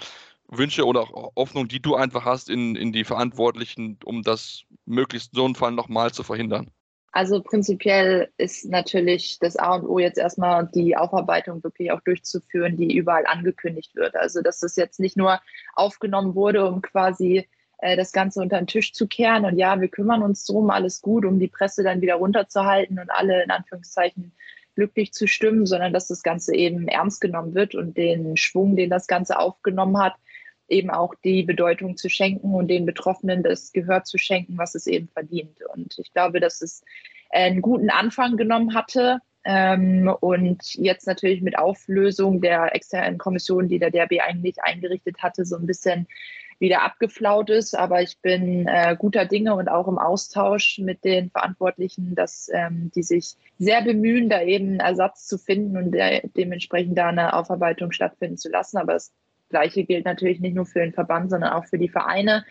Wünsche 0.48 0.86
oder 0.86 1.02
auch 1.02 1.32
Hoffnung, 1.36 1.68
die 1.68 1.82
du 1.82 1.96
einfach 1.96 2.24
hast 2.24 2.48
in, 2.48 2.76
in 2.76 2.92
die 2.92 3.04
Verantwortlichen, 3.04 3.98
um 4.06 4.22
das 4.22 4.62
möglichst 4.86 5.34
so 5.34 5.44
einen 5.44 5.54
Fall 5.54 5.72
nochmal 5.72 6.14
zu 6.14 6.22
verhindern? 6.22 6.70
Also 7.12 7.42
prinzipiell 7.42 8.28
ist 8.36 8.66
natürlich 8.66 9.38
das 9.40 9.56
A 9.56 9.74
und 9.74 9.86
O 9.86 9.98
jetzt 9.98 10.18
erstmal 10.18 10.68
die 10.72 10.96
Aufarbeitung 10.96 11.62
wirklich 11.64 11.90
auch 11.90 12.00
durchzuführen, 12.02 12.76
die 12.76 12.96
überall 12.96 13.26
angekündigt 13.26 13.96
wird. 13.96 14.14
Also 14.16 14.42
dass 14.42 14.60
das 14.60 14.76
jetzt 14.76 15.00
nicht 15.00 15.16
nur 15.16 15.40
aufgenommen 15.74 16.36
wurde, 16.36 16.66
um 16.66 16.82
quasi 16.82 17.48
äh, 17.78 17.96
das 17.96 18.12
Ganze 18.12 18.40
unter 18.40 18.58
den 18.58 18.68
Tisch 18.68 18.92
zu 18.92 19.08
kehren 19.08 19.44
und 19.44 19.58
ja, 19.58 19.80
wir 19.80 19.88
kümmern 19.88 20.22
uns 20.22 20.44
drum, 20.44 20.70
alles 20.70 21.00
gut, 21.02 21.24
um 21.24 21.40
die 21.40 21.48
Presse 21.48 21.82
dann 21.82 22.00
wieder 22.00 22.14
runterzuhalten 22.14 22.98
und 22.98 23.10
alle 23.10 23.42
in 23.42 23.50
Anführungszeichen 23.50 24.32
glücklich 24.76 25.12
zu 25.12 25.26
stimmen, 25.26 25.66
sondern 25.66 25.92
dass 25.92 26.06
das 26.06 26.22
Ganze 26.22 26.54
eben 26.54 26.86
ernst 26.86 27.20
genommen 27.20 27.54
wird 27.54 27.74
und 27.74 27.96
den 27.96 28.36
Schwung, 28.36 28.76
den 28.76 28.88
das 28.88 29.08
Ganze 29.08 29.38
aufgenommen 29.38 29.98
hat, 29.98 30.14
eben 30.70 30.90
auch 30.90 31.14
die 31.24 31.42
Bedeutung 31.42 31.96
zu 31.96 32.08
schenken 32.08 32.54
und 32.54 32.68
den 32.68 32.86
Betroffenen 32.86 33.42
das 33.42 33.72
Gehör 33.72 34.04
zu 34.04 34.18
schenken, 34.18 34.56
was 34.58 34.74
es 34.74 34.86
eben 34.86 35.08
verdient. 35.08 35.58
Und 35.74 35.98
ich 35.98 36.12
glaube, 36.12 36.40
dass 36.40 36.62
es 36.62 36.82
einen 37.30 37.62
guten 37.62 37.90
Anfang 37.90 38.36
genommen 38.36 38.74
hatte. 38.74 39.18
Ähm, 39.44 40.14
und 40.20 40.74
jetzt 40.74 41.06
natürlich 41.06 41.40
mit 41.40 41.58
Auflösung 41.58 42.40
der 42.40 42.74
externen 42.74 43.18
Kommission, 43.18 43.68
die 43.68 43.78
der 43.78 43.90
DRB 43.90 44.20
eigentlich 44.20 44.62
eingerichtet 44.62 45.22
hatte, 45.22 45.44
so 45.44 45.56
ein 45.56 45.66
bisschen 45.66 46.06
wieder 46.58 46.82
abgeflaut 46.82 47.48
ist. 47.48 47.76
Aber 47.76 48.02
ich 48.02 48.18
bin 48.20 48.66
äh, 48.68 48.94
guter 48.98 49.24
Dinge 49.24 49.54
und 49.54 49.68
auch 49.68 49.88
im 49.88 49.98
Austausch 49.98 50.78
mit 50.78 51.04
den 51.04 51.30
Verantwortlichen, 51.30 52.14
dass 52.14 52.50
ähm, 52.52 52.90
die 52.94 53.02
sich 53.02 53.34
sehr 53.58 53.82
bemühen, 53.82 54.28
da 54.28 54.42
eben 54.42 54.68
einen 54.68 54.80
Ersatz 54.80 55.26
zu 55.26 55.38
finden 55.38 55.76
und 55.78 55.92
de 55.92 56.20
dementsprechend 56.36 56.98
da 56.98 57.08
eine 57.08 57.32
Aufarbeitung 57.32 57.92
stattfinden 57.92 58.36
zu 58.36 58.50
lassen. 58.50 58.76
Aber 58.76 58.94
es 58.94 59.10
Gleiche 59.50 59.84
gilt 59.84 60.06
natürlich 60.06 60.40
nicht 60.40 60.54
nur 60.54 60.64
für 60.64 60.80
den 60.80 60.94
Verband, 60.94 61.30
sondern 61.30 61.52
auch 61.52 61.66
für 61.66 61.78
die 61.78 61.88
Vereine, 61.88 62.44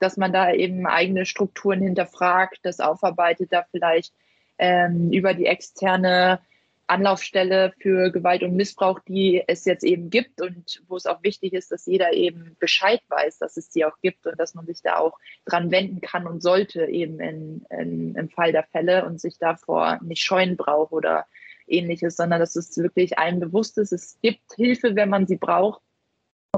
dass 0.00 0.16
man 0.16 0.32
da 0.32 0.52
eben 0.52 0.86
eigene 0.86 1.24
Strukturen 1.24 1.80
hinterfragt, 1.80 2.58
das 2.62 2.80
aufarbeitet, 2.80 3.52
da 3.52 3.64
vielleicht 3.70 4.12
ähm, 4.58 5.12
über 5.12 5.34
die 5.34 5.46
externe 5.46 6.40
Anlaufstelle 6.88 7.72
für 7.80 8.10
Gewalt 8.12 8.42
und 8.42 8.54
Missbrauch, 8.54 9.00
die 9.00 9.42
es 9.46 9.64
jetzt 9.64 9.84
eben 9.84 10.08
gibt 10.08 10.40
und 10.40 10.82
wo 10.88 10.96
es 10.96 11.06
auch 11.06 11.22
wichtig 11.22 11.52
ist, 11.52 11.72
dass 11.72 11.86
jeder 11.86 12.12
eben 12.12 12.56
Bescheid 12.60 13.00
weiß, 13.08 13.38
dass 13.38 13.56
es 13.56 13.72
sie 13.72 13.84
auch 13.84 13.98
gibt 14.02 14.26
und 14.26 14.38
dass 14.38 14.54
man 14.54 14.66
sich 14.66 14.82
da 14.82 14.98
auch 14.98 15.18
dran 15.44 15.70
wenden 15.70 16.00
kann 16.00 16.26
und 16.26 16.42
sollte 16.42 16.86
eben 16.86 17.18
in, 17.20 17.66
in, 17.70 18.14
im 18.14 18.28
Fall 18.28 18.52
der 18.52 18.62
Fälle 18.62 19.04
und 19.04 19.20
sich 19.20 19.38
davor 19.38 19.98
nicht 20.02 20.22
scheuen 20.22 20.56
braucht 20.56 20.92
oder 20.92 21.26
ähnliches, 21.66 22.14
sondern 22.16 22.38
dass 22.38 22.54
es 22.54 22.76
wirklich 22.78 23.18
allen 23.18 23.40
bewusst 23.40 23.78
ist, 23.78 23.92
es 23.92 24.18
gibt 24.22 24.54
Hilfe, 24.54 24.94
wenn 24.94 25.08
man 25.08 25.26
sie 25.26 25.36
braucht 25.36 25.82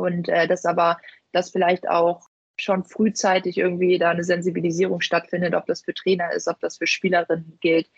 und 0.01 0.29
äh, 0.29 0.47
dass 0.47 0.65
aber 0.65 0.99
das 1.33 1.51
vielleicht 1.51 1.89
auch 1.89 2.29
schon 2.61 2.85
frühzeitig 2.85 3.59
irgendwie 3.59 3.99
da 3.99 4.11
eine 4.11 4.25
Sensibilisierung 4.25 5.01
stattfindet, 5.01 5.55
ob 5.55 5.67
das 5.67 5.83
für 5.83 5.95
Trainer 5.95 6.33
ist, 6.33 6.49
ob 6.49 6.59
das 6.61 6.79
für 6.79 6.87
Spielerinnen 6.87 7.59
gilt, 7.61 7.89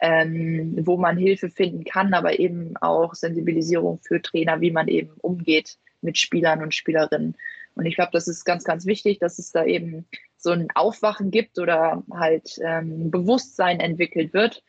ähm, 0.00 0.76
wo 0.80 0.96
man 0.96 1.16
Hilfe 1.16 1.50
finden 1.50 1.84
kann, 1.84 2.14
aber 2.14 2.38
eben 2.38 2.76
auch 2.78 3.14
Sensibilisierung 3.14 4.00
für 4.02 4.20
Trainer, 4.20 4.60
wie 4.60 4.70
man 4.70 4.88
eben 4.88 5.12
umgeht 5.20 5.78
mit 6.00 6.18
Spielern 6.18 6.62
und 6.62 6.74
Spielerinnen. 6.74 7.36
Und 7.74 7.86
ich 7.86 7.94
glaube, 7.94 8.10
das 8.12 8.28
ist 8.28 8.44
ganz, 8.44 8.64
ganz 8.64 8.86
wichtig, 8.86 9.18
dass 9.18 9.38
es 9.38 9.52
da 9.52 9.64
eben 9.64 10.06
so 10.36 10.50
ein 10.50 10.68
Aufwachen 10.74 11.30
gibt 11.30 11.58
oder 11.58 12.02
halt 12.12 12.58
ähm, 12.62 13.10
Bewusstsein 13.10 13.80
entwickelt 13.80 14.32
wird. 14.32 14.64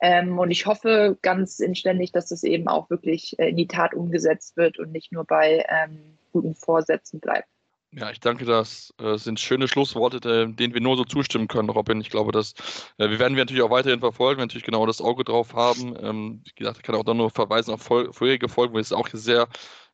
Ähm, 0.00 0.38
und 0.38 0.50
ich 0.50 0.66
hoffe 0.66 1.18
ganz 1.22 1.60
inständig, 1.60 2.12
dass 2.12 2.28
das 2.28 2.42
eben 2.42 2.68
auch 2.68 2.90
wirklich 2.90 3.38
äh, 3.38 3.50
in 3.50 3.56
die 3.56 3.68
Tat 3.68 3.94
umgesetzt 3.94 4.56
wird 4.56 4.78
und 4.78 4.92
nicht 4.92 5.12
nur 5.12 5.24
bei 5.24 5.64
ähm, 5.68 6.18
guten 6.30 6.54
Vorsätzen 6.54 7.20
bleibt. 7.20 7.48
Ja, 7.92 8.08
ich 8.10 8.20
danke, 8.20 8.44
das 8.44 8.94
äh, 8.98 9.16
sind 9.16 9.40
schöne 9.40 9.66
Schlussworte, 9.66 10.20
denen 10.20 10.74
wir 10.74 10.80
nur 10.80 10.96
so 10.96 11.04
zustimmen 11.04 11.48
können, 11.48 11.70
Robin. 11.70 12.00
Ich 12.00 12.10
glaube, 12.10 12.30
dass 12.30 12.54
äh, 12.98 13.10
wir 13.10 13.18
werden 13.18 13.36
wir 13.36 13.42
natürlich 13.42 13.62
auch 13.62 13.70
weiterhin 13.70 13.98
verfolgen, 13.98 14.38
wir 14.38 14.46
natürlich 14.46 14.64
genau 14.64 14.86
das 14.86 15.00
Auge 15.00 15.24
drauf 15.24 15.54
haben. 15.54 15.96
Ähm, 16.00 16.42
wie 16.44 16.54
gesagt, 16.54 16.76
ich 16.78 16.82
kann 16.84 16.94
auch 16.94 17.02
da 17.02 17.14
nur 17.14 17.30
verweisen 17.30 17.74
auf 17.74 17.82
vorherige 17.82 18.48
Folgen, 18.48 18.74
wo 18.74 18.76
wir 18.76 18.82
es 18.82 18.92
auch 18.92 19.08
sehr 19.12 19.48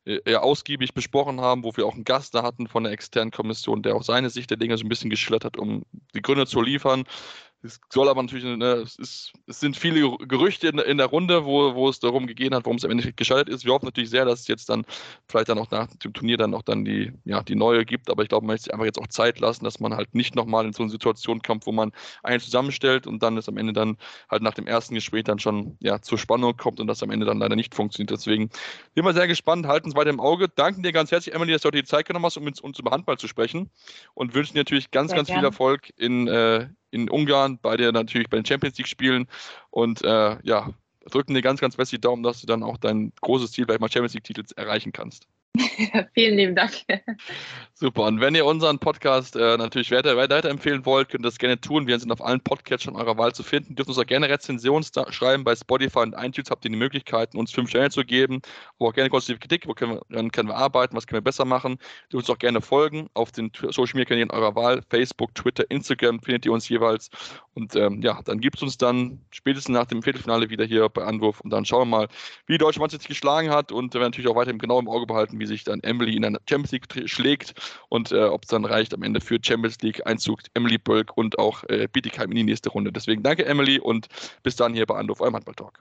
äh, 0.05 0.37
ausgiebig 0.37 0.93
besprochen 0.93 1.41
haben, 1.41 1.64
wo 1.64 1.74
wir 1.74 1.87
auch 1.87 1.95
einen 1.95 2.05
Gast 2.05 2.34
da 2.34 2.43
hatten 2.43 2.68
von 2.68 2.84
der 2.84 2.93
externen 2.93 3.32
Kommission, 3.32 3.82
der 3.82 3.97
auch 3.97 4.03
seine 4.03 4.28
Sicht 4.28 4.51
der 4.51 4.57
Dinge 4.59 4.76
so 4.76 4.84
ein 4.84 4.89
bisschen 4.91 5.11
geschildert 5.11 5.45
hat, 5.45 5.57
um 5.57 5.82
die 6.14 6.22
Gründe 6.22 6.47
zu 6.47 6.61
liefern. 6.61 7.05
Es 7.67 7.81
soll 7.93 8.09
aber 8.09 8.23
natürlich, 8.23 8.45
ne, 8.45 8.75
es, 8.75 8.97
ist, 8.97 9.33
es, 9.47 9.61
sind 9.61 9.77
viele 9.77 10.17
Gerüchte 10.19 10.69
in, 10.69 10.79
in, 10.79 10.99
der 10.99 11.07
Runde, 11.07 11.45
wo, 11.45 11.75
wo 11.75 11.89
es 11.89 11.99
darum 11.99 12.27
gegeben 12.27 12.55
hat, 12.55 12.64
warum 12.64 12.77
es 12.77 12.85
am 12.85 12.91
Ende 12.93 13.12
gescheitert 13.12 13.49
ist. 13.49 13.64
Wir 13.64 13.73
hoffen 13.73 13.87
natürlich 13.87 14.11
sehr, 14.11 14.25
dass 14.25 14.41
es 14.41 14.49
jetzt 14.49 14.69
dann 14.69 14.85
vielleicht 15.29 15.49
dann 15.49 15.59
auch 15.59 15.71
nach 15.71 15.89
dem 15.89 16.12
Turnier 16.12 16.37
dann 16.37 16.55
auch 16.55 16.62
dann 16.62 16.85
die, 16.85 17.12
ja, 17.25 17.43
die 17.43 17.57
neue 17.57 17.85
gibt. 17.85 18.09
Aber 18.11 18.23
ich 18.23 18.29
glaube, 18.29 18.47
man 18.47 18.55
möchte 18.55 18.64
sich 18.64 18.73
einfach 18.73 18.87
jetzt 18.87 18.99
auch 18.99 19.09
Zeit 19.09 19.41
lassen, 19.41 19.64
dass 19.64 19.81
man 19.81 19.95
halt 19.95 20.14
nicht 20.14 20.37
nochmal 20.37 20.64
in 20.64 20.73
so 20.73 20.83
eine 20.83 20.91
Situation 20.91 21.43
kommt, 21.43 21.67
wo 21.67 21.73
man 21.73 21.93
einen 22.23 22.41
zusammenstellt 22.41 23.07
und 23.07 23.23
dann 23.23 23.37
ist 23.37 23.49
am 23.49 23.57
Ende 23.57 23.73
dann 23.73 23.97
halt 24.31 24.43
nach 24.43 24.55
dem 24.55 24.67
ersten 24.67 24.95
Gespräch 24.95 25.25
dann 25.25 25.39
schon 25.39 25.77
ja, 25.81 26.01
zur 26.01 26.19
Spannung 26.19 26.57
kommt 26.57 26.79
und 26.81 26.87
das 26.87 27.03
am 27.03 27.11
Ende 27.11 27.27
dann 27.27 27.39
leider 27.39 27.57
nicht 27.57 27.75
funktioniert. 27.75 28.11
Deswegen 28.11 28.51
sind 28.95 29.05
wir 29.05 29.12
sehr 29.12 29.27
gespannt, 29.27 29.67
halten 29.67 29.89
es 29.89 29.97
weiter 29.97 30.11
im 30.11 30.21
Auge. 30.21 30.49
Danken 30.49 30.83
dir 30.83 30.93
ganz 30.93 31.11
herzlich, 31.11 31.35
Emily, 31.35 31.53
dass 31.53 31.62
du 31.62 31.67
heute 31.67 31.79
die 31.79 31.85
Zeit 31.85 32.07
genommen 32.07 32.27
hast, 32.27 32.37
um 32.37 32.45
mit 32.45 32.61
uns 32.61 32.79
über 32.79 32.93
Handball 32.93 33.19
zu 33.19 33.29
sprechen 33.29 33.71
und 34.14 34.35
wünschen 34.35 34.55
dir 34.55 34.61
natürlich 34.61 34.91
ganz, 34.91 35.11
sehr 35.11 35.17
ganz 35.17 35.29
gern. 35.29 35.39
viel 35.39 35.45
Erfolg 35.45 35.93
in, 35.97 36.29
äh, 36.29 36.69
in 36.91 37.11
Ungarn, 37.11 37.59
bei 37.59 37.76
der 37.76 37.93
natürlich 37.93 38.28
bei 38.28 38.37
den 38.39 38.47
Champions 38.47 38.78
League 38.78 38.89
spielen 38.89 39.26
und 39.70 40.03
äh, 40.03 40.39
ja, 40.43 40.70
drücken 41.11 41.34
dir 41.34 41.43
ganz, 41.43 41.61
ganz 41.61 41.76
fest 41.76 41.93
die 41.93 42.01
Daumen, 42.01 42.22
dass 42.22 42.41
du 42.41 42.47
dann 42.47 42.62
auch 42.62 42.76
dein 42.78 43.12
großes 43.20 43.53
Ziel, 43.53 43.64
vielleicht 43.64 43.80
mal 43.80 43.91
Champions 43.91 44.14
League-Titel 44.14 44.45
erreichen 44.57 44.93
kannst. 44.93 45.26
Vielen 46.15 46.37
lieben 46.37 46.55
Dank. 46.55 46.73
Super. 47.75 48.05
Und 48.05 48.21
wenn 48.21 48.35
ihr 48.35 48.47
unseren 48.47 48.79
Podcast 48.79 49.37
äh, 49.37 49.57
natürlich 49.57 49.91
weiter, 49.91 50.17
weiterempfehlen 50.17 50.85
wollt, 50.87 51.09
könnt 51.09 51.25
ihr 51.25 51.29
das 51.29 51.39
gerne 51.39 51.61
tun. 51.61 51.87
Wir 51.87 51.99
sind 51.99 52.11
auf 52.11 52.25
allen 52.25 52.41
Podcatchern 52.41 52.97
eurer 52.97 53.17
Wahl 53.19 53.35
zu 53.35 53.43
finden. 53.43 53.75
Dürft 53.75 53.89
uns 53.89 53.99
auch 53.99 54.07
gerne 54.07 54.29
Rezensionen 54.29 54.87
schreiben. 55.11 55.45
Bei 55.45 55.55
Spotify 55.55 56.01
und 56.01 56.15
iTunes 56.15 56.51
habt 56.51 56.65
ihr 56.65 56.71
die 56.71 56.77
Möglichkeiten, 56.77 57.37
uns 57.39 57.53
fünf 57.53 57.71
Sterne 57.71 57.91
zu 57.91 58.05
geben. 58.05 58.41
Aber 58.79 58.89
auch 58.89 58.95
gerne 58.95 59.11
konstruktive 59.11 59.41
Kritik. 59.41 59.69
Wo 59.69 59.75
können 59.75 59.95
wir, 59.95 60.03
dann 60.09 60.31
können 60.31 60.49
wir 60.49 60.57
arbeiten? 60.57 60.97
Was 60.97 61.07
können 61.07 61.19
wir 61.19 61.25
besser 61.25 61.45
machen? 61.45 61.79
Dürft 62.13 62.29
uns 62.29 62.31
auch 62.31 62.39
gerne 62.39 62.61
folgen. 62.61 63.09
Auf 63.15 63.33
den 63.33 63.51
Social 63.71 63.95
Media 63.95 64.05
Kanälen 64.07 64.31
eurer 64.31 64.55
Wahl. 64.55 64.83
Facebook, 64.89 65.35
Twitter, 65.35 65.65
Instagram 65.71 66.21
findet 66.21 66.47
ihr 66.47 66.53
uns 66.53 66.69
jeweils. 66.69 67.11
Und 67.57 67.75
ähm, 67.75 68.03
ja, 68.03 68.21
dann 68.23 68.39
gibt 68.39 68.57
es 68.57 68.63
uns 68.63 68.77
dann 68.77 69.19
spätestens 69.31 69.73
nach 69.73 69.87
dem 69.87 70.03
Viertelfinale 70.03 70.51
wieder 70.51 70.67
hier 70.67 70.91
bei 70.91 71.03
Anwurf. 71.03 71.41
Und 71.41 71.51
dann 71.51 71.65
schauen 71.65 71.89
wir 71.89 71.99
mal, 71.99 72.09
wie 72.47 72.53
die 72.53 72.59
deutsche 72.59 72.81
Mannschaft 72.81 73.01
sich 73.01 73.09
geschlagen 73.09 73.49
hat. 73.49 73.73
Und 73.73 73.95
wir 73.95 74.01
werden 74.01 74.11
natürlich 74.11 74.31
auch 74.31 74.37
weiterhin 74.37 74.59
genau 74.59 74.79
im 74.79 74.89
Auge 74.89 75.07
behalten, 75.07 75.41
wie 75.41 75.47
sich 75.47 75.65
dann 75.65 75.81
Emily 75.81 76.15
in 76.17 76.23
der 76.23 76.33
Champions 76.49 76.73
League 76.73 77.09
schlägt 77.09 77.55
und 77.89 78.13
äh, 78.13 78.25
ob 78.25 78.43
es 78.43 78.49
dann 78.49 78.67
reicht 78.67 78.93
am 78.93 79.03
Ende 79.03 79.23
für 79.23 79.39
Champions 79.41 79.81
League 79.81 80.07
Einzug 80.07 80.41
Emily 80.53 80.77
Bölk 80.77 81.17
und 81.17 81.39
auch 81.39 81.65
äh, 81.65 81.89
Bietigheim 81.91 82.31
in 82.31 82.37
die 82.37 82.45
nächste 82.45 82.69
Runde. 82.69 82.93
Deswegen 82.93 83.23
danke 83.23 83.47
Emily 83.47 83.79
und 83.79 84.09
bis 84.43 84.57
dann 84.57 84.75
hier 84.75 84.85
bei 84.85 84.97
Anruf, 84.97 85.23
eurem 85.23 85.35
Handball 85.35 85.55
Talk. 85.55 85.81